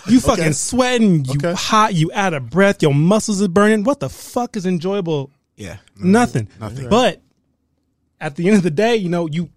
You 0.08 0.20
fucking 0.20 0.52
sweating, 0.52 1.24
you 1.24 1.54
hot, 1.54 1.94
you 1.94 2.10
out 2.14 2.34
of 2.34 2.50
breath, 2.50 2.82
your 2.82 2.94
muscles 2.94 3.40
are 3.42 3.48
burning. 3.48 3.84
What 3.84 4.00
the 4.00 4.08
fuck 4.08 4.56
is 4.56 4.66
enjoyable? 4.66 5.30
Yeah. 5.56 5.76
Nothing. 5.96 6.48
Nothing. 6.60 6.88
But 6.88 7.20
at 8.22 8.36
the 8.36 8.46
end 8.46 8.56
of 8.56 8.62
the 8.62 8.70
day, 8.70 8.96
you 8.96 9.08
know, 9.10 9.26
you 9.26 9.50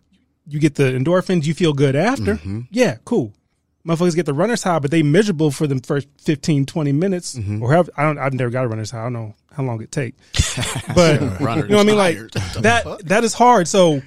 you 0.47 0.59
get 0.59 0.75
the 0.75 0.83
endorphins, 0.83 1.45
you 1.45 1.53
feel 1.53 1.73
good 1.73 1.95
after. 1.95 2.35
Mm-hmm. 2.35 2.61
Yeah, 2.71 2.97
cool. 3.05 3.33
Motherfuckers 3.87 4.15
get 4.15 4.25
the 4.25 4.33
runner's 4.33 4.63
high, 4.63 4.79
but 4.79 4.89
they 4.91 5.03
miserable 5.03 5.51
for 5.51 5.67
the 5.67 5.79
first 5.85 6.07
15, 6.21 6.65
20 6.65 6.91
minutes. 6.91 7.35
Mm-hmm. 7.35 7.61
Or 7.61 7.71
however, 7.71 7.91
I 7.95 8.03
don't 8.03 8.17
I've 8.17 8.33
never 8.33 8.49
got 8.49 8.65
a 8.65 8.67
runner's 8.67 8.89
high. 8.91 9.01
I 9.01 9.03
don't 9.03 9.13
know 9.13 9.35
how 9.53 9.63
long 9.63 9.81
it 9.81 9.91
take. 9.91 10.15
But 10.95 11.21
you 11.21 11.27
know 11.29 11.45
what 11.45 11.71
I 11.71 11.83
mean? 11.83 11.95
Like 11.97 12.17
that 12.61 13.01
that 13.05 13.23
is 13.23 13.33
hard. 13.33 13.67
So 13.67 14.01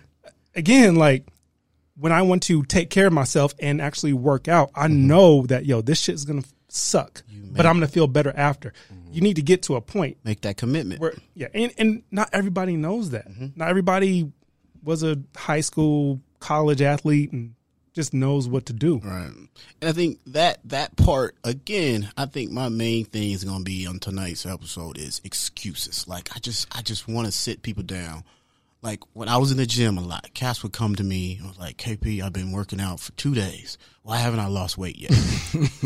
again, 0.54 0.96
like 0.96 1.26
when 1.96 2.12
I 2.12 2.22
want 2.22 2.42
to 2.44 2.62
take 2.64 2.90
care 2.90 3.06
of 3.06 3.12
myself 3.12 3.54
and 3.60 3.80
actually 3.80 4.12
work 4.12 4.48
out, 4.48 4.70
I 4.74 4.88
know 4.88 5.46
that 5.46 5.66
yo, 5.66 5.80
this 5.82 6.00
shit 6.00 6.14
is 6.16 6.24
gonna 6.24 6.44
suck. 6.68 7.22
But 7.50 7.64
I'm 7.66 7.76
gonna 7.76 7.88
feel 7.88 8.06
better 8.06 8.32
after. 8.36 8.72
You 9.10 9.20
need 9.22 9.36
to 9.36 9.42
get 9.42 9.62
to 9.62 9.76
a 9.76 9.80
point 9.80 10.18
Make 10.22 10.42
that 10.42 10.56
commitment. 10.56 11.00
where 11.00 11.14
yeah, 11.34 11.48
and, 11.54 11.72
and 11.78 12.02
not 12.10 12.28
everybody 12.32 12.76
knows 12.76 13.10
that. 13.10 13.26
Not 13.56 13.68
everybody 13.68 14.30
was 14.82 15.02
a 15.02 15.18
high 15.36 15.60
school, 15.60 16.20
college 16.40 16.82
athlete 16.82 17.32
and 17.32 17.54
just 17.94 18.14
knows 18.14 18.48
what 18.48 18.66
to 18.66 18.72
do. 18.72 18.98
Right. 18.98 19.32
And 19.80 19.90
I 19.90 19.92
think 19.92 20.20
that 20.26 20.60
that 20.66 20.96
part 20.96 21.34
again, 21.42 22.08
I 22.16 22.26
think 22.26 22.52
my 22.52 22.68
main 22.68 23.04
thing 23.04 23.32
is 23.32 23.42
gonna 23.42 23.64
be 23.64 23.86
on 23.86 23.98
tonight's 23.98 24.46
episode 24.46 24.98
is 24.98 25.20
excuses. 25.24 26.06
Like 26.06 26.28
I 26.34 26.38
just 26.38 26.68
I 26.76 26.82
just 26.82 27.08
wanna 27.08 27.32
sit 27.32 27.62
people 27.62 27.82
down. 27.82 28.22
Like 28.82 29.00
when 29.14 29.28
I 29.28 29.38
was 29.38 29.50
in 29.50 29.56
the 29.56 29.66
gym 29.66 29.98
a 29.98 30.00
lot, 30.00 30.32
Cass 30.34 30.62
would 30.62 30.72
come 30.72 30.94
to 30.94 31.02
me 31.02 31.38
and 31.38 31.48
was 31.48 31.58
like, 31.58 31.76
KP, 31.78 32.22
I've 32.22 32.32
been 32.32 32.52
working 32.52 32.80
out 32.80 33.00
for 33.00 33.10
two 33.12 33.34
days. 33.34 33.76
Why 34.04 34.18
haven't 34.18 34.38
I 34.38 34.46
lost 34.46 34.78
weight 34.78 34.96
yet? 34.96 35.10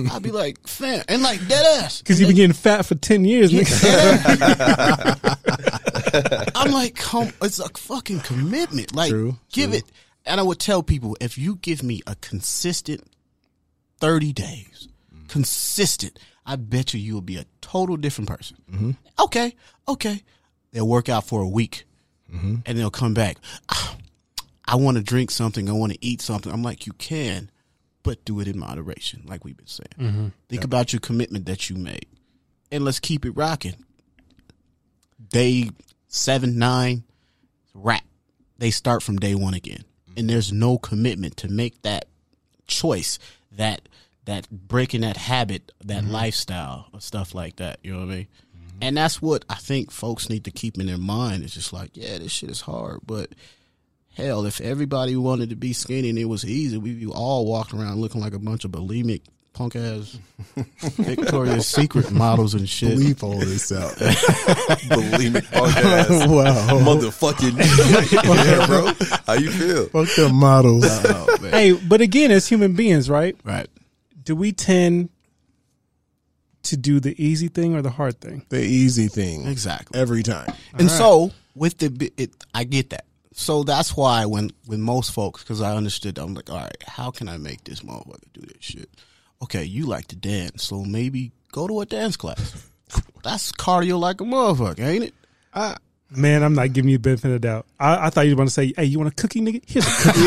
I'd 0.12 0.22
be 0.22 0.30
like, 0.30 0.68
fam 0.68 1.02
and 1.08 1.22
like 1.22 1.40
dead 1.48 1.82
ass. 1.82 2.02
Because 2.02 2.20
you've 2.20 2.28
been 2.28 2.36
getting 2.36 2.52
fat 2.52 2.82
for 2.82 2.94
10 2.94 3.24
years, 3.24 3.52
nigga. 3.52 5.38
I'm 6.54 6.72
like, 6.72 6.94
come, 6.96 7.32
it's 7.42 7.58
a 7.58 7.68
fucking 7.68 8.20
commitment. 8.20 8.94
Like, 8.94 9.10
True, 9.10 9.36
give 9.52 9.70
true. 9.70 9.78
it. 9.78 9.84
And 10.24 10.38
I 10.38 10.42
would 10.42 10.58
tell 10.60 10.82
people, 10.82 11.16
if 11.20 11.36
you 11.36 11.56
give 11.56 11.82
me 11.82 12.00
a 12.06 12.14
consistent 12.16 13.02
30 14.00 14.32
days, 14.32 14.88
consistent, 15.28 16.18
I 16.46 16.56
bet 16.56 16.94
you 16.94 17.00
you 17.00 17.14
will 17.14 17.20
be 17.22 17.36
a 17.38 17.46
total 17.60 17.96
different 17.96 18.28
person. 18.28 18.96
Okay, 19.18 19.54
okay. 19.88 20.22
They'll 20.72 20.88
work 20.88 21.08
out 21.08 21.26
for 21.26 21.40
a 21.42 21.48
week 21.48 21.84
and 22.30 22.62
they'll 22.64 22.90
come 22.90 23.14
back. 23.14 23.36
"Ah, 23.68 23.96
I 24.64 24.76
want 24.76 24.96
to 24.96 25.02
drink 25.02 25.30
something. 25.30 25.68
I 25.68 25.72
want 25.72 25.92
to 25.92 25.98
eat 26.04 26.22
something. 26.22 26.50
I'm 26.52 26.62
like, 26.62 26.86
you 26.86 26.92
can, 26.94 27.50
but 28.04 28.24
do 28.24 28.40
it 28.40 28.48
in 28.48 28.58
moderation, 28.58 29.22
like 29.26 29.44
we've 29.44 29.56
been 29.56 29.66
saying. 29.66 30.32
Think 30.48 30.64
about 30.64 30.92
your 30.92 31.00
commitment 31.00 31.46
that 31.46 31.68
you 31.68 31.76
made. 31.76 32.06
And 32.70 32.84
let's 32.84 33.00
keep 33.00 33.24
it 33.26 33.32
rocking 33.32 33.74
day 35.28 35.70
seven, 36.12 36.58
nine, 36.58 37.02
wrap. 37.74 38.04
They 38.58 38.70
start 38.70 39.02
from 39.02 39.18
day 39.18 39.34
one 39.34 39.54
again. 39.54 39.82
And 40.08 40.18
mm-hmm. 40.18 40.26
there's 40.28 40.52
no 40.52 40.78
commitment 40.78 41.38
to 41.38 41.48
make 41.48 41.82
that 41.82 42.04
choice, 42.68 43.18
that 43.50 43.88
that 44.24 44.48
breaking 44.50 45.00
that 45.00 45.16
habit, 45.16 45.72
that 45.84 46.04
mm-hmm. 46.04 46.12
lifestyle, 46.12 46.86
or 46.92 47.00
stuff 47.00 47.34
like 47.34 47.56
that. 47.56 47.80
You 47.82 47.94
know 47.94 48.00
what 48.00 48.12
I 48.12 48.14
mean? 48.14 48.26
Mm-hmm. 48.56 48.78
And 48.82 48.96
that's 48.96 49.20
what 49.20 49.44
I 49.48 49.56
think 49.56 49.90
folks 49.90 50.28
need 50.28 50.44
to 50.44 50.52
keep 50.52 50.78
in 50.78 50.86
their 50.86 50.98
mind. 50.98 51.42
It's 51.42 51.54
just 51.54 51.72
like, 51.72 51.96
yeah, 51.96 52.18
this 52.18 52.30
shit 52.30 52.50
is 52.50 52.60
hard, 52.60 53.00
but 53.04 53.30
hell, 54.14 54.46
if 54.46 54.60
everybody 54.60 55.16
wanted 55.16 55.50
to 55.50 55.56
be 55.56 55.72
skinny 55.72 56.10
and 56.10 56.18
it 56.18 56.26
was 56.26 56.44
easy, 56.44 56.78
we'd 56.78 57.00
be 57.00 57.06
all 57.06 57.46
walking 57.46 57.80
around 57.80 58.00
looking 58.00 58.20
like 58.20 58.34
a 58.34 58.38
bunch 58.38 58.64
of 58.64 58.70
bulimic 58.70 59.22
punk 59.52 59.76
ass 59.76 60.18
Victoria's 60.96 61.66
Secret 61.66 62.10
models 62.10 62.54
and 62.54 62.68
shit. 62.68 62.98
Bleep 62.98 63.22
all 63.22 63.38
this 63.38 63.70
out. 63.72 63.96
Believe 64.88 65.34
me, 65.34 65.40
podcast. 65.40 66.28
wow. 66.28 66.78
Motherfucking 66.80 67.58
yeah, 68.12 68.66
bro. 68.66 68.92
How 69.26 69.34
you 69.34 69.50
feel? 69.50 69.86
Fuck 69.86 70.14
the 70.16 70.30
models. 70.32 70.84
Oh, 70.86 71.36
hey, 71.50 71.72
but 71.72 72.00
again, 72.00 72.30
as 72.30 72.48
human 72.48 72.74
beings, 72.74 73.08
right? 73.08 73.36
Right. 73.44 73.68
Do 74.22 74.36
we 74.36 74.52
tend 74.52 75.10
to 76.64 76.76
do 76.76 77.00
the 77.00 77.20
easy 77.22 77.48
thing 77.48 77.74
or 77.74 77.82
the 77.82 77.90
hard 77.90 78.20
thing? 78.20 78.46
the 78.48 78.62
easy 78.62 79.08
thing. 79.08 79.46
Exactly. 79.46 80.00
Every 80.00 80.22
time. 80.22 80.52
And 80.74 80.90
so 80.90 81.32
with 81.54 81.78
the 81.78 82.12
it, 82.16 82.30
I 82.54 82.64
get 82.64 82.90
that. 82.90 83.04
So 83.34 83.62
that's 83.62 83.96
why 83.96 84.26
when 84.26 84.50
when 84.66 84.80
most 84.82 85.12
folks, 85.12 85.42
because 85.42 85.60
I 85.60 85.74
understood, 85.74 86.18
I'm 86.18 86.34
like, 86.34 86.50
all 86.50 86.58
right, 86.58 86.82
how 86.86 87.10
can 87.10 87.28
I 87.28 87.38
make 87.38 87.64
this 87.64 87.80
motherfucker 87.80 88.20
do 88.34 88.42
this 88.42 88.56
shit? 88.60 88.90
Okay, 89.42 89.64
you 89.64 89.86
like 89.86 90.06
to 90.08 90.16
dance, 90.16 90.64
so 90.64 90.84
maybe 90.84 91.32
go 91.50 91.66
to 91.66 91.80
a 91.80 91.86
dance 91.86 92.16
class. 92.16 92.68
That's 93.22 93.52
cardio 93.52 93.98
like 93.98 94.20
a 94.20 94.24
motherfucker, 94.24 94.80
ain't 94.80 95.04
it? 95.04 95.14
Man, 96.14 96.42
I'm 96.42 96.54
not 96.54 96.74
giving 96.74 96.90
you 96.90 96.98
the 96.98 97.02
benefit 97.02 97.26
of 97.26 97.32
the 97.32 97.38
doubt. 97.38 97.66
I, 97.80 98.06
I 98.06 98.10
thought 98.10 98.26
you 98.26 98.32
were 98.32 98.36
going 98.36 98.48
to 98.48 98.52
say, 98.52 98.74
hey, 98.76 98.84
you 98.84 98.98
want 98.98 99.10
a 99.10 99.14
cookie, 99.14 99.40
nigga? 99.40 99.62
Here's 99.66 99.86
a 99.86 99.90
cookie. 100.02 100.20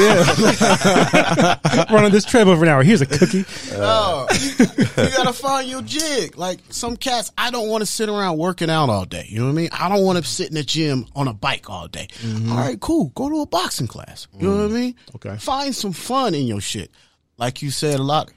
Run 1.94 2.06
on 2.06 2.12
this 2.12 2.26
treadmill 2.26 2.56
for 2.56 2.64
an 2.64 2.70
hour. 2.70 2.82
Here's 2.84 3.02
a 3.02 3.06
cookie. 3.06 3.46
Oh, 3.78 4.28
you 4.32 5.10
gotta 5.10 5.34
find 5.34 5.68
your 5.70 5.82
jig. 5.82 6.38
Like 6.38 6.60
some 6.70 6.96
cats, 6.96 7.32
I 7.38 7.52
don't 7.52 7.68
want 7.68 7.82
to 7.82 7.86
sit 7.86 8.08
around 8.08 8.38
working 8.38 8.70
out 8.70 8.90
all 8.90 9.04
day. 9.06 9.26
You 9.28 9.40
know 9.40 9.46
what 9.46 9.52
I 9.52 9.56
mean? 9.56 9.70
I 9.74 9.90
don't 9.90 10.04
want 10.04 10.18
to 10.18 10.24
sit 10.24 10.48
in 10.48 10.56
the 10.56 10.64
gym 10.64 11.08
on 11.14 11.28
a 11.28 11.34
bike 11.34 11.70
all 11.70 11.88
day. 11.88 12.08
Mm-hmm. 12.22 12.52
All 12.52 12.58
right, 12.58 12.80
cool. 12.80 13.12
Go 13.16 13.30
to 13.30 13.42
a 13.42 13.46
boxing 13.46 13.88
class. 13.88 14.28
You 14.40 14.48
know 14.48 14.56
what 14.56 14.66
I 14.66 14.68
mm. 14.68 14.74
mean? 14.74 14.96
Okay. 15.16 15.36
Find 15.38 15.76
some 15.76 15.92
fun 15.92 16.34
in 16.34 16.48
your 16.48 16.62
shit. 16.62 16.90
Like 17.38 17.62
you 17.62 17.70
said, 17.70 18.00
a 18.00 18.04
lot. 18.04 18.32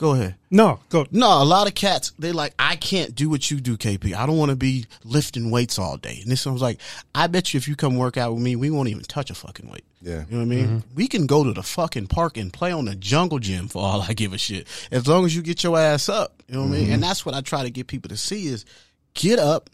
Go 0.00 0.12
ahead. 0.12 0.36
No, 0.50 0.80
go. 0.88 1.06
No, 1.10 1.42
a 1.42 1.44
lot 1.44 1.68
of 1.68 1.74
cats, 1.74 2.14
they 2.18 2.32
like, 2.32 2.54
I 2.58 2.76
can't 2.76 3.14
do 3.14 3.28
what 3.28 3.50
you 3.50 3.60
do, 3.60 3.76
KP. 3.76 4.14
I 4.14 4.24
don't 4.24 4.38
want 4.38 4.48
to 4.48 4.56
be 4.56 4.86
lifting 5.04 5.50
weights 5.50 5.78
all 5.78 5.98
day. 5.98 6.20
And 6.22 6.32
this 6.32 6.46
one's 6.46 6.62
like, 6.62 6.80
I 7.14 7.26
bet 7.26 7.52
you 7.52 7.58
if 7.58 7.68
you 7.68 7.76
come 7.76 7.98
work 7.98 8.16
out 8.16 8.32
with 8.32 8.42
me, 8.42 8.56
we 8.56 8.70
won't 8.70 8.88
even 8.88 9.02
touch 9.02 9.28
a 9.28 9.34
fucking 9.34 9.68
weight. 9.68 9.84
Yeah. 10.00 10.24
You 10.30 10.38
know 10.38 10.38
what 10.38 10.42
I 10.42 10.44
mean? 10.46 10.66
Mm-hmm. 10.66 10.94
We 10.94 11.06
can 11.06 11.26
go 11.26 11.44
to 11.44 11.52
the 11.52 11.62
fucking 11.62 12.06
park 12.06 12.38
and 12.38 12.50
play 12.50 12.72
on 12.72 12.86
the 12.86 12.94
jungle 12.94 13.38
gym 13.40 13.68
for 13.68 13.82
all 13.82 14.00
I 14.00 14.14
give 14.14 14.32
a 14.32 14.38
shit. 14.38 14.66
As 14.90 15.06
long 15.06 15.26
as 15.26 15.36
you 15.36 15.42
get 15.42 15.62
your 15.62 15.78
ass 15.78 16.08
up. 16.08 16.42
You 16.48 16.54
know 16.54 16.62
what 16.62 16.68
I 16.68 16.70
mean? 16.70 16.80
And 16.84 16.92
mm-hmm. 16.92 17.00
that's 17.02 17.26
what 17.26 17.34
I 17.34 17.42
try 17.42 17.64
to 17.64 17.70
get 17.70 17.86
people 17.86 18.08
to 18.08 18.16
see 18.16 18.46
is 18.46 18.64
get 19.12 19.38
up, 19.38 19.68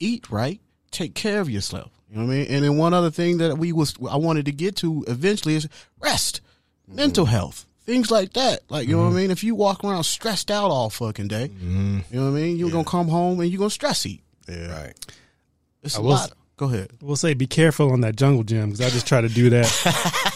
eat 0.00 0.30
right, 0.30 0.60
take 0.90 1.14
care 1.14 1.40
of 1.40 1.48
yourself. 1.48 1.92
You 2.10 2.16
know 2.16 2.26
what 2.26 2.32
I 2.32 2.36
mean? 2.38 2.46
And 2.48 2.64
then 2.64 2.76
one 2.76 2.92
other 2.92 3.12
thing 3.12 3.38
that 3.38 3.56
we 3.56 3.70
was 3.70 3.94
I 4.10 4.16
wanted 4.16 4.46
to 4.46 4.52
get 4.52 4.74
to 4.78 5.04
eventually 5.06 5.54
is 5.54 5.68
rest, 6.00 6.40
mental 6.88 7.24
mm-hmm. 7.24 7.34
health, 7.34 7.66
things 7.90 8.10
like 8.10 8.32
that. 8.34 8.60
Like 8.68 8.86
you 8.88 8.96
know 8.96 9.04
what 9.04 9.12
I 9.12 9.16
mean? 9.16 9.30
If 9.30 9.42
you 9.42 9.54
walk 9.54 9.82
around 9.84 10.04
stressed 10.04 10.50
out 10.50 10.70
all 10.70 10.90
fucking 10.90 11.28
day, 11.28 11.50
you 11.60 11.68
know 12.12 12.30
what 12.30 12.38
I 12.38 12.40
mean? 12.40 12.56
You're 12.56 12.70
gonna 12.70 12.84
come 12.84 13.08
home 13.08 13.40
and 13.40 13.50
you're 13.50 13.58
gonna 13.58 13.70
stress 13.70 14.06
eat. 14.06 14.22
Yeah. 14.48 14.72
Right. 14.82 14.94
It's 15.82 15.96
I 15.96 16.00
a 16.00 16.02
was- 16.02 16.20
lot. 16.20 16.32
Go 16.56 16.66
ahead. 16.66 16.90
We'll 17.00 17.16
say 17.16 17.32
be 17.32 17.46
careful 17.46 17.90
on 17.90 18.02
that 18.02 18.16
jungle 18.16 18.44
gym 18.44 18.66
because 18.66 18.82
I 18.86 18.90
just 18.90 19.06
try 19.08 19.22
to 19.22 19.30
do 19.30 19.48
that. 19.48 19.64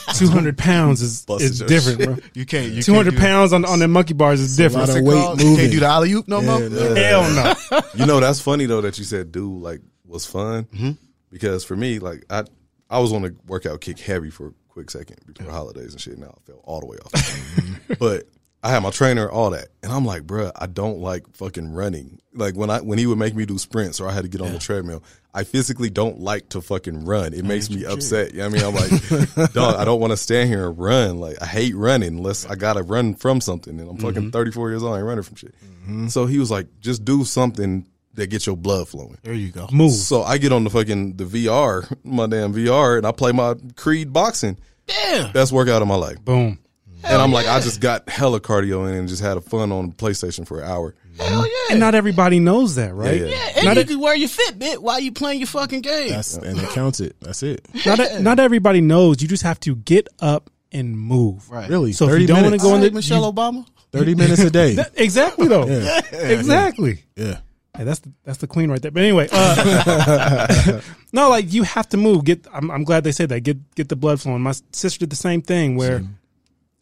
200 0.16 0.56
pounds 0.56 1.02
is, 1.02 1.26
is 1.38 1.60
your 1.60 1.68
different, 1.68 1.98
bro. 2.02 2.16
You 2.34 2.46
can't. 2.46 2.72
You 2.72 2.82
200 2.82 3.14
pounds 3.18 3.52
on, 3.52 3.66
on 3.66 3.78
the 3.78 3.88
monkey 3.88 4.14
bars 4.14 4.40
is 4.40 4.58
a 4.58 4.62
different. 4.62 4.88
lot 4.88 4.96
of 4.96 5.04
What's 5.04 5.14
it 5.16 5.18
weight 5.18 5.22
called? 5.22 5.42
You 5.42 5.56
can't 5.56 5.70
do 5.70 5.80
the 5.80 5.86
alley 5.86 6.12
oop 6.14 6.26
no 6.26 6.40
more. 6.40 6.60
No. 6.60 6.94
Hell 6.94 7.30
no. 7.70 7.80
You 7.94 8.06
know, 8.06 8.20
that's 8.20 8.40
funny 8.40 8.64
though 8.64 8.80
that 8.80 8.96
you 8.96 9.04
said 9.04 9.32
dude 9.32 9.60
like 9.60 9.80
was 10.06 10.24
fun 10.24 10.64
Mm-hmm. 10.64 10.92
because 11.30 11.62
for 11.62 11.76
me, 11.76 11.98
like 11.98 12.24
I 12.30 12.44
I 12.88 13.00
was 13.00 13.12
on 13.12 13.26
a 13.26 13.30
workout 13.46 13.82
kick 13.82 13.98
heavy 13.98 14.30
for 14.30 14.46
a 14.48 14.52
quick 14.74 14.90
second 14.90 15.18
before 15.24 15.52
holidays 15.52 15.92
and 15.92 16.00
shit. 16.00 16.18
Now 16.18 16.36
I 16.36 16.50
fell 16.50 16.60
all 16.64 16.80
the 16.80 16.86
way 16.86 16.98
off. 16.98 17.98
but 17.98 18.24
I 18.62 18.70
had 18.70 18.82
my 18.82 18.90
trainer, 18.90 19.30
all 19.30 19.50
that, 19.50 19.68
and 19.82 19.92
I'm 19.92 20.04
like, 20.04 20.22
bruh, 20.22 20.50
I 20.56 20.66
don't 20.66 20.98
like 20.98 21.36
fucking 21.36 21.72
running. 21.72 22.20
Like 22.34 22.56
when 22.56 22.70
I 22.70 22.80
when 22.80 22.98
he 22.98 23.06
would 23.06 23.18
make 23.18 23.36
me 23.36 23.46
do 23.46 23.56
sprints 23.56 24.00
or 24.00 24.08
I 24.08 24.12
had 24.12 24.22
to 24.22 24.28
get 24.28 24.40
on 24.40 24.52
the 24.52 24.58
treadmill, 24.58 25.04
I 25.32 25.44
physically 25.44 25.90
don't 25.90 26.18
like 26.18 26.48
to 26.50 26.60
fucking 26.60 27.04
run. 27.04 27.34
It 27.34 27.44
makes 27.44 27.70
me 27.70 27.84
upset. 27.84 28.32
You 28.32 28.38
know 28.38 28.48
what 28.48 28.62
I 28.62 28.70
mean? 28.72 29.20
I'm 29.20 29.36
like, 29.36 29.52
dog, 29.52 29.76
I 29.76 29.84
don't 29.84 30.00
want 30.00 30.10
to 30.10 30.16
stand 30.16 30.48
here 30.48 30.66
and 30.66 30.78
run. 30.78 31.20
Like 31.20 31.40
I 31.40 31.46
hate 31.46 31.76
running 31.76 32.16
unless 32.16 32.46
I 32.46 32.56
gotta 32.56 32.82
run 32.82 33.14
from 33.14 33.40
something. 33.40 33.78
And 33.78 33.88
I'm 33.88 33.98
fucking 33.98 34.22
mm-hmm. 34.22 34.30
34 34.30 34.70
years 34.70 34.82
old, 34.82 34.94
I 34.94 34.98
ain't 34.98 35.06
running 35.06 35.22
from 35.22 35.36
shit. 35.36 35.54
Mm-hmm. 35.64 36.08
So 36.08 36.26
he 36.26 36.38
was 36.38 36.50
like, 36.50 36.66
just 36.80 37.04
do 37.04 37.24
something 37.24 37.86
that 38.14 38.28
gets 38.28 38.46
your 38.46 38.56
blood 38.56 38.88
flowing. 38.88 39.18
There 39.22 39.34
you 39.34 39.50
go. 39.50 39.68
Move. 39.72 39.92
So 39.92 40.22
I 40.22 40.38
get 40.38 40.52
on 40.52 40.64
the 40.64 40.70
fucking 40.70 41.16
the 41.16 41.24
VR, 41.24 41.90
my 42.04 42.26
damn 42.26 42.52
VR, 42.54 42.96
and 42.98 43.06
I 43.06 43.12
play 43.12 43.32
my 43.32 43.54
Creed 43.76 44.12
boxing. 44.12 44.58
Yeah. 44.88 45.30
Best 45.32 45.52
workout 45.52 45.82
of 45.82 45.88
my 45.88 45.96
life. 45.96 46.22
Boom. 46.24 46.58
and 47.02 47.20
I'm 47.20 47.32
like, 47.32 47.46
I 47.46 47.60
just 47.60 47.80
got 47.80 48.08
hella 48.08 48.40
cardio 48.40 48.88
in 48.88 48.94
and 48.94 49.08
just 49.08 49.22
had 49.22 49.36
a 49.36 49.40
fun 49.40 49.72
on 49.72 49.92
PlayStation 49.92 50.46
for 50.46 50.60
an 50.60 50.70
hour. 50.70 50.94
Hell 51.18 51.46
yeah. 51.46 51.52
And 51.70 51.80
not 51.80 51.94
everybody 51.94 52.40
knows 52.40 52.74
that, 52.74 52.92
right? 52.94 53.20
Yeah, 53.20 53.26
yeah. 53.26 53.30
Yeah, 53.30 53.52
and 53.56 53.64
Not 53.66 53.76
you 53.76 53.82
a- 53.82 53.86
can 53.86 54.00
wear 54.00 54.14
your 54.16 54.28
Fitbit 54.28 54.78
while 54.78 54.98
you 54.98 55.12
playing 55.12 55.38
your 55.40 55.46
fucking 55.46 55.82
game. 55.82 56.08
That's 56.10 56.36
and 56.36 56.58
it 56.58 56.68
counts 56.70 57.00
it. 57.00 57.14
That's 57.20 57.42
it. 57.42 57.66
Not, 57.86 58.00
e- 58.00 58.20
not 58.20 58.40
everybody 58.40 58.80
knows. 58.80 59.22
You 59.22 59.28
just 59.28 59.42
have 59.44 59.60
to 59.60 59.76
get 59.76 60.08
up 60.18 60.50
and 60.72 60.98
move. 60.98 61.48
right. 61.50 61.68
Really. 61.70 61.92
So 61.92 62.08
if 62.08 62.20
you 62.20 62.26
don't 62.26 62.42
want 62.42 62.54
to 62.54 62.58
go 62.60 62.74
in 62.74 62.80
the 62.80 62.90
Michelle 62.90 63.24
you- 63.24 63.32
Obama. 63.32 63.66
30 63.92 64.14
minutes 64.16 64.42
a 64.42 64.50
day. 64.50 64.76
exactly 64.96 65.46
though. 65.46 65.66
Yeah. 65.68 66.00
Exactly. 66.12 67.04
Yeah. 67.16 67.38
Hey, 67.76 67.84
that's 67.84 68.00
the, 68.00 68.12
that's 68.22 68.38
the 68.38 68.46
queen 68.46 68.70
right 68.70 68.80
there. 68.80 68.90
But 68.92 69.02
anyway, 69.02 69.28
uh, 69.32 70.80
no, 71.12 71.28
like 71.28 71.52
you 71.52 71.64
have 71.64 71.88
to 71.88 71.96
move. 71.96 72.24
Get. 72.24 72.46
I'm, 72.52 72.70
I'm 72.70 72.84
glad 72.84 73.02
they 73.04 73.12
said 73.12 73.28
that. 73.30 73.40
Get 73.40 73.74
get 73.74 73.88
the 73.88 73.96
blood 73.96 74.20
flowing. 74.20 74.42
My 74.42 74.54
sister 74.72 75.00
did 75.00 75.10
the 75.10 75.16
same 75.16 75.42
thing 75.42 75.76
where 75.76 76.02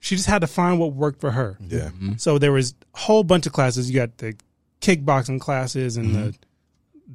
she 0.01 0.17
just 0.17 0.29
had 0.29 0.41
to 0.41 0.47
find 0.47 0.79
what 0.79 0.93
worked 0.93 1.21
for 1.21 1.31
her. 1.31 1.57
Yeah. 1.61 1.91
So 2.19 2.39
there 2.39 2.53
was 2.53 2.75
a 2.95 2.99
whole 2.99 3.25
bunch 3.25 3.47
of 3.47 3.53
classes. 3.53 3.91
You 3.91 3.97
got 4.01 4.19
the 4.19 4.35
kickboxing 4.81 5.41
classes 5.41 5.97
and 5.97 6.15
the 6.15 6.35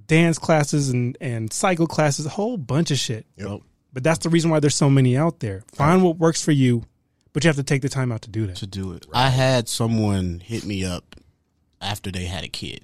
dance 0.07 0.39
classes 0.39 0.89
and 0.89 1.15
and 1.21 1.53
cycle 1.53 1.85
classes. 1.85 2.25
A 2.25 2.29
whole 2.29 2.57
bunch 2.57 2.89
of 2.91 2.97
shit. 2.97 3.27
Yep. 3.35 3.61
But 3.93 4.03
that's 4.03 4.19
the 4.19 4.29
reason 4.29 4.49
why 4.51 4.59
there's 4.59 4.75
so 4.75 4.89
many 4.89 5.15
out 5.17 5.39
there. 5.39 5.63
Find 5.73 6.03
what 6.03 6.17
works 6.17 6.43
for 6.43 6.51
you, 6.51 6.83
but 7.33 7.43
you 7.43 7.47
have 7.47 7.55
to 7.57 7.63
take 7.63 7.81
the 7.81 7.89
time 7.89 8.11
out 8.11 8.21
to 8.23 8.29
do 8.29 8.47
that. 8.47 8.57
to 8.57 8.67
do 8.67 8.93
it. 8.93 9.05
I 9.13 9.29
had 9.29 9.69
someone 9.69 10.39
hit 10.43 10.65
me 10.65 10.83
up 10.85 11.15
after 11.81 12.11
they 12.11 12.25
had 12.25 12.43
a 12.43 12.47
kid. 12.47 12.83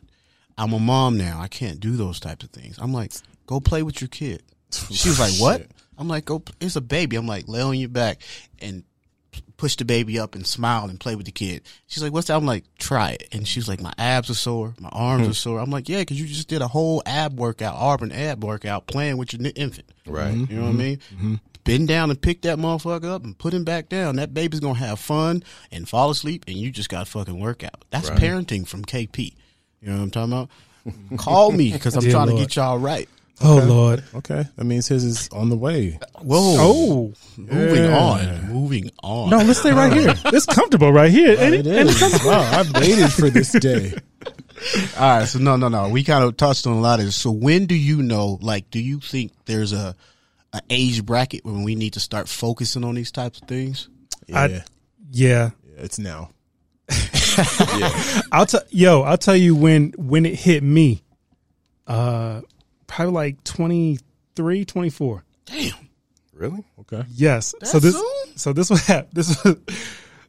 I'm 0.58 0.74
a 0.74 0.80
mom 0.80 1.18
now. 1.18 1.40
I 1.42 1.48
can't 1.48 1.80
do 1.80 1.96
those 1.96 2.20
types 2.20 2.44
of 2.44 2.52
things. 2.52 2.78
I'm 2.80 2.94
like, 2.94 3.12
go 3.48 3.60
play 3.60 3.84
with 3.84 4.02
your 4.02 4.10
kid. 4.10 4.44
She 4.92 5.10
was 5.10 5.20
like, 5.20 5.34
what? 5.40 5.68
I'm 6.00 6.08
like, 6.08 6.26
go. 6.26 6.42
It's 6.60 6.76
a 6.76 6.82
baby. 6.82 7.16
I'm 7.16 7.28
like, 7.28 7.48
lay 7.48 7.62
on 7.62 7.78
your 7.78 7.90
back 7.90 8.22
and 8.60 8.84
push 9.58 9.76
the 9.76 9.86
baby 9.86 10.20
up 10.20 10.36
and 10.36 10.46
smile 10.46 10.90
and 10.90 11.00
play 11.00 11.16
with 11.16 11.26
the 11.26 11.32
kid. 11.32 11.64
She's 11.88 12.04
like, 12.04 12.12
"What's 12.12 12.28
that?" 12.28 12.36
I'm 12.36 12.46
like, 12.46 12.66
"Try 12.78 13.12
it." 13.12 13.30
And 13.32 13.48
she's 13.48 13.68
like, 13.68 13.82
"My 13.82 13.94
abs 13.98 14.30
are 14.30 14.36
sore, 14.36 14.74
my 14.80 14.90
arms 14.90 15.24
are 15.24 15.28
hmm. 15.28 15.32
sore." 15.34 15.60
I'm 15.60 15.72
like, 15.72 15.90
"Yeah, 15.90 16.00
because 16.00 16.20
you 16.20 16.28
just 16.28 16.48
did 16.48 16.62
a 16.62 16.68
whole 16.68 17.02
ab 17.06 17.40
workout, 17.40 18.02
and 18.02 18.14
ab 18.14 18.44
workout, 18.44 18.88
playing 18.88 19.18
with 19.18 19.34
your 19.34 19.52
infant." 19.56 19.90
Right. 20.06 20.34
You 20.34 20.48
know 20.58 20.64
what 20.64 20.68
I 20.68 20.72
mm-hmm. 20.72 20.78
mean? 20.78 20.98
Mm-hmm. 20.98 21.36
Bend 21.64 21.88
down 21.88 22.10
and 22.10 22.22
pick 22.22 22.42
that 22.42 22.58
motherfucker 22.58 23.06
up 23.06 23.24
and 23.24 23.38
put 23.38 23.54
him 23.54 23.64
back 23.64 23.88
down. 23.88 24.18
That 24.18 24.34
baby's 24.34 24.60
gonna 24.60 24.80
have 24.80 25.00
fun 25.00 25.44
and 25.72 25.88
fall 25.88 26.10
asleep, 26.10 26.44
and 26.48 26.58
you 26.58 26.72
just 26.72 26.90
got 26.90 27.06
to 27.06 27.12
fucking 27.12 27.40
work 27.40 27.64
out. 27.64 27.86
That's 27.90 28.10
parenting 28.10 28.68
from 28.68 28.84
KP. 28.84 29.34
You 29.84 29.90
know 29.92 29.98
what 29.98 30.04
I'm 30.04 30.12
talking 30.12 30.34
about? 30.34 31.18
Call 31.20 31.52
me 31.52 31.72
because 31.72 31.96
I'm 31.96 32.04
Dear 32.04 32.12
trying 32.14 32.28
to 32.30 32.36
get 32.36 32.56
y'all 32.56 32.78
right. 32.80 33.10
Oh 33.42 33.58
Lord. 33.68 34.04
Okay, 34.16 34.46
that 34.56 34.64
means 34.64 34.88
his 34.88 35.04
is 35.04 35.28
on 35.30 35.50
the 35.50 35.58
way. 35.58 36.00
Whoa. 36.22 36.56
Oh 36.60 37.14
Moving 37.38 37.84
Yeah. 37.84 37.98
on. 38.00 38.48
Moving 38.52 38.92
on. 39.02 39.30
no, 39.30 39.38
let's 39.38 39.60
stay 39.60 39.72
right 39.74 39.92
here. 39.92 40.14
It's 40.26 40.46
comfortable 40.46 40.94
right 40.94 41.12
here. 41.12 41.32
ain't 41.40 41.56
It 41.56 41.68
it? 41.68 41.88
is. 41.88 42.24
wow, 42.24 42.42
I've 42.42 42.72
waited 42.74 43.12
for 43.12 43.30
this 43.30 43.52
day. 43.52 43.94
All 44.98 45.18
right, 45.20 45.28
so 45.28 45.40
no, 45.40 45.58
no, 45.58 45.68
no. 45.68 45.90
We 45.90 46.04
kind 46.04 46.24
of 46.24 46.38
touched 46.38 46.66
on 46.68 46.74
a 46.74 46.80
lot 46.80 47.00
of 47.00 47.06
this. 47.08 47.16
So 47.18 47.32
when 47.32 47.66
do 47.66 47.76
you 47.76 48.02
know? 48.02 48.38
Like, 48.42 48.70
do 48.72 48.80
you 48.80 49.00
think 49.02 49.34
there's 49.46 49.74
a, 49.74 49.96
a 50.54 50.62
age 50.70 51.06
bracket 51.06 51.44
when 51.44 51.64
we 51.64 51.76
need 51.76 51.94
to 51.94 52.00
start 52.00 52.30
focusing 52.30 52.86
on 52.86 52.96
these 52.96 53.12
types 53.12 53.42
of 53.42 53.48
things? 53.50 53.90
Yeah, 54.28 54.40
I- 54.42 54.48
yeah, 54.48 54.62
Yeah. 55.12 55.50
it's 55.78 56.00
now. 56.00 56.30
I'll 58.32 58.46
tell 58.46 58.62
yo, 58.70 59.02
I'll 59.02 59.18
tell 59.18 59.36
you 59.36 59.56
when 59.56 59.94
when 59.98 60.26
it 60.26 60.36
hit 60.36 60.64
me. 60.64 61.02
Uh 61.88 62.42
probably 62.88 63.14
like 63.14 63.44
23, 63.44 64.66
24. 64.66 65.24
Damn. 65.46 65.74
Really? 66.34 66.64
Okay. 66.82 67.04
Yes. 67.14 67.56
so 67.64 67.80
this 67.80 67.96
soon? 67.96 68.38
so 68.38 68.54
this 68.54 68.70
was 68.70 68.86
this 69.14 69.44
was 69.44 69.58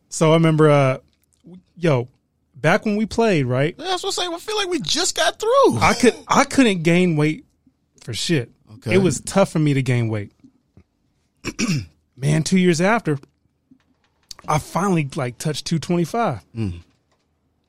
so 0.08 0.30
I 0.30 0.34
remember 0.34 0.70
uh 0.70 0.98
yo, 1.76 2.08
back 2.54 2.84
when 2.84 2.96
we 2.96 3.06
played, 3.06 3.46
right? 3.46 3.76
That's 3.76 4.02
what 4.02 4.08
I'm 4.10 4.12
saying. 4.12 4.34
I 4.34 4.38
feel 4.38 4.56
like 4.56 4.68
we 4.68 4.80
just 4.80 5.16
got 5.16 5.38
through. 5.38 5.78
I 5.78 5.94
could 5.94 6.14
I 6.28 6.44
couldn't 6.44 6.82
gain 6.82 7.16
weight 7.16 7.44
for 8.02 8.14
shit. 8.14 8.50
Okay. 8.74 8.94
It 8.94 8.98
was 8.98 9.20
tough 9.20 9.50
for 9.50 9.58
me 9.58 9.74
to 9.74 9.82
gain 9.82 10.08
weight. 10.08 10.32
Man, 12.16 12.42
2 12.42 12.58
years 12.58 12.80
after 12.80 13.18
I 14.46 14.58
finally 14.58 15.08
like 15.16 15.38
touched 15.38 15.66
225. 15.66 16.40
Mm. 16.56 16.80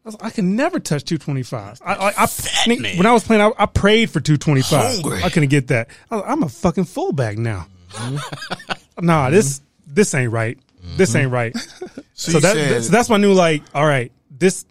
I, 0.05 0.09
was, 0.09 0.17
I 0.21 0.29
could 0.29 0.43
never 0.43 0.79
touch 0.79 1.03
225. 1.03 1.81
I, 1.83 1.95
I, 1.95 2.07
I 2.15 2.25
Fat 2.27 2.67
when 2.67 3.05
I 3.07 3.11
was 3.11 3.23
playing, 3.23 3.41
I, 3.41 3.51
I 3.57 3.65
prayed 3.65 4.11
for 4.11 4.19
225. 4.19 5.01
Hungry. 5.01 5.23
I 5.23 5.29
couldn't 5.29 5.49
get 5.49 5.67
that. 5.69 5.89
I, 6.11 6.21
I'm 6.21 6.43
a 6.43 6.49
fucking 6.49 6.85
fullback 6.85 7.37
now. 7.37 7.65
Mm-hmm. 7.89 9.05
nah, 9.05 9.31
this 9.31 9.59
mm-hmm. 9.59 9.93
this 9.95 10.13
ain't 10.13 10.31
right. 10.31 10.59
This 10.95 11.15
ain't 11.15 11.31
right. 11.31 11.53
Mm-hmm. 11.53 12.01
so, 12.13 12.33
so 12.33 12.39
that 12.39 12.53
said 12.53 12.83
so 12.83 12.91
that's 12.91 13.09
my 13.09 13.17
new 13.17 13.33
like. 13.33 13.63
All 13.73 13.85
right, 13.85 14.11
this 14.29 14.65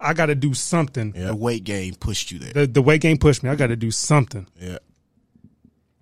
I 0.00 0.12
got 0.14 0.26
to 0.26 0.34
do 0.34 0.54
something. 0.54 1.12
the 1.12 1.36
weight 1.36 1.62
gain 1.62 1.94
pushed 1.94 2.32
you 2.32 2.40
there. 2.40 2.52
The 2.52 2.66
the 2.66 2.82
weight 2.82 3.00
gain 3.00 3.18
pushed 3.18 3.44
me. 3.44 3.50
I 3.50 3.54
got 3.54 3.68
to 3.68 3.76
do 3.76 3.92
something. 3.92 4.48
Yeah. 4.60 4.78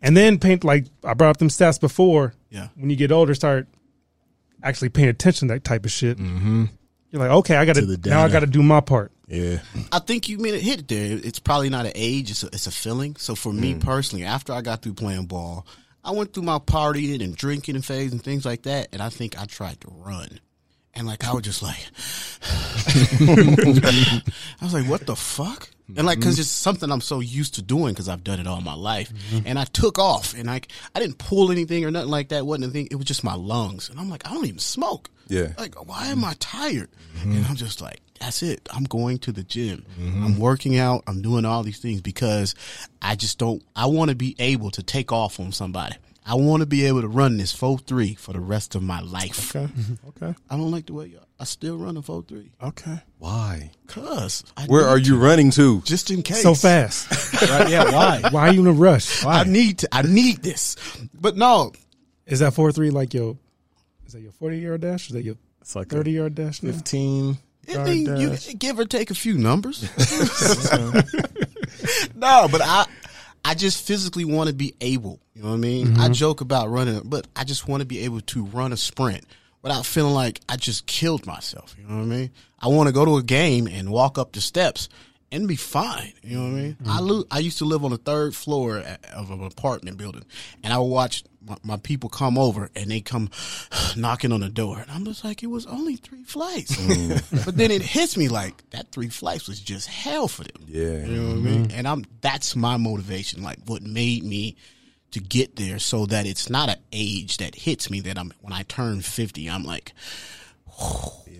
And 0.00 0.16
then 0.16 0.38
paint 0.38 0.64
like 0.64 0.86
I 1.04 1.12
brought 1.14 1.30
up 1.30 1.36
them 1.38 1.48
stats 1.48 1.80
before. 1.80 2.32
Yeah. 2.48 2.68
When 2.74 2.88
you 2.88 2.96
get 2.96 3.12
older, 3.12 3.34
start 3.34 3.66
actually 4.62 4.88
paying 4.88 5.08
attention 5.08 5.48
to 5.48 5.54
that 5.54 5.64
type 5.64 5.84
of 5.84 5.90
shit. 5.90 6.16
Mm-hmm. 6.16 6.66
You're 7.16 7.26
like, 7.26 7.38
okay, 7.38 7.56
I 7.56 7.64
got 7.64 7.76
to 7.76 7.80
To 7.80 7.96
the 7.96 8.10
now. 8.10 8.22
I 8.22 8.28
got 8.28 8.40
to 8.40 8.46
do 8.46 8.62
my 8.62 8.82
part. 8.82 9.10
Yeah. 9.26 9.60
I 9.90 10.00
think 10.00 10.28
you 10.28 10.36
mean 10.36 10.54
it 10.54 10.60
hit 10.60 10.80
it 10.80 10.88
there. 10.88 11.18
It's 11.24 11.38
probably 11.38 11.70
not 11.70 11.86
an 11.86 11.92
age; 11.94 12.30
it's 12.30 12.42
a, 12.42 12.48
it's 12.48 12.66
a 12.66 12.70
feeling. 12.70 13.16
So 13.16 13.34
for 13.34 13.54
me 13.54 13.72
mm. 13.72 13.80
personally, 13.80 14.26
after 14.26 14.52
I 14.52 14.60
got 14.60 14.82
through 14.82 14.92
playing 14.94 15.24
ball, 15.24 15.66
I 16.04 16.10
went 16.10 16.34
through 16.34 16.42
my 16.42 16.58
partying 16.58 17.24
and 17.24 17.34
drinking 17.34 17.74
and 17.74 17.82
phase 17.82 18.12
and 18.12 18.22
things 18.22 18.44
like 18.44 18.64
that, 18.64 18.88
and 18.92 19.00
I 19.00 19.08
think 19.08 19.40
I 19.40 19.46
tried 19.46 19.80
to 19.80 19.88
run, 19.90 20.40
and 20.94 21.06
like 21.06 21.24
I 21.24 21.32
was 21.32 21.42
just 21.42 21.62
like, 21.62 21.82
I 24.60 24.64
was 24.64 24.74
like, 24.74 24.84
what 24.86 25.06
the 25.06 25.16
fuck? 25.16 25.70
And 25.96 26.06
like, 26.06 26.20
cause 26.20 26.34
mm-hmm. 26.34 26.42
it's 26.42 26.50
something 26.50 26.92
I'm 26.92 27.00
so 27.00 27.20
used 27.20 27.54
to 27.54 27.62
doing 27.62 27.94
because 27.94 28.10
I've 28.10 28.24
done 28.24 28.40
it 28.40 28.46
all 28.46 28.60
my 28.60 28.74
life. 28.74 29.10
Mm-hmm. 29.10 29.46
And 29.46 29.58
I 29.58 29.64
took 29.64 29.98
off 29.98 30.34
and 30.34 30.46
like, 30.46 30.68
I 30.94 31.00
didn't 31.00 31.16
pull 31.18 31.50
anything 31.50 31.84
or 31.84 31.90
nothing 31.92 32.10
like 32.10 32.28
that. 32.30 32.44
Wasn't 32.44 32.64
anything. 32.64 32.88
It 32.90 32.96
was 32.96 33.06
just 33.06 33.22
my 33.22 33.34
lungs. 33.34 33.88
And 33.88 33.98
I'm 34.00 34.10
like, 34.10 34.26
I 34.28 34.34
don't 34.34 34.44
even 34.44 34.58
smoke. 34.58 35.10
Yeah. 35.28 35.52
Like, 35.58 35.74
why 35.86 36.06
am 36.06 36.24
I 36.24 36.34
tired? 36.38 36.90
Mm-hmm. 37.18 37.32
And 37.32 37.46
I'm 37.46 37.56
just 37.56 37.80
like, 37.80 38.00
that's 38.20 38.42
it. 38.42 38.66
I'm 38.72 38.84
going 38.84 39.18
to 39.18 39.32
the 39.32 39.42
gym. 39.42 39.84
Mm-hmm. 40.00 40.24
I'm 40.24 40.38
working 40.38 40.78
out. 40.78 41.02
I'm 41.06 41.20
doing 41.22 41.44
all 41.44 41.62
these 41.62 41.78
things 41.78 42.00
because 42.00 42.54
I 43.02 43.14
just 43.16 43.38
don't, 43.38 43.62
I 43.74 43.86
want 43.86 44.10
to 44.10 44.16
be 44.16 44.34
able 44.38 44.70
to 44.72 44.82
take 44.82 45.12
off 45.12 45.38
on 45.40 45.52
somebody. 45.52 45.96
I 46.28 46.34
want 46.34 46.60
to 46.60 46.66
be 46.66 46.86
able 46.86 47.02
to 47.02 47.08
run 47.08 47.36
this 47.36 47.54
4-3 47.54 48.18
for 48.18 48.32
the 48.32 48.40
rest 48.40 48.74
of 48.74 48.82
my 48.82 49.00
life. 49.00 49.54
Okay. 49.54 49.72
Mm-hmm. 49.72 50.08
Okay. 50.08 50.34
I 50.50 50.56
don't 50.56 50.70
like 50.72 50.86
the 50.86 50.94
way 50.94 51.06
y'all, 51.06 51.22
I 51.38 51.44
still 51.44 51.76
run 51.76 51.96
a 51.96 52.02
4-3. 52.02 52.50
Okay. 52.62 52.98
Why? 53.18 53.70
Cause 53.86 54.42
Where 54.66 54.84
are 54.86 54.98
you 54.98 55.18
running 55.18 55.50
to? 55.52 55.82
just 55.82 56.10
in 56.10 56.22
case. 56.22 56.42
So 56.42 56.54
fast. 56.54 57.12
Right, 57.50 57.68
yeah. 57.70 57.92
Why? 57.92 58.22
Why 58.30 58.48
are 58.48 58.52
you 58.54 58.60
in 58.60 58.66
a 58.66 58.72
rush? 58.72 59.24
I 59.24 59.44
need 59.44 59.78
to. 59.80 59.88
I 59.92 60.02
need 60.02 60.38
this. 60.42 60.74
But 61.12 61.36
no, 61.36 61.72
Is 62.26 62.38
that 62.40 62.54
four 62.54 62.72
three 62.72 62.88
like 62.90 63.12
your? 63.12 63.36
Is 64.06 64.12
that 64.12 64.20
your 64.20 64.32
forty 64.32 64.58
yard 64.58 64.82
dash? 64.82 65.08
Is 65.08 65.14
that 65.14 65.24
your 65.24 65.36
It's 65.60 65.76
like 65.76 65.88
thirty 65.88 66.12
a 66.12 66.20
yard 66.20 66.34
dash? 66.34 66.62
now? 66.62 66.72
fifteen. 66.72 67.38
I 67.68 67.72
yard 67.72 67.88
mean, 67.88 68.16
you 68.16 68.36
give 68.56 68.78
or 68.78 68.84
take 68.84 69.10
a 69.10 69.14
few 69.14 69.36
numbers. 69.36 69.82
no, 72.14 72.48
but 72.48 72.60
I, 72.62 72.86
I 73.44 73.54
just 73.54 73.86
physically 73.86 74.24
want 74.24 74.48
to 74.48 74.54
be 74.54 74.74
able. 74.80 75.20
You 75.34 75.42
know 75.42 75.48
what 75.48 75.54
I 75.54 75.58
mean? 75.58 75.96
I 75.96 76.04
mm-hmm. 76.04 76.12
joke 76.12 76.40
about 76.40 76.70
running, 76.70 77.02
but 77.04 77.26
I 77.34 77.44
just 77.44 77.68
want 77.68 77.80
to 77.80 77.86
be 77.86 78.00
able 78.00 78.20
to 78.20 78.44
run 78.44 78.72
a 78.72 78.76
sprint 78.76 79.24
without 79.62 79.84
feeling 79.84 80.14
like 80.14 80.40
I 80.48 80.56
just 80.56 80.86
killed 80.86 81.26
myself. 81.26 81.74
You 81.78 81.88
know 81.88 81.96
what 81.96 82.02
I 82.02 82.06
mean? 82.06 82.30
I 82.60 82.68
want 82.68 82.88
to 82.88 82.92
go 82.92 83.04
to 83.04 83.16
a 83.16 83.22
game 83.22 83.66
and 83.66 83.90
walk 83.90 84.16
up 84.16 84.32
the 84.32 84.40
steps 84.40 84.88
and 85.32 85.48
be 85.48 85.56
fine. 85.56 86.12
You 86.22 86.38
know 86.38 86.44
what 86.44 86.48
I 86.48 86.62
mean? 86.62 86.76
I 86.84 86.98
mm-hmm. 86.98 87.06
lo- 87.06 87.24
I 87.30 87.38
used 87.40 87.58
to 87.58 87.64
live 87.64 87.84
on 87.84 87.90
the 87.90 87.98
third 87.98 88.34
floor 88.34 88.82
of 89.12 89.30
an 89.30 89.44
apartment 89.44 89.98
building, 89.98 90.24
and 90.62 90.72
I 90.72 90.78
would 90.78 90.86
watch 90.86 91.24
my, 91.46 91.56
my 91.62 91.76
people 91.78 92.08
come 92.08 92.36
over 92.36 92.70
and 92.74 92.90
they 92.90 93.00
come 93.00 93.30
knocking 93.96 94.32
on 94.32 94.40
the 94.40 94.48
door, 94.48 94.78
and 94.80 94.90
I'm 94.90 95.04
just 95.04 95.24
like, 95.24 95.42
it 95.42 95.48
was 95.48 95.66
only 95.66 95.96
three 95.96 96.24
flights, 96.24 96.76
mm. 96.76 97.44
but 97.44 97.56
then 97.56 97.70
it 97.70 97.82
hits 97.82 98.16
me 98.16 98.28
like 98.28 98.68
that 98.70 98.90
three 98.92 99.08
flights 99.08 99.48
was 99.48 99.60
just 99.60 99.88
hell 99.88 100.28
for 100.28 100.44
them. 100.44 100.64
Yeah. 100.66 101.06
You 101.06 101.16
know 101.16 101.28
what 101.28 101.36
I 101.36 101.40
mean? 101.40 101.70
And 101.72 101.86
I'm 101.86 102.04
that's 102.20 102.56
my 102.56 102.76
motivation, 102.76 103.42
like 103.42 103.58
what 103.66 103.82
made 103.82 104.24
me 104.24 104.56
to 105.12 105.20
get 105.20 105.56
there, 105.56 105.78
so 105.78 106.06
that 106.06 106.26
it's 106.26 106.50
not 106.50 106.68
an 106.68 106.78
age 106.92 107.38
that 107.38 107.54
hits 107.54 107.90
me 107.90 108.00
that 108.00 108.18
I'm 108.18 108.32
when 108.40 108.52
I 108.52 108.62
turn 108.64 109.00
fifty, 109.00 109.48
I'm 109.48 109.64
like, 109.64 109.92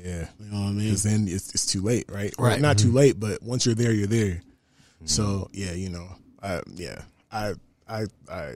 Yeah. 0.05 0.29
you 0.39 0.47
know 0.53 0.61
what 0.61 0.67
I 0.67 0.71
mean? 0.71 0.85
Because 0.85 1.03
then 1.03 1.27
it's, 1.29 1.53
it's 1.53 1.67
too 1.67 1.83
late, 1.83 2.05
right? 2.09 2.33
Right. 2.39 2.61
not 2.61 2.79
too 2.79 2.89
mm-hmm. 2.89 2.97
late, 2.97 3.21
but 3.21 3.43
once 3.43 3.67
you're 3.67 3.75
there, 3.75 3.93
you're 3.93 4.07
there. 4.07 4.41
So 5.05 5.23
mm-hmm. 5.25 5.47
yeah, 5.53 5.73
you 5.73 5.91
know, 5.91 6.09
I 6.43 6.63
yeah, 6.75 7.03
I 7.33 7.55
I 7.89 8.07
I 8.31 8.53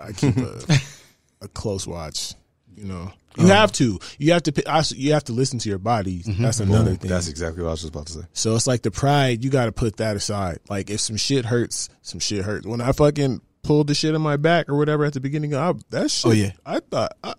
I 0.00 0.12
keep 0.12 0.36
a 0.36 0.60
a 1.42 1.48
close 1.48 1.86
watch. 1.86 2.34
You 2.76 2.84
know, 2.84 3.10
you 3.38 3.46
have 3.46 3.72
to. 3.72 3.98
You 4.18 4.32
have 4.32 4.42
to. 4.44 4.52
pi- 4.52 4.70
I 4.70 4.78
s- 4.80 4.92
You 4.92 5.12
have 5.14 5.24
to 5.24 5.32
listen 5.32 5.58
to 5.60 5.68
your 5.70 5.78
body. 5.78 6.22
That's 6.26 6.60
another 6.60 6.94
thing. 6.94 7.08
That's 7.08 7.28
exactly 7.28 7.62
what 7.62 7.68
I 7.68 7.72
was 7.72 7.80
just 7.80 7.94
about 7.94 8.06
to 8.08 8.12
say. 8.12 8.20
So 8.34 8.54
it's 8.54 8.66
like 8.66 8.82
the 8.82 8.90
pride, 8.90 9.42
you 9.42 9.50
got 9.50 9.64
to 9.66 9.72
put 9.72 9.96
that 9.96 10.14
aside. 10.16 10.58
Like 10.68 10.90
if 10.90 11.00
some 11.00 11.16
shit 11.16 11.46
hurts, 11.46 11.88
some 12.02 12.20
shit 12.20 12.44
hurts. 12.44 12.66
When 12.66 12.82
I 12.82 12.92
fucking 12.92 13.40
pulled 13.62 13.86
the 13.86 13.94
shit 13.94 14.14
in 14.14 14.20
my 14.20 14.36
back 14.36 14.68
or 14.68 14.76
whatever 14.76 15.04
at 15.06 15.14
the 15.14 15.20
beginning, 15.20 15.54
I, 15.54 15.72
that 15.90 16.10
shit. 16.10 16.30
Oh, 16.30 16.32
yeah. 16.34 16.52
I 16.66 16.80
thought 16.80 17.12
I, 17.24 17.34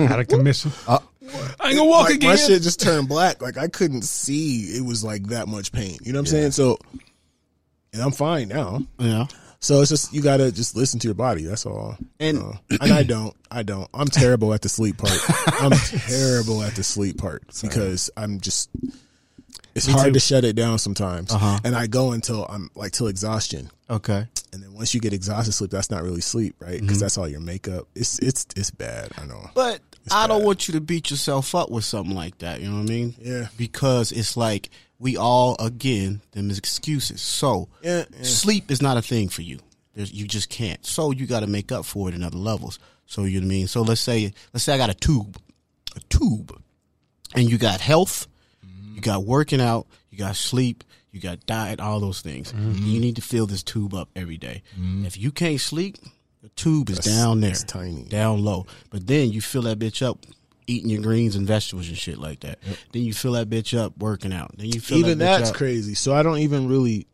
Out 0.00 0.18
of 0.20 0.26
commission. 0.28 0.72
Uh, 0.88 0.98
I 1.60 1.68
ain't 1.68 1.78
gonna 1.78 1.84
walk 1.84 2.06
like, 2.06 2.16
again. 2.16 2.30
my 2.30 2.36
shit 2.36 2.60
just 2.62 2.80
turned 2.80 3.08
black. 3.08 3.40
Like 3.40 3.56
I 3.56 3.68
couldn't 3.68 4.02
see 4.02 4.76
it 4.76 4.84
was 4.84 5.04
like 5.04 5.28
that 5.28 5.46
much 5.46 5.70
pain. 5.72 5.98
You 6.02 6.12
know 6.12 6.18
what 6.18 6.22
I'm 6.22 6.26
saying? 6.26 6.50
So, 6.50 6.78
and 7.92 8.02
I'm 8.02 8.10
fine 8.12 8.48
now. 8.48 8.82
yeah. 8.98 9.26
So 9.64 9.80
it's 9.80 9.88
just 9.88 10.12
you 10.12 10.20
gotta 10.20 10.52
just 10.52 10.76
listen 10.76 11.00
to 11.00 11.08
your 11.08 11.14
body. 11.14 11.44
That's 11.44 11.64
all. 11.64 11.96
And- 12.20 12.38
Uh, 12.38 12.52
and 12.82 12.92
I 12.92 13.02
don't. 13.02 13.34
I 13.50 13.62
don't. 13.62 13.88
I'm 13.94 14.08
terrible 14.08 14.52
at 14.52 14.60
the 14.60 14.68
sleep 14.68 14.98
part. 14.98 15.18
I'm 15.60 15.70
terrible 16.06 16.62
at 16.62 16.74
the 16.74 16.84
sleep 16.84 17.16
part 17.16 17.42
because 17.62 18.10
I'm 18.16 18.40
just. 18.40 18.68
It's 19.74 19.86
hard 19.86 20.08
too. 20.08 20.12
to 20.12 20.20
shut 20.20 20.44
it 20.44 20.54
down 20.54 20.78
sometimes, 20.78 21.32
Uh-huh. 21.32 21.58
and 21.64 21.74
I 21.74 21.86
go 21.88 22.12
until 22.12 22.44
I'm 22.48 22.70
like 22.76 22.92
till 22.92 23.08
exhaustion, 23.08 23.70
Okay. 23.90 24.26
and 24.52 24.62
then 24.62 24.72
once 24.74 24.94
you 24.94 25.00
get 25.00 25.12
exhausted, 25.12 25.52
sleep 25.52 25.70
that's 25.70 25.90
not 25.90 26.02
really 26.04 26.20
sleep, 26.20 26.54
right? 26.60 26.80
Because 26.80 27.00
that's 27.00 27.18
all 27.18 27.26
your 27.26 27.40
makeup. 27.40 27.88
It's 27.96 28.18
it's 28.20 28.46
it's 28.54 28.70
bad. 28.70 29.10
I 29.18 29.24
know. 29.24 29.50
But 29.54 29.80
I 30.12 30.26
don't 30.28 30.44
want 30.44 30.68
you 30.68 30.74
to 30.74 30.80
beat 30.80 31.10
yourself 31.10 31.54
up 31.56 31.70
with 31.70 31.84
something 31.84 32.14
like 32.14 32.38
that. 32.38 32.60
You 32.60 32.68
know 32.68 32.76
what 32.82 32.90
I 32.90 32.92
mean? 32.92 33.14
Yeah. 33.20 33.48
Because 33.56 34.12
it's 34.12 34.36
like 34.36 34.70
we 35.04 35.18
all 35.18 35.54
again 35.60 36.22
them 36.32 36.50
is 36.50 36.58
excuses. 36.58 37.20
So 37.20 37.68
Yeah, 37.82 38.04
yeah. 38.10 38.22
sleep 38.24 38.70
is 38.70 38.80
not 38.80 38.96
a 38.96 39.02
thing 39.02 39.28
for 39.28 39.42
you. 39.42 39.58
There's, 39.94 40.10
you 40.10 40.26
just 40.26 40.48
can't. 40.48 40.84
So 40.84 41.12
you 41.12 41.26
got 41.26 41.40
to 41.40 41.46
make 41.46 41.70
up 41.70 41.84
for 41.84 42.08
it 42.08 42.14
in 42.14 42.24
other 42.24 42.38
levels. 42.38 42.78
So 43.06 43.24
you 43.24 43.40
know 43.40 43.46
what 43.46 43.52
I 43.52 43.56
mean. 43.56 43.68
So 43.68 43.82
let's 43.82 44.00
say 44.00 44.32
let's 44.54 44.64
say 44.64 44.72
I 44.72 44.78
got 44.78 44.88
a 44.90 44.94
tube, 44.94 45.36
a 45.94 46.00
tube, 46.08 46.58
and 47.34 47.48
you 47.50 47.58
got 47.58 47.80
health, 47.80 48.26
you 48.94 49.02
got 49.02 49.24
working 49.24 49.60
out, 49.60 49.86
you 50.10 50.16
got 50.16 50.36
sleep, 50.36 50.82
you 51.12 51.20
got 51.20 51.44
diet, 51.44 51.80
all 51.80 52.00
those 52.00 52.22
things. 52.22 52.52
Mm-hmm. 52.52 52.86
You 52.86 52.98
need 52.98 53.16
to 53.16 53.22
fill 53.22 53.46
this 53.46 53.62
tube 53.62 53.92
up 53.92 54.08
every 54.16 54.38
day. 54.38 54.62
Mm-hmm. 54.72 55.04
If 55.04 55.18
you 55.18 55.30
can't 55.30 55.60
sleep, 55.60 55.96
the 56.42 56.48
tube 56.50 56.88
is 56.88 57.00
down 57.00 57.42
there, 57.42 57.50
it's 57.50 57.62
tiny. 57.62 58.04
down 58.04 58.42
low. 58.42 58.66
But 58.88 59.06
then 59.06 59.32
you 59.32 59.42
fill 59.42 59.62
that 59.62 59.78
bitch 59.78 60.00
up 60.04 60.24
eating 60.66 60.90
your 60.90 61.02
greens 61.02 61.36
and 61.36 61.46
vegetables 61.46 61.88
and 61.88 61.96
shit 61.98 62.18
like 62.18 62.40
that. 62.40 62.58
Then 62.92 63.02
you 63.02 63.12
fill 63.12 63.32
that 63.32 63.48
bitch 63.50 63.76
up 63.78 63.96
working 63.98 64.32
out. 64.32 64.56
Then 64.56 64.66
you 64.66 64.80
fill 64.80 64.98
even 64.98 65.18
that 65.18 65.24
bitch 65.24 65.38
that's 65.38 65.50
up. 65.50 65.56
crazy. 65.56 65.94
So 65.94 66.14
I 66.14 66.22
don't 66.22 66.38
even 66.38 66.68
really. 66.68 67.06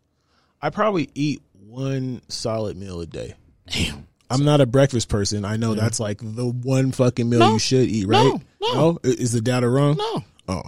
I 0.63 0.71
probably 0.71 1.09
eat 1.15 1.43
one 1.67 2.21
solid 2.29 2.77
meal 2.77 3.01
a 3.01 3.07
day. 3.07 3.35
Damn. 3.69 4.07
I'm 4.29 4.45
not 4.45 4.61
a 4.61 4.67
breakfast 4.67 5.09
person. 5.09 5.45
I 5.45 5.57
know 5.57 5.75
that's 5.75 5.99
like 5.99 6.19
the 6.23 6.47
one 6.47 6.93
fucking 6.93 7.29
meal 7.29 7.41
No. 7.41 7.53
you 7.55 7.59
should 7.59 7.89
eat, 7.89 8.07
right? 8.07 8.33
No, 8.61 8.73
no. 8.75 8.99
I- 9.05 9.09
Is 9.09 9.33
the 9.33 9.41
data 9.41 9.69
wrong? 9.69 9.97
No. 9.97 10.23
Oh, 10.51 10.63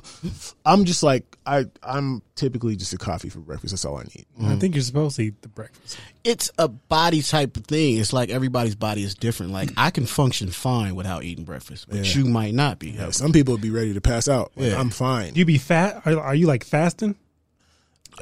I'm 0.64 0.84
just 0.84 1.02
like 1.02 1.36
I. 1.44 1.64
I'm 1.82 2.22
typically 2.36 2.76
just 2.76 2.92
a 2.92 2.98
coffee 2.98 3.28
for 3.28 3.40
breakfast. 3.40 3.72
That's 3.72 3.84
all 3.84 3.96
I 3.98 4.04
need. 4.14 4.26
I 4.40 4.54
think 4.56 4.74
you're 4.76 4.82
supposed 4.84 5.16
to 5.16 5.22
eat 5.22 5.42
the 5.42 5.48
breakfast. 5.48 5.98
It's 6.22 6.50
a 6.58 6.68
body 6.68 7.20
type 7.22 7.56
of 7.56 7.64
thing. 7.64 7.98
It's 7.98 8.12
like 8.12 8.30
everybody's 8.30 8.74
body 8.76 9.02
is 9.02 9.14
different. 9.14 9.52
Like 9.52 9.70
I 9.76 9.90
can 9.90 10.06
function 10.06 10.50
fine 10.50 10.94
without 10.94 11.24
eating 11.24 11.44
breakfast, 11.44 11.86
but 11.88 11.98
Yeah. 12.04 12.12
you 12.20 12.24
might 12.26 12.54
not 12.54 12.78
be. 12.78 12.96
Some 13.10 13.32
people 13.32 13.54
would 13.54 13.60
be 13.60 13.70
ready 13.70 13.92
to 13.94 14.00
pass 14.00 14.28
out. 14.28 14.52
Like, 14.56 14.70
Yeah. 14.70 14.78
I'm 14.80 14.90
fine. 14.90 15.32
Do 15.32 15.40
you 15.40 15.46
be 15.46 15.58
fat? 15.58 16.02
Are, 16.06 16.20
are 16.20 16.34
you 16.34 16.46
like 16.46 16.64
fasting, 16.64 17.16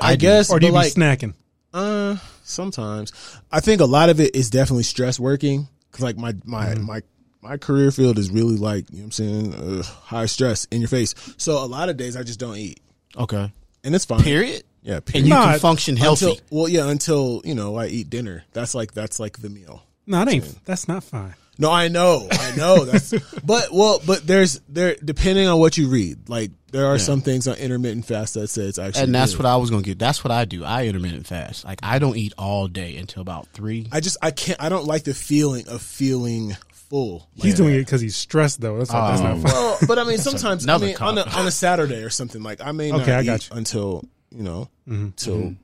I, 0.00 0.14
do. 0.16 0.20
guess, 0.22 0.50
or 0.50 0.58
do 0.58 0.66
you 0.66 0.72
but 0.72 0.94
be 0.94 1.00
like, 1.02 1.18
snacking? 1.18 1.34
Uh, 1.74 2.16
sometimes 2.42 3.12
I 3.52 3.60
think 3.60 3.80
a 3.80 3.86
lot 3.86 4.08
of 4.08 4.18
it 4.20 4.34
is 4.34 4.50
definitely 4.50 4.82
stress 4.84 5.20
working 5.20 5.68
because 5.90 6.02
like 6.02 6.16
my 6.16 6.34
my 6.44 6.66
Mm-hmm. 6.68 6.86
my 6.86 7.02
my 7.42 7.56
career 7.56 7.90
field 7.90 8.18
is 8.18 8.30
really 8.30 8.56
like 8.56 8.90
you 8.90 8.98
know 8.98 9.02
what 9.02 9.06
I'm 9.06 9.10
saying 9.12 9.54
uh, 9.54 9.82
high 9.82 10.26
stress 10.26 10.66
in 10.66 10.80
your 10.80 10.88
face. 10.88 11.14
So 11.36 11.62
a 11.62 11.66
lot 11.66 11.88
of 11.88 11.96
days 11.96 12.16
I 12.16 12.22
just 12.22 12.38
don't 12.40 12.56
eat, 12.56 12.80
Okay. 13.16 13.50
and 13.84 13.94
it's 13.94 14.04
fine. 14.04 14.22
Period. 14.22 14.64
Yeah, 14.82 14.94
And 14.96 15.04
period. 15.06 15.26
you 15.28 15.34
Nah, 15.34 15.50
can 15.52 15.58
function 15.60 15.96
healthy. 15.96 16.30
Until, 16.30 16.44
well, 16.50 16.68
yeah, 16.68 16.88
until 16.88 17.42
you 17.44 17.54
know 17.54 17.76
I 17.76 17.86
eat 17.86 18.08
dinner. 18.10 18.44
That's 18.52 18.74
like 18.74 18.92
that's 18.92 19.20
like 19.20 19.38
the 19.38 19.50
meal. 19.50 19.82
No, 20.06 20.22
it 20.22 20.28
ain't. 20.28 20.64
That's 20.64 20.88
not 20.88 21.04
fine. 21.04 21.34
No, 21.58 21.70
I 21.70 21.88
know, 21.88 22.26
I 22.30 22.56
know. 22.56 22.86
That's 22.86 23.12
but 23.44 23.68
well, 23.70 24.00
but 24.06 24.26
there's 24.26 24.60
there 24.70 24.96
depending 25.04 25.46
on 25.46 25.58
what 25.60 25.76
you 25.76 25.88
read. 25.88 26.30
Like 26.30 26.50
there 26.72 26.86
are 26.86 26.98
some 26.98 27.20
things 27.20 27.46
on 27.46 27.56
intermittent 27.56 28.06
fast 28.06 28.32
that 28.34 28.48
say 28.48 28.62
it's 28.62 28.78
actually 28.78 29.02
and 29.04 29.14
that's 29.14 29.32
good. 29.32 29.40
what 29.44 29.46
I 29.46 29.56
was 29.56 29.68
gonna 29.68 29.82
get. 29.82 29.98
That's 29.98 30.24
what 30.24 30.30
I 30.30 30.46
do. 30.46 30.64
I 30.64 30.86
intermittent 30.86 31.26
fast. 31.26 31.66
Like 31.66 31.80
I 31.82 31.98
don't 31.98 32.16
eat 32.16 32.32
all 32.38 32.66
day 32.66 32.96
until 32.96 33.20
about 33.20 33.48
three. 33.48 33.86
I 33.92 34.00
just 34.00 34.16
I 34.22 34.30
can't. 34.30 34.62
I 34.62 34.70
don't 34.70 34.86
like 34.86 35.04
the 35.04 35.12
feeling 35.12 35.68
of 35.68 35.82
feeling 35.82 36.56
full. 36.90 37.28
He's 37.36 37.54
doing 37.54 37.74
it 37.74 37.78
because 37.78 38.00
he's 38.02 38.16
stressed, 38.16 38.60
though. 38.60 38.76
That's, 38.78 38.92
not 38.92 39.10
that's 39.12 39.22
not 39.22 39.34
fun. 39.36 39.42
Well, 39.44 39.78
but 39.88 39.98
I 39.98 40.04
mean, 40.04 40.18
sometimes 40.18 40.68
I 40.68 40.76
mean, 40.76 40.96
on 40.98 41.16
a, 41.16 41.22
on 41.22 41.46
a 41.46 41.50
Saturday 41.50 42.02
or 42.02 42.10
something 42.10 42.42
like 42.42 42.60
I 42.60 42.72
may 42.72 42.90
not 42.90 43.00
Okay, 43.02 43.14
I 43.14 43.22
eat 43.22 43.26
got 43.26 43.48
you. 43.50 43.56
until 43.56 44.04
you 44.30 44.42
know 44.42 44.68
Mm-hmm. 44.88 45.08
till 45.16 45.54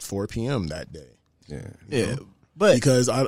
four 0.00 0.26
p.m. 0.26 0.68
that 0.68 0.92
day 0.92 1.06
Yeah. 1.46 1.68
yeah, 1.88 2.16
but 2.56 2.74
because 2.74 3.08
I 3.08 3.26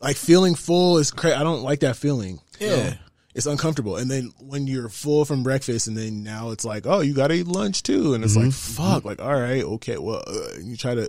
like 0.00 0.16
feeling 0.16 0.54
full 0.54 0.98
is 0.98 1.10
crazy. 1.10 1.34
I 1.36 1.42
don't 1.44 1.62
like 1.62 1.80
that 1.80 1.96
feeling. 1.96 2.40
Yeah. 2.60 2.94
it's 3.34 3.46
uncomfortable. 3.46 3.96
And 3.96 4.10
then 4.10 4.32
when 4.40 4.66
you're 4.66 4.88
full 4.88 5.24
from 5.24 5.42
breakfast, 5.44 5.86
and 5.86 5.96
then 5.96 6.24
now 6.24 6.50
it's 6.50 6.64
like, 6.64 6.86
oh, 6.86 7.00
you 7.00 7.14
got 7.14 7.28
to 7.28 7.34
eat 7.34 7.46
lunch 7.46 7.84
too, 7.84 8.14
and 8.14 8.24
it's 8.24 8.34
like, 8.36 8.46
Mm-hmm. 8.46 8.82
fuck, 8.82 9.04
like 9.04 9.20
all 9.22 9.34
right, 9.40 9.62
okay, 9.62 9.96
well, 9.98 10.22
uh, 10.26 10.58
you 10.60 10.76
try 10.76 10.94
to 10.96 11.08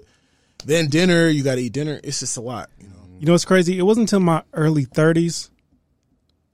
then 0.65 0.87
dinner, 0.89 1.27
you 1.27 1.43
got 1.43 1.55
to 1.55 1.61
eat 1.61 1.73
dinner. 1.73 1.99
It's 2.03 2.19
just 2.19 2.37
a 2.37 2.41
lot, 2.41 2.69
you 2.79 2.87
know. 2.89 2.93
You 3.19 3.25
know 3.25 3.31
what's 3.33 3.45
crazy? 3.45 3.77
It 3.79 3.81
wasn't 3.83 4.03
until 4.11 4.19
my 4.21 4.43
early 4.53 4.85
30s 4.85 5.49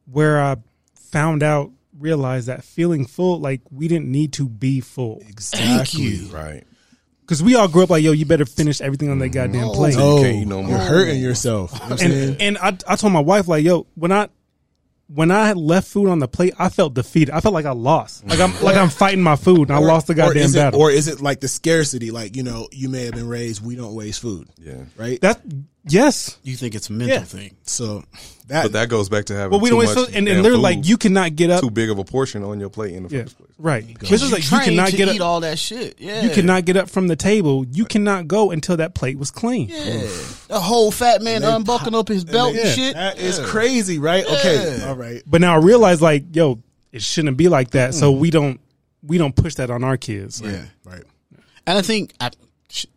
where 0.06 0.42
I 0.42 0.58
found 0.96 1.44
out, 1.44 1.72
realized 1.98 2.48
that 2.48 2.64
feeling 2.64 3.06
full, 3.06 3.40
like 3.40 3.62
we 3.72 3.88
didn't 3.88 4.08
need 4.12 4.34
to 4.34 4.48
be 4.48 4.82
full. 4.82 5.22
Exactly. 5.28 6.28
Right. 6.28 6.64
Because 7.22 7.42
we 7.42 7.56
all 7.56 7.68
grew 7.68 7.84
up 7.84 7.90
like, 7.90 8.04
yo, 8.04 8.12
you 8.12 8.26
better 8.26 8.46
finish 8.46 8.82
everything 8.82 9.10
on 9.10 9.18
that 9.20 9.32
mm-hmm. 9.32 9.52
goddamn 9.54 9.70
plate. 9.70 9.96
Oh, 9.98 10.18
You 10.18 10.24
can't 10.24 10.36
eat 10.36 10.48
no 10.48 10.62
more. 10.62 10.72
you're 10.72 10.80
hurting 10.80 11.20
yourself. 11.20 11.72
You 11.74 11.80
know 11.80 11.84
what 11.86 11.92
I'm 11.92 11.98
saying? 11.98 12.30
and 12.34 12.42
and 12.42 12.58
I, 12.60 12.94
I 12.94 12.96
told 12.96 13.14
my 13.14 13.20
wife 13.20 13.48
like, 13.48 13.64
yo, 13.64 13.88
when 13.96 14.12
I 14.12 14.30
when 15.08 15.32
I 15.32 15.48
had 15.48 15.58
left 15.58 15.88
food 15.88 16.10
on 16.10 16.20
the 16.20 16.28
plate, 16.28 16.54
I 16.58 16.70
felt 16.70 16.94
defeated. 16.94 17.34
I 17.34 17.40
felt 17.40 17.54
like 17.54 17.66
I 17.66 17.72
lost. 17.72 18.28
Like 18.28 18.40
I'm 18.40 18.60
like 18.62 18.76
I'm 18.76 18.90
fighting 18.90 19.22
my 19.24 19.36
food 19.36 19.70
and 19.70 19.72
I 19.72 19.80
lost 19.80 20.08
the 20.08 20.14
or 20.14 20.18
goddamn 20.18 20.44
is 20.44 20.56
it, 20.56 20.60
battle. 20.60 20.82
Or 20.82 20.92
is 20.92 21.08
it 21.08 21.22
like 21.22 21.40
the 21.42 21.48
scarcity? 21.48 22.12
Like 22.12 22.36
you 22.36 22.44
know, 22.44 22.68
you 22.72 22.90
may 22.90 23.06
have 23.06 23.14
been 23.14 23.28
raised, 23.28 23.64
we 23.66 23.76
don't 23.76 23.94
waste 23.96 24.22
food, 24.22 24.48
Yeah. 24.58 24.84
right? 24.98 25.20
that 25.22 25.42
yes. 25.88 26.38
you 26.44 26.56
think 26.56 26.76
it's 26.76 26.90
a 26.90 26.94
mental 26.94 27.18
Yeah. 27.18 27.24
thing. 27.24 27.56
so 27.64 28.04
that, 28.48 28.64
But 28.64 28.72
that 28.74 28.90
goes 28.90 29.10
back 29.10 29.26
to 29.26 29.34
having 29.36 29.52
But 29.52 29.62
we 29.62 29.70
too 29.70 29.78
don't 29.78 29.86
much 29.86 29.96
food, 29.96 30.08
and, 30.10 30.18
and 30.18 30.28
damn 30.28 30.36
literally 30.44 30.58
food, 30.58 30.62
like 30.80 30.88
you 30.88 30.98
cannot 30.98 31.36
get 31.36 31.50
up. 31.50 31.62
too 31.62 31.72
big 31.72 31.90
of 31.90 31.98
a 31.98 32.04
portion 32.04 32.44
on 32.44 32.60
your 32.60 32.70
plate 32.70 32.94
in 32.94 33.04
the 33.08 33.16
Yeah, 33.16 33.24
first 33.24 33.38
place. 33.38 33.50
right. 33.58 34.00
This 34.00 34.22
is 34.22 34.32
like 34.32 34.44
you 34.44 34.50
Trained 34.50 34.64
cannot 34.66 34.90
to 34.90 34.98
get 34.98 35.08
eat 35.10 35.22
up. 35.22 35.26
all 35.28 35.40
that 35.42 35.58
shit. 35.58 35.96
Yeah, 36.00 36.22
You 36.22 36.30
cannot 36.30 36.66
get 36.66 36.78
up 36.78 36.90
from 36.90 37.08
the 37.08 37.16
table. 37.16 37.66
You 37.72 37.86
cannot 37.86 38.28
go 38.28 38.52
until 38.52 38.78
that 38.78 38.94
plate 38.94 39.18
was 39.18 39.32
clean. 39.32 39.70
Yeah, 39.70 40.02
the 40.48 40.60
whole 40.60 40.92
fat 40.92 41.22
man 41.24 41.44
unbuckling 41.44 41.96
up 41.96 42.08
his 42.08 42.24
belt 42.24 42.56
and, 42.56 42.66
Yeah. 42.66 42.72
shit. 42.72 42.94
that 42.96 43.18
is 43.18 43.40
crazy, 43.40 43.98
right? 44.00 44.26
Okay, 44.26 44.84
all 44.86 44.96
right. 44.96 45.24
But 45.26 45.42
now 45.42 45.56
I 45.56 45.58
realize 45.58 46.02
like, 46.02 46.24
yo, 46.36 46.60
it 46.92 47.02
shouldn't 47.02 47.38
be 47.38 47.50
like 47.50 47.72
that. 47.72 47.94
So 47.96 48.14
mm. 48.14 48.20
we 48.20 48.30
don't 48.30 48.60
we 49.04 49.18
don't 49.18 49.36
push 49.36 49.56
that 49.56 49.70
on 49.70 49.84
our 49.84 49.98
kids. 49.98 50.42
Yeah, 50.44 50.66
Right. 50.84 51.04
and 51.68 51.78
I 51.78 51.82
think 51.84 52.14
I, 52.20 52.30
sh- 52.30 52.34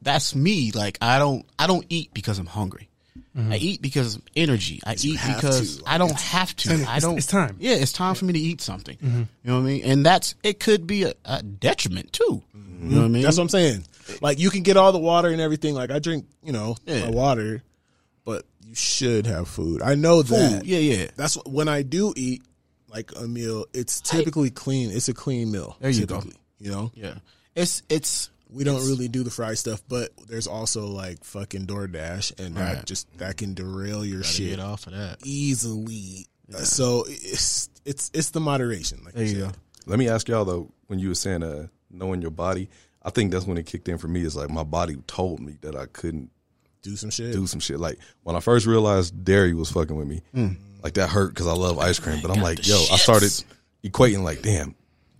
that's 0.02 0.34
me. 0.34 0.72
Like 0.72 0.98
I 1.00 1.18
don't, 1.18 1.44
I 1.58 1.66
don't 1.66 1.86
eat 1.88 2.12
because 2.14 2.38
I'm 2.38 2.46
hungry. 2.46 2.88
Mm-hmm. 3.36 3.52
I 3.52 3.56
eat 3.56 3.82
because 3.82 4.16
of 4.16 4.22
energy. 4.34 4.80
I 4.84 4.94
eat 5.00 5.18
because 5.26 5.78
to. 5.78 5.88
I 5.88 5.98
don't 5.98 6.18
have 6.18 6.54
to. 6.56 6.72
It's- 6.72 6.88
I 6.88 6.98
don't. 6.98 7.18
it's 7.18 7.26
time. 7.26 7.56
Yeah, 7.60 7.74
it's 7.74 7.92
time 7.92 8.14
for 8.14 8.24
me 8.24 8.32
to 8.32 8.38
eat 8.38 8.60
something. 8.60 8.96
Mm-hmm. 8.96 9.18
You 9.18 9.26
know 9.44 9.54
what 9.54 9.60
I 9.60 9.64
mean? 9.64 9.84
And 9.84 10.04
that's 10.04 10.34
it. 10.42 10.60
Could 10.60 10.86
be 10.86 11.04
a, 11.04 11.14
a 11.24 11.42
detriment 11.42 12.12
too. 12.12 12.42
You 12.54 12.90
know 12.90 12.96
what 12.96 13.02
I 13.02 13.04
mm-hmm. 13.04 13.12
mean? 13.12 13.22
That's 13.22 13.36
what 13.36 13.44
I'm 13.44 13.48
saying. 13.48 13.84
Like 14.20 14.38
you 14.38 14.50
can 14.50 14.62
get 14.62 14.76
all 14.76 14.92
the 14.92 14.98
water 14.98 15.28
and 15.28 15.40
everything. 15.40 15.74
Like 15.74 15.90
I 15.90 15.98
drink, 15.98 16.26
you 16.42 16.52
know, 16.52 16.76
Yeah. 16.86 17.04
my 17.04 17.10
water, 17.10 17.62
but 18.24 18.44
you 18.64 18.74
should 18.74 19.26
have 19.26 19.48
food. 19.48 19.82
I 19.82 19.94
know 19.94 20.22
that. 20.22 20.64
Yeah, 20.64 20.78
yeah. 20.78 21.06
That's 21.16 21.36
what, 21.36 21.48
when 21.48 21.68
I 21.68 21.82
do 21.82 22.12
eat 22.16 22.42
like 22.88 23.12
a 23.16 23.26
meal. 23.26 23.66
It's 23.72 24.00
typically 24.00 24.50
clean. 24.50 24.90
It's 24.90 25.08
a 25.08 25.14
clean 25.14 25.50
meal. 25.52 25.76
There 25.80 25.90
you 25.90 26.06
go. 26.06 26.22
You 26.58 26.70
know, 26.70 26.92
yeah. 26.94 27.14
It's 27.54 27.82
it's 27.88 28.30
we 28.50 28.64
don't 28.64 28.86
really 28.86 29.08
do 29.08 29.22
the 29.22 29.30
fry 29.30 29.54
stuff, 29.54 29.82
but 29.88 30.10
there's 30.26 30.46
also 30.46 30.86
like 30.86 31.22
fucking 31.24 31.66
DoorDash, 31.66 32.38
and 32.40 32.54
that 32.56 32.74
Right. 32.76 32.84
just 32.86 33.06
that 33.18 33.36
can 33.36 33.54
derail 33.54 34.04
your 34.04 34.22
shit 34.22 34.50
get 34.50 34.60
off 34.60 34.86
of 34.86 34.92
that. 34.94 35.18
easily. 35.24 36.26
Uh, 36.54 36.58
So 36.58 37.04
it's 37.08 37.68
it's 37.84 38.10
it's 38.14 38.30
the 38.30 38.40
moderation. 38.40 39.00
Like 39.04 39.14
There 39.14 39.24
you 39.24 39.28
said. 39.30 39.38
go. 39.40 39.52
Let 39.86 39.98
me 39.98 40.08
ask 40.08 40.28
y'all 40.28 40.44
though, 40.44 40.70
when 40.86 40.98
you 40.98 41.08
were 41.08 41.14
saying 41.14 41.42
uh 41.42 41.68
knowing 41.90 42.22
your 42.22 42.30
body, 42.30 42.68
I 43.02 43.10
think 43.10 43.32
that's 43.32 43.46
when 43.46 43.58
it 43.58 43.66
kicked 43.66 43.88
in 43.88 43.98
for 43.98 44.08
me. 44.08 44.22
Is 44.22 44.36
like 44.36 44.50
my 44.50 44.64
body 44.64 44.96
told 45.06 45.40
me 45.40 45.56
that 45.60 45.76
I 45.76 45.86
couldn't 45.86 46.30
Do 46.82 46.96
some 46.96 47.10
shit. 47.10 47.32
do 47.32 47.46
some 47.46 47.60
shit. 47.60 47.78
Like 47.78 47.98
when 48.22 48.34
I 48.36 48.40
first 48.40 48.64
realized 48.66 49.24
dairy 49.24 49.52
was 49.54 49.70
fucking 49.70 49.94
with 49.96 50.08
me, 50.08 50.22
like 50.82 50.94
that 50.94 51.08
hurt 51.10 51.34
because 51.34 51.46
I 51.46 51.52
love 51.52 51.78
ice 51.78 51.98
cream. 51.98 52.20
But 52.22 52.30
I'm 52.30 52.42
like, 52.42 52.66
yo, 52.66 52.76
I 52.90 52.96
started 52.96 53.32
equating 53.84 54.22
like, 54.22 54.40
damn, 54.42 54.74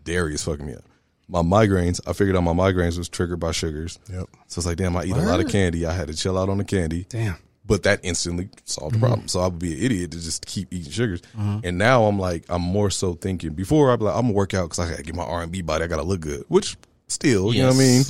dairy 0.04 0.34
is 0.34 0.42
fucking 0.44 0.64
me 0.66 0.74
up. 0.74 0.84
My 1.28 1.42
migraines, 1.42 2.00
I 2.06 2.14
figured 2.14 2.36
out 2.36 2.42
my 2.42 2.52
migraines 2.52 2.96
was 2.96 3.08
triggered 3.08 3.38
by 3.38 3.52
sugars. 3.52 3.98
Yep. 4.10 4.28
So 4.46 4.60
it's 4.60 4.66
like, 4.66 4.78
damn, 4.78 4.96
I 4.96 5.04
eat 5.04 5.16
a 5.16 5.20
lot 5.20 5.40
of 5.40 5.50
candy. 5.50 5.84
I 5.84 5.92
had 5.92 6.08
to 6.08 6.14
chill 6.14 6.38
out 6.38 6.48
on 6.48 6.58
the 6.58 6.64
candy. 6.64 7.04
Damn. 7.08 7.36
But 7.66 7.82
that 7.82 8.00
instantly 8.02 8.48
solved 8.64 8.94
the 8.94 8.96
mm-hmm. 8.96 9.06
problem. 9.06 9.28
So 9.28 9.40
I 9.40 9.48
would 9.48 9.58
be 9.58 9.74
an 9.74 9.82
idiot 9.82 10.12
to 10.12 10.20
just 10.20 10.46
keep 10.46 10.72
eating 10.72 10.90
sugars. 10.90 11.20
Mm-hmm. 11.36 11.58
And 11.64 11.76
now 11.76 12.04
I'm 12.04 12.18
like, 12.18 12.44
I'm 12.48 12.62
more 12.62 12.88
so 12.88 13.12
thinking. 13.12 13.52
Before 13.52 13.92
I'd 13.92 13.98
be 13.98 14.06
like, 14.06 14.16
I'm 14.16 14.22
gonna 14.22 14.32
work 14.32 14.54
out 14.54 14.70
because 14.70 14.78
I 14.78 14.88
gotta 14.90 15.02
get 15.02 15.14
my 15.14 15.22
R 15.22 15.42
and 15.42 15.52
B 15.52 15.60
body. 15.60 15.84
I 15.84 15.86
gotta 15.86 16.02
look 16.02 16.20
good. 16.20 16.44
Which 16.48 16.78
still, 17.08 17.52
you 17.52 17.60
know 17.60 17.68
what 17.68 17.76
I 17.76 17.78
mean. 17.78 18.04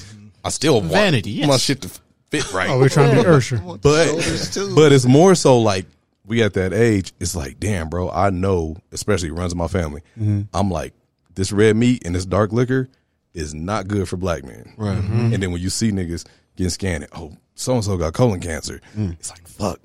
I 0.45 0.51
still 0.51 0.75
want 0.75 0.93
Vanity, 0.93 1.41
my 1.41 1.49
yes. 1.49 1.61
shit 1.61 1.83
to 1.83 1.91
fit 2.31 2.53
right. 2.53 2.71
Oh, 2.71 2.79
we're 2.79 2.89
trying 2.89 3.17
to 3.17 3.23
be 3.23 3.29
Usher. 3.29 3.59
But 3.59 3.81
but 3.83 4.93
it's 4.93 5.07
more 5.07 5.35
so 5.35 5.59
like 5.59 5.87
we 6.25 6.45
at 6.45 6.55
that 6.55 6.73
age. 6.73 7.13
It's 7.19 7.35
like, 7.35 7.59
damn, 7.59 7.89
bro. 7.89 8.11
I 8.11 8.31
know, 8.31 8.77
especially 8.93 9.33
runs 9.33 9.53
in 9.53 9.59
my 9.59 9.67
family. 9.67 10.03
Mm-hmm. 10.17 10.43
I'm 10.55 10.71
like, 10.71 10.95
this 11.35 11.51
red 11.51 11.75
meat 11.75 12.07
and 12.07 12.15
this 12.15 12.25
dark 12.25 12.53
liquor 12.53 12.89
is 13.35 13.55
not 13.55 13.89
good 13.89 14.09
for 14.09 14.17
black 14.17 14.45
men. 14.45 14.73
Right. 14.77 14.97
Mm-hmm. 14.97 15.13
Mm-hmm. 15.13 15.35
And 15.35 15.43
then 15.43 15.53
when 15.53 15.61
you 15.61 15.71
see 15.71 15.91
niggas 15.93 16.27
getting 16.57 16.71
scanned, 16.71 17.07
oh, 17.13 17.33
so 17.55 17.75
and 17.75 17.85
so 17.85 17.97
got 17.97 18.13
colon 18.15 18.41
cancer. 18.41 18.81
Mm. 18.97 19.13
It's 19.15 19.31
like, 19.31 19.47
fuck. 19.47 19.81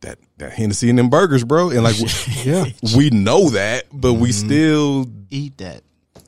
That, 0.00 0.18
that 0.36 0.52
Hennessy 0.52 0.90
and 0.90 0.98
them 0.98 1.08
burgers, 1.08 1.44
bro, 1.44 1.70
and 1.70 1.82
like 1.82 1.96
Yeah. 2.44 2.66
we 2.94 3.08
know 3.08 3.48
that, 3.50 3.84
but 3.90 4.14
we 4.14 4.28
mm-hmm. 4.30 4.46
still, 4.46 5.06
Eat 5.30 5.56
that. 5.56 5.82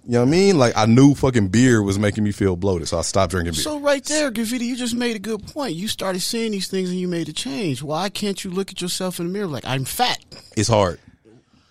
you 0.05 0.13
know 0.13 0.21
what 0.21 0.29
I 0.29 0.31
mean? 0.31 0.57
Like 0.57 0.73
I 0.75 0.87
knew 0.87 1.15
fucking 1.15 1.49
beer 1.49 1.83
was 1.83 1.99
making 1.99 2.25
me 2.25 2.33
feel 2.33 2.57
bloated, 2.57 2.89
so 2.89 2.99
I 2.99 3.03
stopped 3.03 3.33
drinking 3.33 3.53
beer. 3.53 3.63
So 3.63 3.79
right 3.79 4.03
there, 4.07 4.31
graffiti, 4.31 4.65
you 4.65 4.77
just 4.77 4.95
made 4.95 5.15
a 5.15 5.19
good 5.19 5.47
point. 5.49 5.75
You 5.75 5.89
started 5.89 6.21
seeing 6.21 6.53
these 6.53 6.69
things 6.69 6.89
and 6.89 6.99
you 6.99 7.07
made 7.07 7.29
a 7.29 7.35
change. 7.35 7.83
Why 7.83 8.09
can't 8.09 8.43
you 8.45 8.51
look 8.51 8.71
at 8.71 8.81
yourself 8.81 9.21
in 9.21 9.27
the 9.27 9.33
mirror 9.33 9.47
like 9.47 9.67
I'm 9.67 9.85
fat? 9.85 10.25
it's 10.57 10.71
hard. 10.71 10.99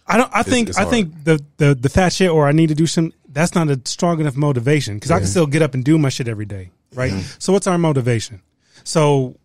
I 0.06 0.18
don't. 0.18 0.30
I 0.32 0.44
think. 0.44 0.70
it's 0.70 0.78
I 0.78 0.86
think 0.86 1.24
the, 1.24 1.44
the 1.58 1.74
the 1.74 1.90
fat 1.90 2.14
shit 2.14 2.30
or 2.30 2.48
I 2.48 2.52
need 2.52 2.68
to 2.70 2.76
do 2.76 2.86
some. 2.86 3.14
That's 3.36 3.54
not 3.54 3.69
a 3.69 3.80
strong 3.86 4.20
enough 4.22 4.36
motivation 4.38 4.95
because 4.95 5.12
I 5.12 5.20
can 5.20 5.28
still 5.28 5.45
get 5.45 5.62
up 5.62 5.74
and 5.76 5.84
do 5.84 5.97
my 5.97 6.10
shit 6.10 6.28
every 6.28 6.45
day, 6.45 6.72
right? 6.93 7.12
So 7.38 7.51
what's 7.53 7.68
our 7.68 7.78
motivation? 7.78 8.41
So, 8.86 9.36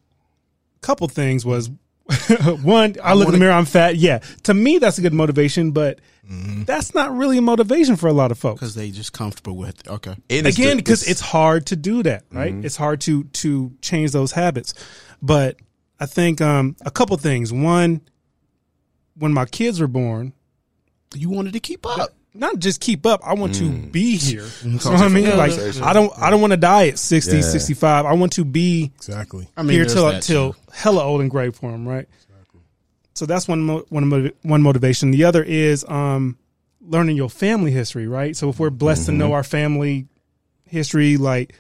a 0.77 0.81
couple 0.87 1.09
things 1.09 1.45
was 1.45 1.71
one. 2.63 2.95
I, 3.03 3.15
look 3.15 3.27
in 3.29 3.33
the 3.33 3.39
mirror. 3.39 3.53
I'm 3.53 3.65
fat. 3.65 3.97
Yeah, 3.97 4.19
to 4.45 4.55
me 4.55 4.79
that's 4.79 4.99
a 4.99 5.03
good 5.03 5.13
motivation, 5.13 5.73
but 5.73 5.99
that's 6.65 6.95
not 6.95 7.17
really 7.17 7.39
a 7.39 7.43
motivation 7.43 7.97
for 7.97 8.07
a 8.07 8.13
lot 8.13 8.31
of 8.31 8.39
folks. 8.39 8.61
Because 8.61 8.77
they 8.77 8.93
just 8.93 9.13
comfortable 9.13 9.57
with 9.57 9.81
it. 9.81 9.89
Okay. 9.89 10.15
And 10.31 10.47
Again, 10.47 10.77
the- 10.77 10.83
because 10.83 11.03
it's 11.09 11.21
hard 11.21 11.67
to 11.67 11.77
do 11.77 12.05
that, 12.05 12.25
right? 12.31 12.53
Mm-hmm. 12.53 12.65
It's 12.65 12.77
hard 12.77 13.01
to 13.03 13.25
to 13.25 13.73
change 13.83 14.13
those 14.13 14.31
habits. 14.33 14.73
But 15.21 15.57
I 15.99 16.07
think 16.07 16.41
um, 16.41 16.77
a 16.87 16.91
couple 16.93 17.17
things. 17.17 17.53
One, 17.53 18.03
when 19.19 19.33
my 19.33 19.47
kids 19.47 19.81
were 19.81 19.89
born, 19.89 20.33
You 21.15 21.29
wanted 21.29 21.55
to 21.55 21.61
keep 21.61 21.85
up. 21.85 22.11
Not 22.35 22.59
just 22.59 22.81
keep 22.81 23.07
up. 23.07 23.21
I 23.25 23.35
want 23.35 23.55
to 23.57 23.65
mm. 23.65 23.91
be 23.91 24.17
here. 24.17 24.47
You 24.63 24.73
know 24.73 24.77
what 24.77 25.01
I 25.01 25.09
mean? 25.09 25.37
Like 25.37 25.53
I 25.83 25.93
don't 25.93 26.13
I 26.17 26.31
don't 26.31 26.41
want 26.41 26.53
to 26.53 26.57
die 26.57 26.89
at 26.89 26.99
60, 26.99 27.37
Yeah. 27.37 27.43
65. 27.43 28.07
I 28.07 28.13
want 28.13 28.33
to 28.35 28.45
be 28.45 28.93
Exactly. 28.97 29.49
I 29.57 29.63
mean, 29.63 29.77
here 29.77 29.85
till 29.85 30.21
till 30.21 30.57
hella 30.73 31.03
old 31.03 31.21
and 31.21 31.31
gray 31.31 31.51
for 31.51 31.71
him, 31.71 31.87
right? 31.89 32.09
So 33.15 33.27
that's 33.27 33.47
one 33.47 33.61
mo- 33.61 33.85
one 33.91 34.09
motiv- 34.09 34.35
one 34.43 34.63
motivation. 34.63 35.11
The 35.11 35.25
other 35.25 35.43
is 35.43 35.85
um, 35.89 36.39
learning 36.81 37.17
your 37.17 37.29
family 37.29 37.71
history, 37.71 38.07
right? 38.07 38.35
So 38.35 38.49
if 38.49 38.59
we're 38.59 38.71
blessed 38.71 39.07
to 39.07 39.13
know 39.13 39.27
mm-hmm. 39.27 39.35
our 39.35 39.45
family 39.45 40.07
history, 40.65 41.19
like 41.19 41.55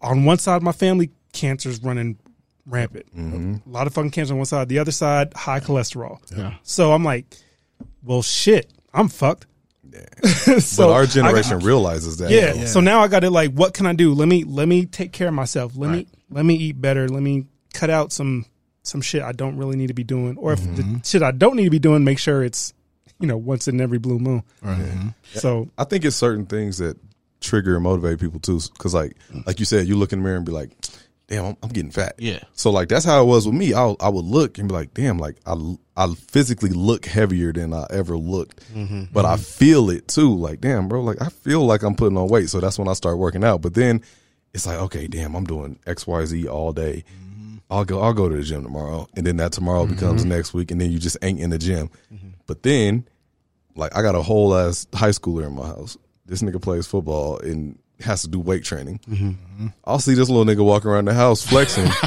on 0.00 0.24
one 0.24 0.38
side 0.38 0.56
of 0.56 0.62
my 0.62 0.70
family, 0.70 1.10
cancer's 1.32 1.82
running 1.82 2.16
rampant. 2.64 3.06
Mm-hmm. 3.16 3.68
A 3.68 3.72
lot 3.72 3.88
of 3.88 3.94
fucking 3.94 4.12
cancer 4.12 4.34
on 4.34 4.38
one 4.38 4.46
side. 4.46 4.68
The 4.68 4.78
other 4.78 4.92
side, 4.92 5.34
high 5.34 5.58
cholesterol. 5.58 6.18
Yeah. 6.36 6.54
So 6.62 6.92
I'm 6.92 7.02
like, 7.02 7.26
well, 8.04 8.22
shit, 8.22 8.72
I'm 8.94 9.08
fucked. 9.08 9.46
so 10.60 10.86
but 10.86 10.92
our 10.92 11.06
generation 11.06 11.60
realizes 11.60 12.18
that. 12.18 12.30
yeah. 12.30 12.52
though. 12.52 12.64
So 12.66 12.80
now 12.80 13.00
I 13.00 13.08
got 13.08 13.20
to 13.20 13.30
like, 13.30 13.52
what 13.52 13.74
can 13.74 13.86
I 13.86 13.92
do? 13.92 14.14
Let 14.14 14.28
me 14.28 14.44
let 14.44 14.68
me 14.68 14.86
take 14.86 15.12
care 15.12 15.28
of 15.28 15.34
myself. 15.34 15.76
Let 15.76 15.90
me 15.90 16.06
let 16.30 16.44
me 16.44 16.54
eat 16.54 16.80
better. 16.80 17.08
Let 17.08 17.22
me 17.22 17.46
cut 17.74 17.90
out 17.90 18.12
some 18.12 18.46
some 18.82 19.00
shit 19.00 19.22
I 19.22 19.32
don't 19.32 19.56
really 19.56 19.76
need 19.76 19.88
to 19.88 19.94
be 19.94 20.04
doing, 20.04 20.36
or 20.36 20.52
if 20.52 20.60
the 20.60 20.82
mm-hmm. 20.82 20.96
shit 21.04 21.22
I 21.22 21.32
don't 21.32 21.56
need 21.56 21.64
to 21.64 21.70
be 21.70 21.78
doing, 21.78 22.04
make 22.04 22.18
sure 22.18 22.42
it's 22.42 22.72
you 23.20 23.26
know 23.26 23.36
once 23.36 23.68
in 23.68 23.80
every 23.80 23.98
blue 23.98 24.18
moon. 24.18 24.42
Mm-hmm. 24.62 25.08
So 25.34 25.68
I 25.76 25.84
think 25.84 26.04
it's 26.04 26.16
certain 26.16 26.46
things 26.46 26.78
that 26.78 26.96
trigger 27.40 27.74
and 27.74 27.84
motivate 27.84 28.20
people 28.20 28.40
too. 28.40 28.60
Because 28.72 28.94
like 28.94 29.16
like 29.46 29.58
you 29.60 29.66
said, 29.66 29.86
you 29.86 29.96
look 29.96 30.12
in 30.12 30.20
the 30.20 30.24
mirror 30.24 30.36
and 30.36 30.46
be 30.46 30.52
like, 30.52 30.70
"Damn, 31.28 31.44
I'm, 31.44 31.56
I'm 31.62 31.68
getting 31.68 31.90
fat." 31.90 32.14
Yeah. 32.18 32.40
So 32.52 32.70
like 32.70 32.88
that's 32.88 33.04
how 33.04 33.22
it 33.22 33.26
was 33.26 33.46
with 33.46 33.54
me. 33.54 33.74
I 33.74 33.94
I 34.00 34.08
would 34.08 34.24
look 34.24 34.58
and 34.58 34.68
be 34.68 34.74
like, 34.74 34.94
"Damn, 34.94 35.18
like 35.18 35.36
I 35.46 35.54
I 35.96 36.12
physically 36.14 36.70
look 36.70 37.06
heavier 37.06 37.52
than 37.52 37.72
I 37.72 37.86
ever 37.90 38.16
looked." 38.16 38.60
Mm-hmm, 38.72 39.04
but 39.12 39.24
I 39.24 39.34
mm-hmm. 39.34 39.42
feel 39.42 39.90
it 39.90 40.08
too. 40.08 40.34
Like, 40.34 40.60
damn, 40.60 40.88
bro, 40.88 41.02
like 41.02 41.22
I 41.22 41.28
feel 41.28 41.64
like 41.64 41.82
I'm 41.82 41.94
putting 41.94 42.18
on 42.18 42.28
weight. 42.28 42.50
So 42.50 42.60
that's 42.60 42.78
when 42.78 42.88
I 42.88 42.94
start 42.94 43.18
working 43.18 43.44
out. 43.44 43.62
But 43.62 43.74
then 43.74 44.02
it's 44.52 44.66
like, 44.66 44.78
okay, 44.78 45.06
damn, 45.06 45.34
I'm 45.34 45.44
doing 45.44 45.78
X 45.86 46.06
Y 46.06 46.24
Z 46.24 46.48
all 46.48 46.72
day. 46.72 47.04
Mm-hmm. 47.06 47.56
I'll 47.70 47.84
go 47.84 48.00
I'll 48.00 48.14
go 48.14 48.28
to 48.28 48.36
the 48.36 48.42
gym 48.42 48.62
tomorrow, 48.62 49.06
and 49.16 49.26
then 49.26 49.36
that 49.36 49.52
tomorrow 49.52 49.86
becomes 49.86 50.24
next 50.24 50.54
week, 50.54 50.70
and 50.70 50.80
then 50.80 50.90
you 50.90 50.98
just 50.98 51.18
ain't 51.22 51.40
in 51.40 51.50
the 51.50 51.58
gym. 51.58 51.90
But 52.46 52.62
then 52.62 53.06
like 53.78 53.96
I 53.96 54.02
got 54.02 54.14
a 54.14 54.22
whole 54.22 54.54
ass 54.54 54.86
high 54.92 55.10
schooler 55.10 55.46
in 55.46 55.54
my 55.54 55.66
house. 55.66 55.96
This 56.26 56.42
nigga 56.42 56.60
plays 56.60 56.86
football 56.86 57.38
and 57.38 57.78
has 58.00 58.22
to 58.22 58.28
do 58.28 58.38
weight 58.38 58.64
training. 58.64 59.00
I'll 59.84 59.98
see 59.98 60.14
this 60.14 60.28
little 60.28 60.44
nigga 60.44 60.64
walking 60.64 60.90
around 60.90 61.06
the 61.06 61.14
house 61.14 61.42
flexing. 61.42 61.88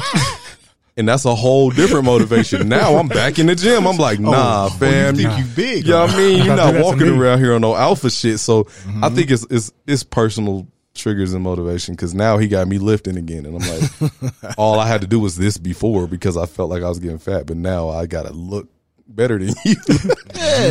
And 0.94 1.08
that's 1.08 1.24
a 1.24 1.34
whole 1.34 1.70
different 1.70 2.04
motivation. 2.04 2.68
Now 2.68 2.96
I'm 2.96 3.08
back 3.08 3.38
in 3.38 3.46
the 3.46 3.54
gym. 3.54 3.86
I'm 3.86 3.96
like, 3.96 4.20
nah, 4.20 4.68
fam. 4.68 5.14
You 5.14 5.22
think 5.30 5.38
you 5.38 5.54
big, 5.54 5.86
Yeah, 5.86 6.02
I 6.02 6.16
mean, 6.16 6.44
you're 6.44 6.54
not 6.54 6.74
walking 6.82 7.08
around 7.08 7.38
here 7.38 7.54
on 7.54 7.62
no 7.62 7.74
alpha 7.74 8.10
shit. 8.10 8.40
So 8.40 8.66
I 9.02 9.08
think 9.08 9.30
it's 9.30 9.46
it's 9.48 9.72
it's 9.86 10.02
personal 10.02 10.66
triggers 10.94 11.32
and 11.32 11.42
motivation 11.42 11.94
because 11.94 12.12
now 12.14 12.36
he 12.36 12.46
got 12.46 12.68
me 12.68 12.76
lifting 12.76 13.16
again, 13.16 13.46
and 13.46 13.56
I'm 13.62 14.10
like, 14.10 14.58
all 14.58 14.78
I 14.78 14.86
had 14.86 15.00
to 15.00 15.06
do 15.06 15.18
was 15.18 15.36
this 15.36 15.56
before 15.56 16.06
because 16.06 16.36
I 16.36 16.44
felt 16.44 16.68
like 16.68 16.82
I 16.82 16.90
was 16.90 16.98
getting 16.98 17.16
fat, 17.18 17.46
but 17.46 17.56
now 17.56 17.88
I 17.88 18.04
gotta 18.04 18.32
look 18.34 18.68
better 19.14 19.38
than 19.38 19.54
you. 19.64 19.74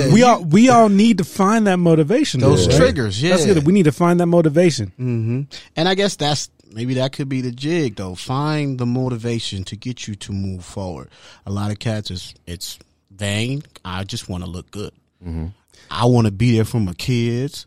we 0.13 0.23
all 0.23 0.43
we 0.43 0.69
all 0.69 0.89
need 0.89 1.17
to 1.19 1.23
find 1.23 1.67
that 1.67 1.77
motivation. 1.77 2.39
Those 2.41 2.65
though, 2.67 2.71
right? 2.73 2.77
triggers, 2.81 3.21
That's 3.21 3.45
yeah. 3.45 3.53
good. 3.53 3.65
We 3.65 3.73
need 3.73 3.85
to 3.85 3.91
find 3.91 4.19
that 4.19 4.27
motivation. 4.27 4.91
hmm 4.97 5.41
And 5.75 5.87
I 5.89 5.95
guess 5.95 6.15
that's 6.15 6.49
maybe 6.73 6.95
that 6.95 7.11
could 7.13 7.29
be 7.29 7.41
the 7.41 7.51
jig 7.51 7.95
though. 7.95 8.15
Find 8.15 8.77
the 8.79 8.85
motivation 8.85 9.63
to 9.65 9.75
get 9.75 10.07
you 10.07 10.15
to 10.15 10.31
move 10.31 10.63
forward. 10.65 11.09
A 11.45 11.51
lot 11.51 11.71
of 11.71 11.79
cats 11.79 12.11
is 12.11 12.33
it's 12.47 12.79
vain. 13.11 13.63
I 13.85 14.03
just 14.03 14.27
want 14.29 14.43
to 14.43 14.49
look 14.49 14.71
good. 14.71 14.91
I 15.91 16.05
want 16.05 16.25
to 16.27 16.31
be 16.31 16.55
there 16.55 16.65
for 16.65 16.79
my 16.79 16.93
kids. 16.93 17.65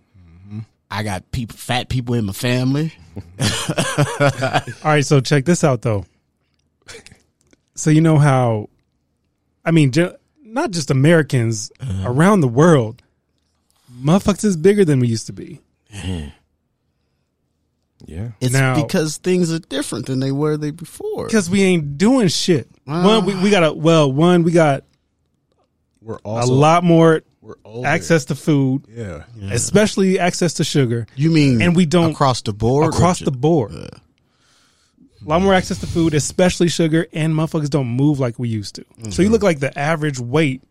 I 0.90 1.02
got 1.02 1.30
people, 1.32 1.56
fat 1.56 1.88
people 1.88 2.14
in 2.14 2.24
my 2.26 2.32
family. 2.32 2.92
All 3.40 4.60
right, 4.84 5.04
so 5.04 5.20
check 5.20 5.44
this 5.44 5.64
out 5.64 5.82
though. 5.82 6.04
So 7.74 7.90
you 7.90 8.00
know 8.00 8.18
how, 8.18 8.68
I 9.64 9.70
mean, 9.72 9.90
ju- 9.90 10.14
not 10.54 10.70
just 10.70 10.90
Americans 10.90 11.70
uh-huh. 11.80 12.10
around 12.10 12.40
the 12.40 12.48
world, 12.48 13.02
motherfuckers 13.92 14.44
is 14.44 14.56
bigger 14.56 14.84
than 14.84 15.00
we 15.00 15.08
used 15.08 15.26
to 15.26 15.32
be. 15.32 15.60
yeah. 15.92 16.30
It's 18.40 18.52
Now- 18.52 18.80
because 18.80 19.16
things 19.18 19.52
are 19.52 19.58
different 19.58 20.06
than 20.06 20.20
they 20.20 20.32
were 20.32 20.56
they 20.56 20.70
before. 20.70 21.26
Because 21.26 21.50
we 21.50 21.62
ain't 21.62 21.98
doing 21.98 22.28
shit. 22.28 22.68
One, 22.84 23.26
we, 23.26 23.34
we 23.34 23.50
got 23.50 23.64
a 23.64 23.72
well. 23.72 24.12
One, 24.12 24.44
we 24.44 24.52
got 24.52 24.84
We're 26.00 26.18
a 26.24 26.46
lot 26.46 26.84
more 26.84 27.22
we're 27.40 27.56
access 27.84 28.26
to 28.26 28.34
food, 28.34 28.86
Yeah. 28.88 29.24
especially 29.50 30.18
access 30.18 30.54
to 30.54 30.64
sugar 30.64 31.06
You 31.16 31.30
mean 31.30 31.60
And 31.60 31.74
we 31.74 31.84
don't- 31.84 32.12
across 32.12 32.42
the 32.42 32.52
board? 32.52 32.86
or 32.86 32.90
across 32.90 33.18
the 33.18 33.32
board. 33.32 33.72
A 35.24 35.28
lot 35.28 35.42
more 35.42 35.54
access 35.54 35.78
to 35.78 35.86
food, 35.86 36.14
especially 36.14 36.68
sugar, 36.68 37.06
and 37.12 37.34
motherfuckers 37.34 37.70
don't 37.70 37.88
move 37.88 38.20
like 38.20 38.38
we 38.38 38.48
used 38.48 38.74
to. 38.76 38.84
So 39.10 39.22
you 39.22 39.26
mm-hmm. 39.26 39.32
look 39.32 39.42
like 39.42 39.60
the 39.60 39.76
average 39.78 40.18
weight 40.18 40.62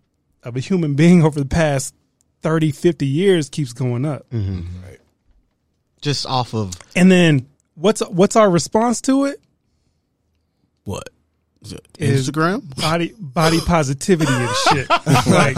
of 0.43 0.55
a 0.55 0.59
human 0.59 0.93
being 0.95 1.23
over 1.23 1.39
the 1.39 1.45
past 1.45 1.95
30, 2.41 2.71
50 2.71 3.05
years 3.07 3.49
keeps 3.49 3.73
going 3.73 4.05
up. 4.05 4.29
Mm-hmm. 4.29 4.83
Right. 4.83 4.99
Just 6.01 6.25
off 6.25 6.53
of 6.53 6.73
And 6.95 7.09
then 7.11 7.47
what's 7.75 8.01
what's 8.01 8.35
our 8.35 8.49
response 8.49 9.01
to 9.01 9.25
it? 9.25 9.39
what? 10.83 11.09
Is 11.61 11.73
it 11.73 11.87
Is- 11.97 12.29
Instagram? 12.29 12.75
Body 12.75 13.13
body 13.17 13.59
positivity 13.65 14.31
and 14.31 14.49
shit. 14.69 14.89
like 15.27 15.55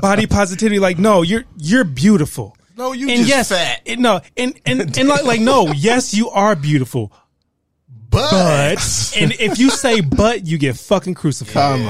body 0.00 0.26
positivity 0.26 0.78
like 0.78 0.98
no, 0.98 1.22
you're 1.22 1.44
you're 1.58 1.84
beautiful. 1.84 2.56
No, 2.76 2.92
you 2.92 3.08
and 3.08 3.26
yes, 3.26 3.52
it- 3.84 3.98
no, 3.98 4.20
and 4.36 4.58
and 4.64 4.98
and 4.98 5.08
like, 5.08 5.24
like 5.24 5.40
no, 5.40 5.72
yes, 5.72 6.14
you 6.14 6.30
are 6.30 6.56
beautiful. 6.56 7.12
But 8.16 9.12
and 9.18 9.32
if 9.32 9.58
you 9.58 9.68
say 9.70 10.00
but, 10.00 10.46
you 10.46 10.56
get 10.56 10.76
fucking 10.76 11.14
crucified. 11.14 11.80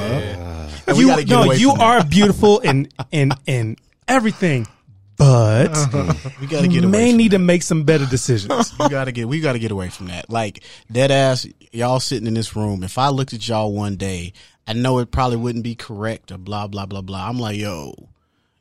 we 0.87 0.95
You 0.99 1.07
gotta 1.07 1.25
no, 1.25 1.53
you 1.53 1.73
that. 1.73 1.79
are 1.79 2.03
beautiful 2.03 2.59
and 2.59 2.93
and 3.13 3.33
and 3.47 3.79
everything. 4.09 4.67
But 5.15 5.69
we 6.41 6.47
gotta 6.47 6.67
get 6.67 6.83
you 6.83 6.87
may 6.89 7.11
from 7.11 7.17
need 7.17 7.31
to 7.31 7.39
make 7.39 7.63
some 7.63 7.83
better 7.85 8.05
decisions. 8.05 8.73
we 8.77 8.89
gotta 8.89 9.13
get 9.13 9.29
we 9.29 9.39
gotta 9.39 9.59
get 9.59 9.71
away 9.71 9.87
from 9.87 10.07
that. 10.07 10.29
Like 10.29 10.63
dead 10.91 11.11
ass, 11.11 11.47
y'all 11.71 12.01
sitting 12.01 12.27
in 12.27 12.33
this 12.33 12.55
room. 12.57 12.83
If 12.83 12.97
I 12.97 13.07
looked 13.07 13.33
at 13.33 13.47
y'all 13.47 13.71
one 13.71 13.95
day, 13.95 14.33
I 14.67 14.73
know 14.73 14.99
it 14.99 15.11
probably 15.11 15.37
wouldn't 15.37 15.63
be 15.63 15.75
correct 15.75 16.33
or 16.33 16.37
blah 16.37 16.67
blah 16.67 16.85
blah 16.85 17.01
blah. 17.01 17.29
I'm 17.29 17.39
like, 17.39 17.57
yo, 17.57 17.93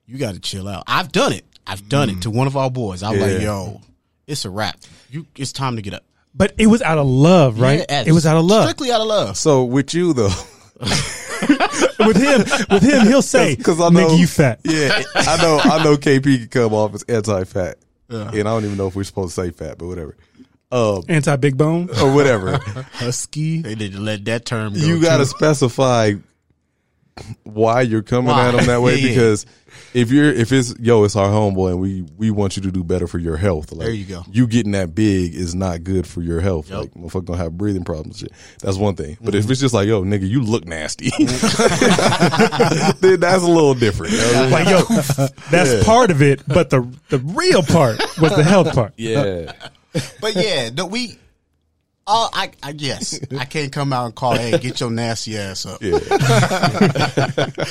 you 0.06 0.18
gotta 0.18 0.38
chill 0.38 0.68
out. 0.68 0.84
I've 0.86 1.10
done 1.10 1.32
it. 1.32 1.44
I've 1.66 1.88
done 1.88 2.10
it 2.10 2.16
mm. 2.18 2.22
to 2.22 2.30
one 2.30 2.46
of 2.46 2.56
our 2.56 2.70
boys. 2.70 3.02
I'm 3.02 3.18
like, 3.18 3.40
yo, 3.40 3.80
it's 4.28 4.44
a 4.44 4.50
wrap. 4.50 4.78
You, 5.10 5.26
it's 5.34 5.52
time 5.52 5.74
to 5.76 5.82
get 5.82 5.94
up. 5.94 6.04
But 6.36 6.52
it 6.58 6.66
was 6.66 6.82
out 6.82 6.98
of 6.98 7.06
love, 7.06 7.58
right? 7.60 7.84
Yeah, 7.88 8.04
it 8.06 8.12
was 8.12 8.26
out 8.26 8.36
of 8.36 8.44
love. 8.44 8.64
strictly 8.64 8.92
out 8.92 9.00
of 9.00 9.06
love. 9.06 9.36
So 9.38 9.64
with 9.64 9.94
you 9.94 10.12
though, 10.12 10.28
with 10.80 12.16
him, 12.16 12.40
with 12.70 12.82
him, 12.82 13.06
he'll 13.06 13.22
say, 13.22 13.56
because 13.56 13.80
I 13.80 13.88
know 13.88 14.08
"Nigga, 14.08 14.18
you 14.18 14.26
fat." 14.26 14.60
Yeah, 14.64 15.02
I 15.14 15.36
know. 15.42 15.58
I 15.62 15.82
know. 15.82 15.96
KP 15.96 16.38
can 16.38 16.48
come 16.48 16.74
off 16.74 16.94
as 16.94 17.02
anti-fat, 17.04 17.78
and 18.10 18.28
I 18.40 18.42
don't 18.42 18.64
even 18.64 18.76
know 18.76 18.88
if 18.88 18.94
we're 18.96 19.04
supposed 19.04 19.34
to 19.34 19.42
say 19.44 19.50
fat, 19.50 19.78
but 19.78 19.86
whatever. 19.86 20.16
Um, 20.72 21.04
Anti 21.08 21.36
big 21.36 21.56
bone. 21.56 21.88
or 22.02 22.12
whatever. 22.12 22.58
Husky. 22.92 23.62
They 23.62 23.76
need 23.76 23.92
to 23.92 24.00
let 24.00 24.24
that 24.26 24.44
term 24.44 24.74
go. 24.74 24.80
you 24.80 25.00
got 25.00 25.18
to 25.18 25.26
specify 25.26 26.14
why 27.44 27.80
you're 27.80 28.02
coming 28.02 28.30
Why? 28.30 28.48
at 28.48 28.54
him 28.54 28.66
that 28.66 28.82
way 28.82 28.96
Yeah. 29.00 29.08
because 29.08 29.46
if 29.94 30.10
you're 30.10 30.30
if 30.30 30.52
it's 30.52 30.74
yo 30.78 31.04
it's 31.04 31.16
our 31.16 31.28
homeboy 31.28 31.70
and 31.70 31.80
we 31.80 32.04
we 32.18 32.30
want 32.30 32.56
you 32.56 32.62
to 32.64 32.70
do 32.70 32.84
better 32.84 33.06
for 33.06 33.18
your 33.18 33.36
health 33.38 33.72
like 33.72 33.86
There 33.86 33.94
you 33.94 34.04
go. 34.04 34.22
you 34.30 34.46
getting 34.46 34.72
that 34.72 34.94
big 34.94 35.34
is 35.34 35.54
not 35.54 35.82
good 35.82 36.06
for 36.06 36.20
your 36.22 36.40
health 36.40 36.68
Yep. 36.68 36.78
like 36.78 36.94
motherfucker 36.94 37.24
gonna 37.26 37.38
have 37.42 37.56
breathing 37.56 37.84
problems 37.84 38.18
shit 38.18 38.32
that's 38.60 38.76
one 38.76 38.96
thing 38.96 39.16
but 39.20 39.32
Mm-hmm. 39.32 39.44
if 39.44 39.50
it's 39.50 39.60
just 39.60 39.72
like 39.74 39.86
yo 39.88 40.02
nigga 40.02 40.28
you 40.28 40.42
look 40.42 40.66
nasty 40.66 41.10
then 43.00 43.20
that's 43.20 43.42
a 43.42 43.46
little 43.50 43.74
different 43.74 44.12
you 44.12 44.18
know? 44.18 44.48
Like, 44.50 44.68
yo, 44.68 44.82
that's 45.50 45.84
part 45.84 46.10
of 46.10 46.22
it, 46.22 46.42
but 46.46 46.70
the 46.70 46.82
the 47.08 47.18
real 47.18 47.62
part 47.62 47.98
was 48.20 48.34
the 48.36 48.44
health 48.44 48.72
part. 48.74 48.92
yeah 48.96 49.52
But 50.20 50.36
yeah, 50.36 50.68
no, 50.70 50.86
we. 50.86 51.18
Oh, 52.08 52.30
I, 52.32 52.52
I 52.62 52.70
yes, 52.70 53.18
I 53.36 53.44
can't 53.46 53.72
come 53.72 53.92
out 53.92 54.06
and 54.06 54.14
call. 54.14 54.36
Hey, 54.36 54.56
get 54.58 54.78
your 54.78 54.92
nasty 54.92 55.36
ass 55.36 55.66
up. 55.66 55.82
yeah 55.82 55.98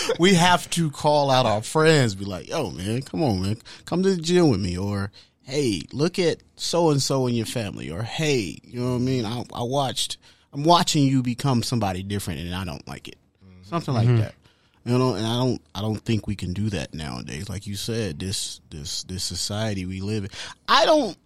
we 0.19 0.33
have 0.33 0.69
to 0.71 0.91
call 0.91 1.31
out 1.31 1.45
our 1.45 1.61
friends, 1.61 2.15
be 2.15 2.25
like, 2.25 2.49
yo, 2.49 2.69
man, 2.71 3.01
come 3.01 3.23
on, 3.23 3.41
man, 3.41 3.57
come 3.85 4.03
to 4.03 4.13
the 4.13 4.21
gym 4.21 4.49
with 4.49 4.59
me, 4.59 4.77
or 4.77 5.11
hey, 5.43 5.83
look 5.93 6.19
at 6.19 6.43
so 6.57 6.89
and 6.89 7.01
so 7.01 7.27
in 7.27 7.35
your 7.35 7.45
family, 7.45 7.89
or 7.89 8.03
hey, 8.03 8.59
you 8.63 8.81
know 8.81 8.91
what 8.91 8.95
I 8.95 8.99
mean? 8.99 9.25
I, 9.25 9.45
I 9.53 9.63
watched, 9.63 10.17
I'm 10.51 10.63
watching 10.63 11.03
you 11.03 11.23
become 11.23 11.63
somebody 11.63 12.03
different, 12.03 12.41
and 12.41 12.53
I 12.53 12.65
don't 12.65 12.85
like 12.87 13.07
it, 13.07 13.17
something 13.63 13.93
like 13.93 14.07
mm-hmm. 14.07 14.17
that. 14.17 14.35
You 14.83 14.97
know, 14.97 15.15
and 15.15 15.25
I 15.25 15.37
don't, 15.37 15.61
I 15.73 15.81
don't 15.81 15.97
think 15.97 16.27
we 16.27 16.35
can 16.35 16.53
do 16.53 16.69
that 16.69 16.93
nowadays. 16.93 17.49
Like 17.49 17.65
you 17.65 17.75
said, 17.75 18.19
this, 18.19 18.61
this, 18.69 19.03
this 19.03 19.23
society 19.23 19.85
we 19.87 19.99
live 20.01 20.25
in. 20.25 20.29
I 20.67 20.85
don't. 20.85 21.17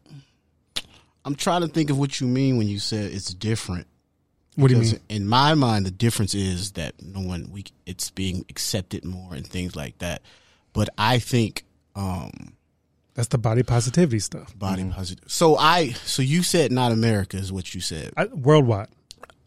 I'm 1.30 1.36
trying 1.36 1.62
to 1.62 1.68
think 1.68 1.90
of 1.92 2.00
what 2.00 2.20
you 2.20 2.26
mean 2.28 2.58
when 2.58 2.68
you 2.68 2.80
said 2.80 3.12
it's 3.14 3.32
different. 3.34 3.86
What 4.56 4.70
do 4.70 4.76
you 4.76 4.82
mean? 4.82 5.00
in 5.10 5.28
my 5.28 5.54
mind, 5.54 5.86
the 5.86 5.92
difference 5.92 6.34
is 6.34 6.72
that 6.72 6.94
no 7.02 7.22
one 7.22 7.50
we 7.52 7.66
it's 7.86 8.10
being 8.10 8.46
accepted 8.50 9.06
more 9.06 9.34
and 9.36 9.46
things 9.46 9.76
like 9.76 10.00
that. 10.00 10.22
But 10.74 10.90
I 10.98 11.20
think 11.20 11.64
Um, 11.96 12.54
That's 13.14 13.28
the 13.30 13.38
body 13.38 13.64
positivity 13.64 14.20
stuff. 14.20 14.58
body 14.58 14.84
positive. 14.90 15.26
So 15.32 15.56
I, 15.56 15.92
so 16.06 16.22
you 16.22 16.42
said 16.44 16.72
not 16.72 16.92
America 16.92 17.38
is 17.38 17.52
what 17.52 17.74
you 17.76 17.82
said. 17.82 18.12
I, 18.18 18.26
worldwide. 18.26 18.88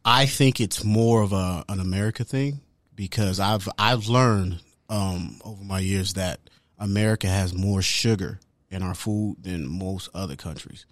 I 0.05 0.26
think 0.26 0.61
it's 0.61 0.85
more 0.85 1.22
of 1.22 1.33
a 1.33 1.64
an 1.68 1.80
America 1.80 2.22
thing 2.24 2.61
because 2.95 3.41
I've 3.41 3.68
I've 3.76 4.07
learned 4.07 4.61
um, 4.89 5.41
over 5.45 5.64
my 5.64 5.80
years 5.80 6.14
that 6.14 6.39
America 6.78 7.26
has 7.26 7.53
more 7.55 7.83
sugar 7.83 8.39
in 8.70 8.83
our 8.83 8.95
food 8.95 9.37
than 9.43 9.66
most 9.68 10.09
other 10.14 10.37
countries, 10.37 10.87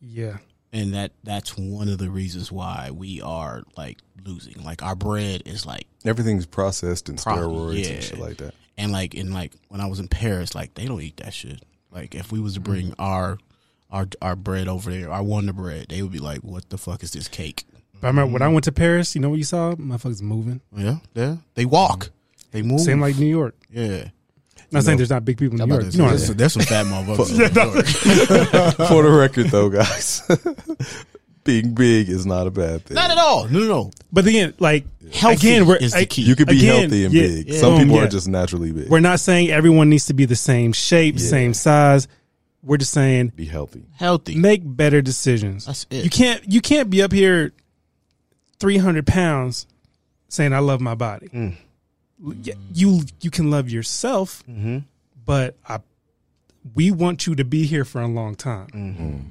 Yeah. 0.00 0.38
and 0.72 0.94
that 0.94 1.12
that's 1.24 1.56
one 1.56 1.88
of 1.88 1.98
the 1.98 2.10
reasons 2.10 2.52
why 2.52 2.90
we 2.92 3.20
are 3.20 3.62
like 3.76 3.98
losing. 4.24 4.62
Like 4.62 4.82
our 4.82 4.94
bread 4.94 5.42
is 5.46 5.64
like 5.66 5.86
Everything's 6.04 6.46
processed 6.46 7.08
in 7.08 7.16
Pro- 7.16 7.36
steroids 7.36 7.84
yeah. 7.84 7.90
and 7.94 8.04
shit 8.04 8.18
like 8.18 8.36
that. 8.38 8.54
and 8.76 8.92
like 8.92 9.14
in 9.14 9.32
like 9.32 9.52
when 9.68 9.80
I 9.80 9.86
was 9.86 10.00
in 10.00 10.08
Paris, 10.08 10.54
like 10.54 10.74
they 10.74 10.86
don't 10.86 11.00
eat 11.02 11.16
that 11.18 11.34
shit. 11.34 11.62
Like 11.90 12.14
if 12.14 12.30
we 12.30 12.40
was 12.40 12.54
to 12.54 12.60
bring 12.60 12.90
mm-hmm. 12.90 13.00
our 13.02 13.38
our 13.90 14.06
our 14.20 14.36
bread 14.36 14.68
over 14.68 14.90
there, 14.90 15.10
our 15.10 15.22
Wonder 15.22 15.52
Bread, 15.52 15.86
they 15.88 16.02
would 16.02 16.12
be 16.12 16.18
like, 16.18 16.40
"What 16.40 16.68
the 16.68 16.78
fuck 16.78 17.02
is 17.02 17.12
this 17.12 17.28
cake?" 17.28 17.64
But 18.00 18.08
I 18.08 18.10
remember 18.10 18.34
when 18.34 18.42
I 18.42 18.48
went 18.48 18.64
to 18.64 18.72
Paris, 18.72 19.14
you 19.14 19.20
know 19.20 19.30
what 19.30 19.38
you 19.38 19.44
saw? 19.44 19.74
Motherfuckers 19.74 20.22
moving. 20.22 20.60
Yeah, 20.76 20.98
yeah. 21.14 21.36
They 21.54 21.64
walk, 21.64 22.10
they 22.50 22.62
move. 22.62 22.80
Same 22.80 23.00
like 23.00 23.16
New 23.16 23.26
York. 23.26 23.56
yeah. 23.70 24.08
I'm 24.70 24.76
not 24.76 24.84
saying 24.84 24.98
there's 24.98 25.10
not 25.10 25.24
big 25.24 25.38
people 25.38 25.60
in 25.60 25.66
New 25.68 25.74
York. 25.74 25.86
to 25.86 25.90
You 25.96 25.98
know 26.04 26.16
say, 26.16 26.28
what 26.28 26.36
there's, 26.38 26.52
there's 26.52 26.52
some 26.52 26.62
fat 26.62 26.86
motherfuckers. 26.86 27.30
in 27.32 28.54
New 28.54 28.58
York. 28.60 28.88
For 28.88 29.02
the 29.02 29.10
record, 29.10 29.46
though, 29.46 29.70
guys, 29.70 30.22
being 31.44 31.72
big 31.74 32.10
is 32.10 32.26
not 32.26 32.46
a 32.46 32.50
bad 32.50 32.84
thing. 32.84 32.94
Not 32.94 33.10
at 33.10 33.16
all. 33.18 33.48
No, 33.48 33.60
no, 33.60 33.66
no. 33.66 33.90
But 34.12 34.26
again, 34.26 34.52
like 34.58 34.84
Healthy 35.12 35.48
again, 35.48 35.66
we're 35.66 35.76
is 35.76 35.94
the 35.94 36.04
key. 36.04 36.20
You 36.22 36.36
could 36.36 36.48
be 36.48 36.58
Again, 36.58 36.80
healthy 36.82 37.04
and 37.06 37.14
yeah, 37.14 37.22
big. 37.22 37.48
yeah. 37.48 37.58
Some 37.58 37.78
people 37.78 37.96
yeah. 37.96 38.02
are 38.02 38.08
just 38.08 38.28
naturally 38.28 38.72
big. 38.72 38.88
We're 38.90 39.00
not 39.00 39.20
saying 39.20 39.48
everyone 39.50 39.88
needs 39.88 40.06
to 40.06 40.12
be 40.14 40.26
the 40.26 40.36
same 40.36 40.72
shape, 40.74 41.14
Yeah. 41.16 41.26
same 41.28 41.54
size. 41.54 42.06
We're 42.62 42.76
just 42.76 42.92
saying 42.92 43.28
be 43.34 43.46
healthy. 43.46 43.86
Healthy. 43.96 44.34
make 44.34 44.60
better 44.64 45.00
decisions. 45.00 45.64
That's 45.64 45.86
it. 45.90 46.04
You 46.04 46.10
can't 46.10 46.42
you 46.52 46.60
can't 46.60 46.90
be 46.90 47.00
up 47.02 47.12
here 47.12 47.52
three 48.58 48.76
hundred 48.76 49.06
pounds 49.06 49.66
saying 50.28 50.52
I 50.52 50.58
love 50.58 50.80
my 50.82 50.94
body. 50.94 51.28
Mm. 51.28 51.56
Y- 52.20 52.54
You 52.74 53.02
you 53.20 53.30
can 53.30 53.50
love 53.50 53.68
yourself, 53.70 54.42
Mm-hmm. 54.48 54.78
but 55.24 55.56
I 55.68 55.78
we 56.74 56.90
want 56.90 57.26
you 57.26 57.34
to 57.36 57.44
be 57.44 57.64
here 57.66 57.84
for 57.84 58.00
a 58.00 58.08
long 58.08 58.34
time. 58.34 58.66
Mm. 58.74 59.30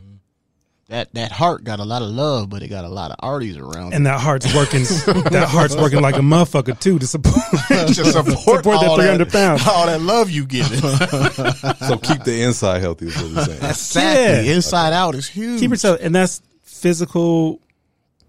That 0.90 1.14
that 1.16 1.34
heart 1.34 1.66
got 1.66 1.80
a 1.82 1.84
lot 1.84 2.02
of 2.02 2.08
love, 2.10 2.50
but 2.50 2.64
it 2.64 2.70
got 2.70 2.86
a 2.86 2.90
lot 2.90 3.12
of 3.12 3.18
arteries 3.20 3.58
around 3.58 3.94
And 3.94 4.06
that 4.06 4.22
heart's 4.22 4.46
working 4.56 4.84
that 4.84 5.48
heart's 5.50 5.76
working 5.76 6.02
like 6.02 6.16
a 6.16 6.20
motherfucker 6.22 6.80
too 6.80 6.98
to 6.98 7.06
support 7.06 7.36
it. 7.70 7.88
To 7.96 8.06
support, 8.06 8.64
support 8.64 8.80
that 8.80 8.96
300 8.96 9.30
pounds. 9.30 9.68
all 9.68 9.86
that 9.88 10.02
love 10.02 10.30
you 10.32 10.46
giving. 10.46 10.80
So 11.88 11.98
keep 11.98 12.24
the 12.24 12.42
inside 12.44 12.80
healthy. 12.80 13.08
Is 13.08 13.18
what 13.22 13.36
we're 13.36 13.44
saying. 13.44 13.64
exactly. 13.64 14.48
Yeah. 14.50 14.56
Inside 14.56 14.94
out 14.94 15.16
is 15.16 15.28
huge. 15.28 15.60
keep 15.60 15.72
yourself 15.72 16.00
and 16.02 16.16
that's 16.16 16.42
physical 16.64 17.60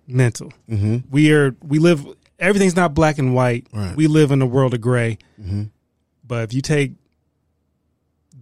mental 0.08 0.52
Mm-hmm. 0.68 0.96
we 1.12 1.32
are 1.32 1.54
we 1.62 1.78
live 1.78 2.04
everything's 2.38 2.76
not 2.76 2.94
black 2.94 3.18
and 3.18 3.34
white 3.34 3.66
Right. 3.72 3.96
we 3.96 4.06
live 4.06 4.30
in 4.30 4.40
a 4.42 4.46
world 4.46 4.74
of 4.74 4.80
gray 4.80 5.18
Mm-hmm. 5.40 5.64
but 6.26 6.44
if 6.44 6.52
you 6.54 6.60
take 6.62 6.92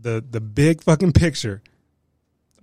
the 0.01 0.24
the 0.28 0.40
big 0.40 0.82
fucking 0.82 1.12
picture 1.12 1.62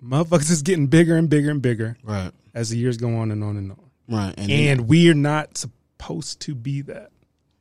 motherfuckers 0.03 0.51
is 0.51 0.61
getting 0.61 0.87
bigger 0.87 1.15
and 1.15 1.29
bigger 1.29 1.49
and 1.51 1.61
bigger 1.61 1.97
Right. 2.03 2.31
as 2.53 2.69
the 2.69 2.77
years 2.77 2.97
go 2.97 3.15
on 3.15 3.31
and 3.31 3.43
on 3.43 3.57
and 3.57 3.71
on 3.71 3.79
Right. 4.09 4.33
And, 4.37 4.51
and 4.51 4.81
we're 4.89 5.13
not 5.13 5.57
supposed 5.57 6.41
to 6.41 6.53
be 6.55 6.81
that 6.81 7.11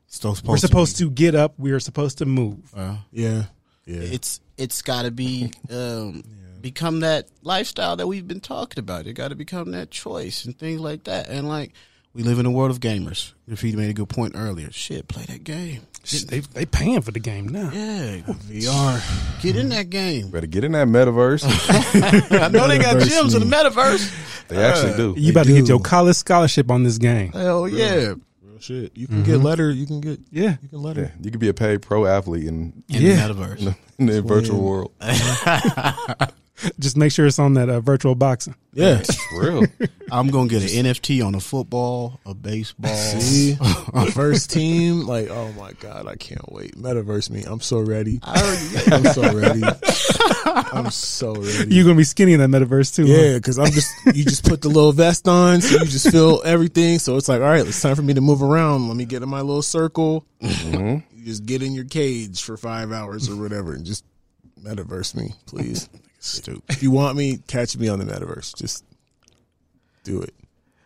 still 0.09 0.35
supposed 0.35 0.49
we're 0.51 0.57
supposed 0.57 0.97
to, 0.99 1.09
get 1.09 1.35
up 1.37 1.55
we 1.57 1.71
are 1.71 1.79
supposed 1.81 2.19
to 2.19 2.27
move. 2.27 2.73
Uh, 2.75 2.97
Yeah. 3.13 3.45
Yeah. 3.87 4.01
it's 4.01 4.41
it's 4.59 4.83
got 4.83 5.03
to 5.03 5.11
be 5.13 5.53
um, 5.71 6.23
become 6.61 7.01
that 7.01 7.29
lifestyle 7.43 7.97
that 7.97 8.07
we've 8.09 8.27
been 8.29 8.41
talking 8.41 8.79
about. 8.81 9.07
It 9.07 9.15
got 9.15 9.29
to 9.29 9.35
become 9.37 9.71
that 9.73 9.91
choice 9.91 10.45
and 10.45 10.57
things 10.59 10.81
like 10.81 11.05
that. 11.05 11.29
And 11.29 11.49
like 11.49 11.73
we 12.15 12.23
live 12.23 12.39
in 12.39 12.47
a 12.47 12.51
world 12.51 12.71
of 12.71 12.81
gamers. 12.81 13.33
If 13.49 13.61
he 13.61 13.75
made 13.75 13.91
a 13.91 13.95
good 13.95 14.09
point 14.09 14.33
earlier, 14.37 14.71
shit, 14.71 15.09
play 15.09 15.25
that 15.25 15.45
game. 15.45 15.83
Shit, 16.05 16.29
they 16.29 16.41
they 16.41 16.67
paying 16.67 17.01
for 17.01 17.13
the 17.13 17.21
game 17.21 17.47
now 17.49 17.71
Yeah, 17.73 18.19
VR. 18.51 19.41
get 19.41 19.55
in 19.57 19.69
that 19.69 19.89
game. 19.89 20.31
Better 20.31 20.49
get 20.49 20.65
in 20.65 20.73
that 20.73 20.89
metaverse. 20.89 21.45
I 22.43 22.49
know 22.49 22.67
they 22.67 22.79
got 22.79 22.97
Metaverse 22.97 23.09
gyms 23.09 23.41
in 23.41 23.49
the 23.49 23.57
metaverse. 23.57 24.49
They 24.49 24.65
actually 24.65 24.95
uh, 24.95 24.97
do. 24.97 25.15
you 25.17 25.31
about 25.31 25.47
to 25.47 25.53
get 25.53 25.69
your 25.69 25.79
college 25.81 26.17
scholarship 26.17 26.71
on 26.71 26.83
this 26.83 26.99
game 26.99 27.31
Hell 27.33 27.69
yeah, 27.69 28.15
Real 28.43 28.59
shit. 28.59 28.97
You 28.97 29.07
can 29.07 29.23
get 29.23 29.37
mm-hmm. 29.37 29.45
letter. 29.45 29.71
You 29.71 29.87
can 29.87 30.01
get. 30.01 30.19
yeah 30.33 30.57
You 30.61 30.69
can 30.69 30.83
letter. 30.83 31.03
Yeah, 31.03 31.11
you 31.23 31.31
could 31.31 31.41
be 31.41 31.49
a 31.49 31.55
paid 31.55 31.83
pro 31.83 32.05
athlete 32.05 32.45
in, 32.49 32.83
in 32.89 33.03
Yeah. 33.03 33.29
the 33.29 33.35
metaverse. 33.35 33.77
in 33.99 34.07
the 34.07 34.23
virtual 34.23 34.61
world. 34.61 34.93
just 36.79 36.97
make 36.97 37.13
sure 37.13 37.27
it's 37.27 37.39
on 37.39 37.55
that 37.55 37.69
uh, 37.69 37.81
virtual 37.81 38.15
boxing 38.15 38.55
Yeah. 38.73 39.03
For 39.31 39.41
real. 39.41 39.65
I'm 40.11 40.29
gonna 40.29 40.49
get 40.49 40.63
an 40.63 40.85
NFT 40.87 41.25
on 41.25 41.35
a 41.35 41.41
football, 41.41 42.21
a 42.27 42.35
baseball. 42.35 42.95
See, 42.97 43.57
first 44.13 44.51
team. 44.51 45.03
Like, 45.07 45.29
oh 45.31 45.53
my 45.53 45.73
god, 45.81 46.07
I 46.07 46.17
can't 46.17 46.51
wait. 46.53 46.77
Metaverse 46.77 47.31
me. 47.31 47.45
I'm 47.47 47.61
so 47.61 47.81
ready. 47.81 48.21
I 48.23 48.41
already, 48.41 48.93
I'm 49.07 49.13
so 49.13 49.35
ready. 49.35 49.63
I'm 50.45 50.91
so 50.91 51.35
ready. 51.35 51.75
You're 51.75 51.85
gonna 51.85 51.97
be 51.97 52.05
skinny 52.05 52.35
in 52.35 52.41
that 52.41 52.51
metaverse 52.51 52.95
too. 52.95 53.07
Yeah, 53.07 53.35
because 53.35 53.59
I'm 53.59 53.71
just 53.71 53.91
you 54.15 54.25
just 54.25 54.45
put 54.45 54.61
the 54.61 54.69
little 54.69 54.93
vest 54.93 55.27
on, 55.29 55.61
so 55.63 55.79
you 55.79 55.87
just 55.87 56.11
feel 56.11 56.43
everything. 56.45 56.99
So 56.99 57.17
it's 57.17 57.29
like, 57.29 57.41
all 57.41 57.47
right, 57.49 57.67
it's 57.67 57.81
time 57.81 57.97
for 57.97 58.03
me 58.03 58.15
to 58.15 58.21
move 58.21 58.43
around. 58.43 58.89
Let 58.89 58.97
me 58.97 59.05
get 59.05 59.23
in 59.23 59.29
my 59.29 59.41
little 59.41 59.63
circle. 59.63 60.27
Mhm. 60.43 61.03
You 61.15 61.25
just 61.25 61.47
get 61.47 61.63
in 61.63 61.73
your 61.73 61.85
cage 61.85 62.43
for 62.43 62.57
five 62.57 62.93
hours 62.93 63.29
or 63.31 63.37
whatever, 63.37 63.73
and 63.75 63.85
just 63.87 64.05
metaverse 64.63 65.15
me, 65.15 65.35
please. 65.47 65.89
Stupid. 66.23 66.63
If 66.69 66.85
you 66.85 66.93
want 66.93 67.17
me, 67.17 67.39
catch 67.49 67.77
me 67.77 67.89
on 67.89 67.99
the 67.99 68.05
metaverse. 68.05 68.55
Just 68.57 68.85
do 70.05 70.21
it. 70.23 70.33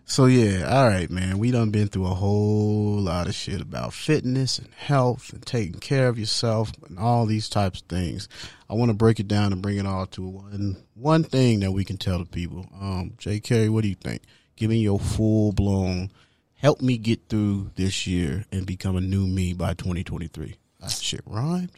So 0.06 0.26
yeah, 0.26 0.64
all 0.66 0.88
right, 0.88 1.10
man. 1.10 1.38
We 1.38 1.50
done 1.50 1.70
been 1.70 1.88
through 1.88 2.06
a 2.06 2.14
whole 2.14 3.00
lot 3.00 3.26
of 3.26 3.34
shit 3.34 3.60
about 3.60 3.92
fitness 3.92 4.58
and 4.58 4.72
health 4.72 5.32
and 5.34 5.44
taking 5.44 5.78
care 5.78 6.08
of 6.08 6.18
yourself 6.18 6.72
and 6.88 6.98
all 6.98 7.26
these 7.26 7.50
types 7.50 7.82
of 7.82 7.88
things. 7.88 8.28
I 8.70 8.74
want 8.74 8.90
to 8.90 8.96
break 8.96 9.20
it 9.20 9.28
down 9.28 9.52
and 9.52 9.60
bring 9.60 9.76
it 9.76 9.86
all 9.86 10.06
to 10.06 10.22
one 10.22 10.76
one 10.94 11.24
thing 11.24 11.60
that 11.60 11.72
we 11.72 11.84
can 11.84 11.98
tell 11.98 12.18
the 12.18 12.24
people. 12.24 12.66
Um, 12.80 13.12
Jay 13.18 13.38
Carey, 13.38 13.68
what 13.68 13.82
do 13.82 13.88
you 13.88 13.94
think? 13.94 14.22
Give 14.54 14.70
me 14.70 14.78
your 14.78 14.98
full 14.98 15.52
blown. 15.52 16.10
Help 16.54 16.80
me 16.80 16.96
get 16.96 17.28
through 17.28 17.72
this 17.74 18.06
year 18.06 18.46
and 18.50 18.64
become 18.64 18.96
a 18.96 19.02
new 19.02 19.26
me 19.26 19.52
by 19.52 19.74
2023. 19.74 20.56
That 20.80 20.92
shit 20.92 21.20
rhymed. 21.26 21.72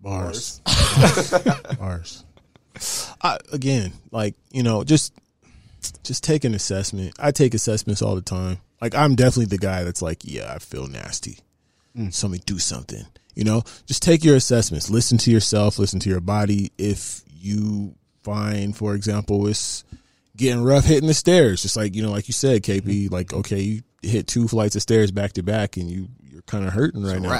Bars. 0.00 0.60
Bars. 1.78 2.24
I, 3.20 3.38
again, 3.52 3.92
like, 4.10 4.34
you 4.50 4.62
know, 4.62 4.84
just 4.84 5.12
just 6.02 6.24
take 6.24 6.44
an 6.44 6.54
assessment. 6.54 7.14
I 7.18 7.30
take 7.30 7.54
assessments 7.54 8.02
all 8.02 8.14
the 8.14 8.22
time. 8.22 8.58
Like 8.80 8.94
I'm 8.94 9.14
definitely 9.14 9.46
the 9.46 9.58
guy 9.58 9.84
that's 9.84 10.02
like, 10.02 10.18
yeah, 10.22 10.52
I 10.52 10.58
feel 10.58 10.86
nasty. 10.86 11.38
Somebody 12.10 12.42
do 12.46 12.58
something. 12.58 13.04
You 13.34 13.44
know, 13.44 13.62
just 13.86 14.02
take 14.02 14.24
your 14.24 14.36
assessments. 14.36 14.90
Listen 14.90 15.18
to 15.18 15.30
yourself, 15.30 15.78
listen 15.78 16.00
to 16.00 16.10
your 16.10 16.20
body. 16.20 16.72
If 16.78 17.22
you 17.28 17.94
find, 18.22 18.76
for 18.76 18.94
example, 18.94 19.46
it's 19.46 19.84
getting 20.36 20.62
rough 20.62 20.84
hitting 20.84 21.08
the 21.08 21.14
stairs, 21.14 21.62
just 21.62 21.76
like, 21.76 21.94
you 21.94 22.02
know, 22.02 22.10
like 22.10 22.28
you 22.28 22.34
said, 22.34 22.62
KP, 22.62 23.10
like, 23.10 23.32
okay, 23.32 23.60
you 23.60 23.82
hit 24.02 24.26
two 24.26 24.46
flights 24.48 24.76
of 24.76 24.82
stairs 24.82 25.10
back 25.10 25.32
to 25.32 25.42
back 25.42 25.76
and 25.76 25.90
you 25.90 26.08
you're 26.22 26.42
kind 26.42 26.66
of 26.66 26.72
hurting 26.72 27.02
right 27.02 27.20
now 27.20 27.30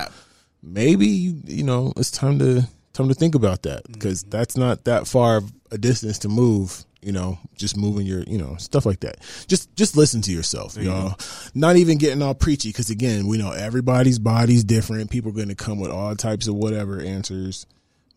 maybe 0.62 1.06
you 1.06 1.40
you 1.44 1.62
know 1.62 1.92
it's 1.96 2.10
time 2.10 2.38
to 2.38 2.66
time 2.98 3.08
to 3.08 3.14
think 3.14 3.34
about 3.34 3.62
that 3.62 3.82
because 3.90 4.22
mm-hmm. 4.22 4.30
that's 4.30 4.56
not 4.56 4.84
that 4.84 5.06
far 5.06 5.38
of 5.38 5.52
a 5.70 5.78
distance 5.78 6.18
to 6.20 6.28
move 6.28 6.84
you 7.00 7.12
know 7.12 7.38
just 7.56 7.76
moving 7.76 8.06
your 8.06 8.22
you 8.24 8.38
know 8.38 8.56
stuff 8.56 8.84
like 8.84 9.00
that. 9.00 9.18
Just 9.46 9.74
just 9.76 9.96
listen 9.96 10.20
to 10.22 10.32
yourself 10.32 10.76
you 10.76 10.84
know 10.84 11.14
not 11.54 11.76
even 11.76 11.98
getting 11.98 12.22
all 12.22 12.34
preachy 12.34 12.70
because 12.70 12.90
again 12.90 13.26
we 13.26 13.38
know 13.38 13.52
everybody's 13.52 14.18
body's 14.18 14.64
different. 14.64 15.10
People 15.10 15.30
are 15.30 15.34
going 15.34 15.48
to 15.48 15.54
come 15.54 15.78
with 15.78 15.90
all 15.90 16.14
types 16.16 16.48
of 16.48 16.54
whatever 16.54 17.00
answers 17.00 17.66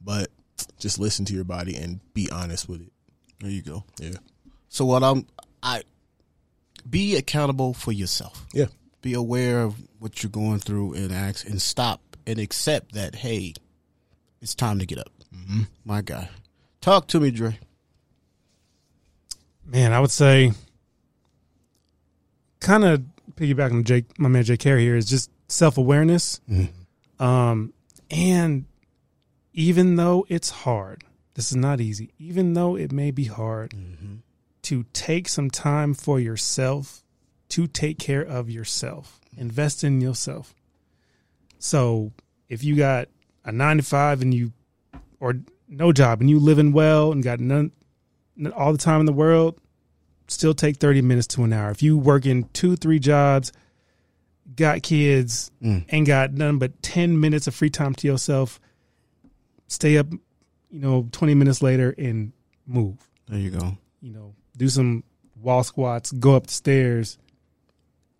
but 0.03 0.29
just 0.79 0.99
listen 0.99 1.25
to 1.25 1.33
your 1.33 1.43
body 1.43 1.75
and 1.75 1.99
be 2.13 2.29
honest 2.31 2.67
with 2.67 2.81
it. 2.81 2.91
There 3.39 3.49
you 3.49 3.61
go. 3.61 3.83
yeah. 3.99 4.17
So 4.69 4.85
what 4.85 5.03
I'm 5.03 5.27
I 5.61 5.83
be 6.89 7.15
accountable 7.15 7.73
for 7.73 7.91
yourself. 7.91 8.45
yeah. 8.53 8.65
Be 9.01 9.13
aware 9.13 9.63
of 9.63 9.75
what 9.99 10.21
you're 10.21 10.29
going 10.29 10.59
through 10.59 10.93
and 10.93 11.11
ask 11.11 11.47
and 11.47 11.59
stop 11.59 12.01
and 12.27 12.39
accept 12.39 12.93
that 12.93 13.15
hey, 13.15 13.53
it's 14.41 14.55
time 14.55 14.79
to 14.79 14.85
get 14.85 14.97
up. 14.97 15.11
Mm-hmm. 15.35 15.61
My 15.85 16.01
guy, 16.01 16.29
talk 16.81 17.07
to 17.07 17.19
me, 17.19 17.31
Dre. 17.31 17.57
Man, 19.65 19.93
I 19.93 19.99
would 19.99 20.11
say 20.11 20.51
kind 22.59 22.83
of 22.83 23.03
piggybacking 23.35 23.73
on 23.73 23.83
Jake, 23.83 24.19
my 24.19 24.29
man 24.29 24.43
Jake 24.43 24.59
Carey 24.59 24.83
here 24.83 24.95
is 24.95 25.05
just 25.05 25.29
self 25.47 25.77
awareness. 25.77 26.39
Um, 27.19 27.73
and 28.09 28.65
even 29.53 29.95
though 29.95 30.25
it's 30.29 30.49
hard, 30.49 31.03
this 31.35 31.51
is 31.51 31.55
not 31.55 31.79
easy. 31.79 32.11
Even 32.17 32.53
though 32.53 32.75
it 32.75 32.91
may 32.91 33.11
be 33.11 33.25
hard, 33.25 33.73
to 34.63 34.85
take 34.93 35.27
some 35.27 35.49
time 35.49 35.93
for 35.93 36.19
yourself, 36.19 37.03
to 37.49 37.67
take 37.67 37.99
care 37.99 38.21
of 38.21 38.49
yourself, 38.49 39.19
invest 39.37 39.83
in 39.83 40.01
yourself. 40.01 40.53
So 41.59 42.11
if 42.49 42.63
you 42.63 42.75
got 42.75 43.07
a 43.45 43.51
nine 43.51 43.77
to 43.77 43.83
five 43.83 44.21
and 44.21 44.33
you 44.33 44.51
or 45.19 45.35
no 45.67 45.91
job 45.91 46.21
and 46.21 46.29
you 46.29 46.39
living 46.39 46.71
well 46.71 47.11
and 47.11 47.23
got 47.23 47.39
none 47.39 47.71
all 48.55 48.71
the 48.71 48.77
time 48.77 48.99
in 48.99 49.05
the 49.05 49.13
world, 49.13 49.59
still 50.27 50.53
take 50.53 50.77
30 50.77 51.01
minutes 51.01 51.27
to 51.27 51.43
an 51.43 51.53
hour. 51.53 51.69
If 51.71 51.83
you 51.83 51.97
working 51.97 52.49
two, 52.53 52.75
three 52.75 52.99
jobs, 52.99 53.51
got 54.55 54.81
kids, 54.83 55.51
Mm. 55.61 55.85
ain't 55.89 56.07
got 56.07 56.33
none 56.33 56.57
but 56.57 56.81
10 56.81 57.19
minutes 57.19 57.47
of 57.47 57.53
free 57.55 57.69
time 57.69 57.93
to 57.95 58.07
yourself, 58.07 58.59
stay 59.67 59.97
up, 59.97 60.11
you 60.11 60.79
know, 60.79 61.07
20 61.11 61.35
minutes 61.35 61.61
later 61.61 61.93
and 61.97 62.31
move. 62.65 62.97
There 63.27 63.39
you 63.39 63.49
go. 63.51 63.77
You 64.01 64.11
know, 64.13 64.33
do 64.57 64.67
some 64.69 65.03
wall 65.39 65.63
squats, 65.63 66.11
go 66.11 66.35
up 66.35 66.47
the 66.47 66.53
stairs, 66.53 67.17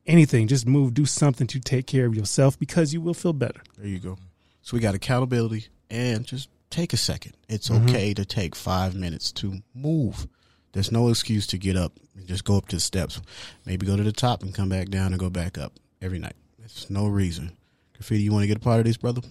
anything. 0.06 0.48
Just 0.48 0.68
move, 0.68 0.94
do 0.94 1.06
something 1.06 1.48
to 1.48 1.60
take 1.60 1.88
care 1.88 2.06
of 2.06 2.16
yourself 2.16 2.58
because 2.60 2.94
you 2.94 3.02
will 3.02 3.14
feel 3.14 3.34
better. 3.34 3.62
There 3.78 3.88
you 3.88 4.00
go. 4.00 4.18
So 4.62 4.76
we 4.78 4.82
got 4.82 4.96
accountability 4.96 5.68
and 5.90 6.26
just 6.26 6.50
take 6.70 6.94
a 6.94 6.98
second. 6.98 7.34
It's 7.50 7.70
Mm-hmm. 7.70 7.90
okay 7.90 8.14
to 8.14 8.26
take 8.26 8.56
five 8.56 8.96
minutes 8.96 9.32
to 9.34 9.62
move. 9.74 10.28
There's 10.74 10.92
no 10.92 11.10
excuse 11.10 11.48
to 11.48 11.58
get 11.58 11.76
up 11.76 12.00
and 12.16 12.26
just 12.28 12.46
go 12.46 12.56
up 12.58 12.68
to 12.70 12.78
the 12.78 12.80
steps. 12.82 13.22
Maybe 13.66 13.86
go 13.86 13.98
to 13.98 14.04
the 14.04 14.12
top 14.14 14.42
and 14.44 14.54
come 14.54 14.70
back 14.70 14.90
down 14.90 15.08
and 15.12 15.20
go 15.20 15.30
back 15.30 15.58
up 15.58 15.74
every 16.02 16.20
night. 16.20 16.36
There's 16.60 16.90
no 16.90 17.08
reason. 17.08 17.58
Graffiti, 17.94 18.24
you 18.24 18.32
want 18.32 18.44
to 18.44 18.48
get 18.48 18.58
a 18.58 18.62
part 18.62 18.80
of 18.80 18.86
this, 18.86 18.98
brother? 18.98 19.22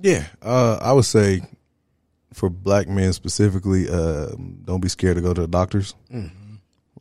Yeah, 0.00 0.26
uh, 0.42 0.78
I 0.82 0.92
would 0.92 1.06
say 1.06 1.40
for 2.34 2.50
black 2.50 2.86
men 2.88 3.12
specifically, 3.14 3.88
uh, 3.88 4.28
don't 4.64 4.80
be 4.80 4.88
scared 4.88 5.16
to 5.16 5.22
go 5.22 5.32
to 5.32 5.40
the 5.40 5.48
doctors. 5.48 5.94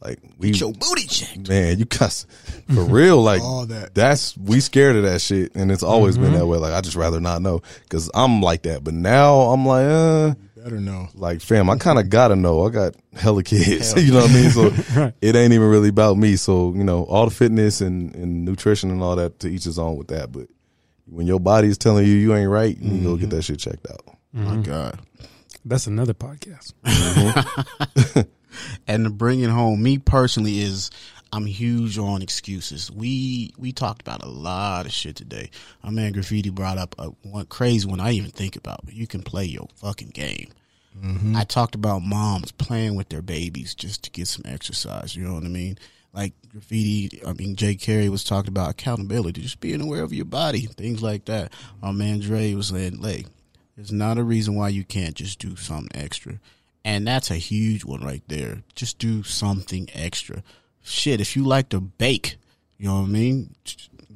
Like 0.02 0.20
we, 0.38 0.52
Get 0.52 0.62
your 0.62 0.74
booty 0.74 1.08
checked. 1.08 1.50
man, 1.50 1.80
you 1.80 1.86
cuss 1.86 2.26
for 2.74 2.84
real. 2.84 3.22
Like 3.22 3.42
All 3.42 3.66
that. 3.66 3.96
That's 3.96 4.38
we 4.38 4.60
scared 4.60 4.96
of 4.96 5.04
that 5.04 5.22
shit, 5.22 5.56
and 5.56 5.72
it's 5.72 5.84
always 5.84 6.18
been 6.18 6.28
mm-hmm. 6.28 6.40
that 6.40 6.46
way. 6.48 6.58
Like 6.58 6.74
I 6.74 6.82
just 6.82 6.96
rather 6.96 7.20
not 7.20 7.42
know 7.42 7.62
because 7.84 8.10
I'm 8.14 8.42
like 8.42 8.64
that. 8.64 8.84
But 8.84 8.94
now 8.94 9.40
I'm 9.42 9.66
like, 9.66 9.86
uh, 9.86 10.36
Better 10.56 10.80
know. 10.80 11.08
like 11.16 11.42
fam, 11.42 11.70
I 11.70 11.78
kind 11.78 12.00
of 12.00 12.10
gotta 12.10 12.36
know. 12.36 12.66
I 12.66 12.70
got 12.70 12.96
hella 13.14 13.44
kids, 13.44 13.94
you 14.04 14.12
know 14.12 14.22
what 14.22 14.30
I 14.30 14.34
mean. 14.34 14.50
So 14.52 14.70
Right. 14.96 15.14
it 15.22 15.36
ain't 15.36 15.54
even 15.54 15.68
really 15.68 15.90
about 15.90 16.18
me. 16.18 16.36
So 16.36 16.74
you 16.76 16.84
know, 16.84 17.04
all 17.06 17.26
the 17.26 17.34
fitness 17.34 17.82
and, 17.82 18.14
and 18.16 18.46
nutrition 18.46 18.92
and 18.92 19.02
all 19.02 19.16
that 19.16 19.40
to 19.40 19.48
each 19.48 19.64
his 19.64 19.80
own 19.80 19.98
with 19.98 20.10
that. 20.10 20.32
But 20.32 20.48
when 21.06 21.26
your 21.26 21.40
body 21.40 21.70
is 21.70 21.78
telling 21.78 22.06
you 22.06 22.14
you 22.14 22.36
ain't 22.36 22.50
right, 22.50 22.78
you 22.78 23.04
go 23.04 23.16
get 23.16 23.30
mm-hmm. 23.30 23.36
that 23.38 23.42
shit 23.44 23.60
checked 23.60 23.88
out. 23.90 24.02
My 24.34 24.52
mm-hmm. 24.52 24.62
God. 24.64 25.00
That's 25.66 25.88
another 25.88 26.14
podcast. 26.14 26.74
and 28.88 29.18
bringing 29.18 29.50
home, 29.50 29.82
me 29.82 29.98
personally 29.98 30.60
is 30.60 30.92
I'm 31.32 31.46
huge 31.46 31.98
on 31.98 32.22
excuses. 32.22 32.92
We 32.92 33.54
we 33.58 33.72
talked 33.72 34.02
about 34.02 34.24
a 34.24 34.30
lot 34.30 34.86
of 34.86 34.92
shit 34.92 35.16
today. 35.16 35.50
Our 35.84 35.92
man 35.92 36.14
Graffiti 36.14 36.50
brought 36.50 36.78
up 36.78 36.96
a 36.98 37.08
one 37.24 37.46
crazy 37.48 37.88
one 37.88 38.00
I 38.00 38.12
even 38.12 38.32
think 38.32 38.56
about. 38.56 38.86
But 38.86 38.94
you 38.94 39.08
can 39.08 39.22
play 39.24 39.46
your 39.46 39.68
fucking 39.76 40.10
game. 40.10 40.50
Mm-hmm. 40.98 41.36
I 41.36 41.44
talked 41.44 41.76
about 41.76 42.02
moms 42.02 42.52
playing 42.52 42.96
with 42.96 43.10
their 43.10 43.22
babies 43.22 43.76
just 43.76 44.04
to 44.04 44.12
get 44.12 44.28
some 44.28 44.44
exercise. 44.46 45.16
You 45.16 45.26
know 45.26 45.34
what 45.34 45.44
I 45.44 45.50
mean? 45.50 45.78
Like 46.14 46.34
graffiti, 46.50 47.22
I 47.26 47.34
mean 47.34 47.56
Jay 47.56 47.76
Carey 47.76 48.10
was 48.10 48.24
talking 48.24 48.50
about 48.50 48.72
accountability, 48.72 49.42
just 49.42 49.60
being 49.60 49.82
aware 49.82 50.04
of 50.04 50.14
your 50.14 50.26
body, 50.26 50.62
things 50.62 51.04
like 51.04 51.26
that. 51.26 51.52
Our 51.84 51.94
man 51.94 52.20
Dre 52.20 52.54
was 52.54 52.68
saying, 52.68 53.00
"Like, 53.02 53.28
there's 53.76 53.92
not 53.92 54.18
a 54.18 54.24
reason 54.24 54.56
why 54.56 54.70
you 54.70 54.84
can't 54.84 55.14
just 55.14 55.40
do 55.40 55.56
something 55.56 55.92
extra." 55.94 56.40
And 56.88 57.06
that's 57.06 57.30
a 57.30 57.36
huge 57.36 57.84
one 57.84 58.00
right 58.00 58.24
there. 58.30 58.64
Just 58.74 58.98
do 58.98 59.22
something 59.22 59.90
extra. 59.92 60.42
Shit, 60.82 61.20
if 61.20 61.36
you 61.36 61.44
like 61.44 61.68
to 61.70 61.82
bake, 61.82 62.38
you 62.78 62.88
know 62.88 63.02
what 63.02 63.08
I 63.08 63.12
mean? 63.12 63.56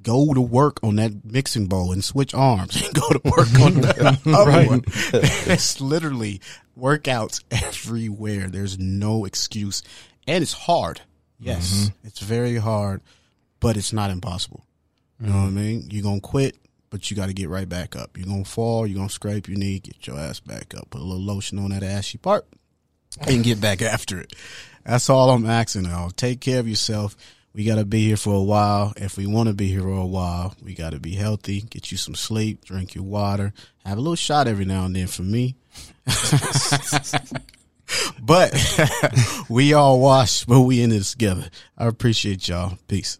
Go 0.01 0.33
to 0.33 0.39
work 0.39 0.79
on 0.81 0.95
that 0.95 1.25
mixing 1.25 1.65
bowl 1.65 1.91
and 1.91 2.01
switch 2.01 2.33
arms 2.33 2.81
and 2.81 2.93
go 2.93 3.09
to 3.09 3.19
work 3.25 3.59
on 3.59 3.73
the 3.81 4.19
other 4.25 4.69
one. 4.69 4.85
It's 5.51 5.81
literally 5.81 6.39
workouts 6.79 7.43
everywhere. 7.51 8.47
There's 8.47 8.79
no 8.79 9.25
excuse. 9.25 9.83
And 10.25 10.41
it's 10.41 10.53
hard. 10.53 11.01
Yes, 11.39 11.73
mm-hmm. 11.73 12.07
it's 12.07 12.19
very 12.19 12.55
hard, 12.55 13.01
but 13.59 13.75
it's 13.75 13.91
not 13.91 14.11
impossible. 14.11 14.63
You 15.19 15.27
know 15.27 15.39
what 15.39 15.47
I 15.47 15.49
mean? 15.49 15.89
You're 15.91 16.03
going 16.03 16.21
to 16.21 16.27
quit, 16.27 16.55
but 16.89 17.11
you 17.11 17.17
got 17.17 17.27
to 17.27 17.33
get 17.33 17.49
right 17.49 17.67
back 17.67 17.97
up. 17.97 18.17
You're 18.17 18.27
going 18.27 18.45
to 18.45 18.49
fall, 18.49 18.87
you're 18.87 18.95
going 18.95 19.09
to 19.09 19.13
scrape 19.13 19.49
your 19.49 19.57
knee, 19.57 19.79
get 19.79 20.07
your 20.07 20.17
ass 20.17 20.39
back 20.39 20.73
up, 20.73 20.89
put 20.89 21.01
a 21.01 21.03
little 21.03 21.21
lotion 21.21 21.59
on 21.59 21.71
that 21.71 21.83
ashy 21.83 22.17
part, 22.17 22.47
and 23.21 23.43
get 23.43 23.61
back 23.61 23.81
after 23.81 24.19
it. 24.19 24.33
That's 24.85 25.09
all 25.09 25.29
I'm 25.29 25.45
asking 25.45 25.83
now. 25.83 26.09
Take 26.15 26.41
care 26.41 26.59
of 26.59 26.67
yourself. 26.67 27.15
We 27.53 27.65
got 27.65 27.75
to 27.75 27.85
be 27.85 28.07
here 28.07 28.17
for 28.17 28.33
a 28.33 28.41
while. 28.41 28.93
If 28.95 29.17
we 29.17 29.25
want 29.25 29.49
to 29.49 29.53
be 29.53 29.67
here 29.67 29.81
for 29.81 29.89
a 29.89 30.05
while, 30.05 30.55
we 30.63 30.73
got 30.73 30.91
to 30.91 30.99
be 30.99 31.15
healthy, 31.15 31.61
get 31.61 31.91
you 31.91 31.97
some 31.97 32.15
sleep, 32.15 32.63
drink 32.65 32.95
your 32.95 33.03
water, 33.03 33.53
have 33.85 33.97
a 33.97 34.01
little 34.01 34.15
shot 34.15 34.47
every 34.47 34.65
now 34.65 34.85
and 34.85 34.95
then 34.95 35.07
for 35.07 35.23
me. 35.23 35.55
but 38.21 38.53
we 39.49 39.73
all 39.73 39.99
wash, 39.99 40.45
but 40.45 40.61
we 40.61 40.81
in 40.81 40.91
this 40.91 41.11
together. 41.11 41.49
I 41.77 41.87
appreciate 41.87 42.47
y'all. 42.47 42.77
Peace. 42.87 43.19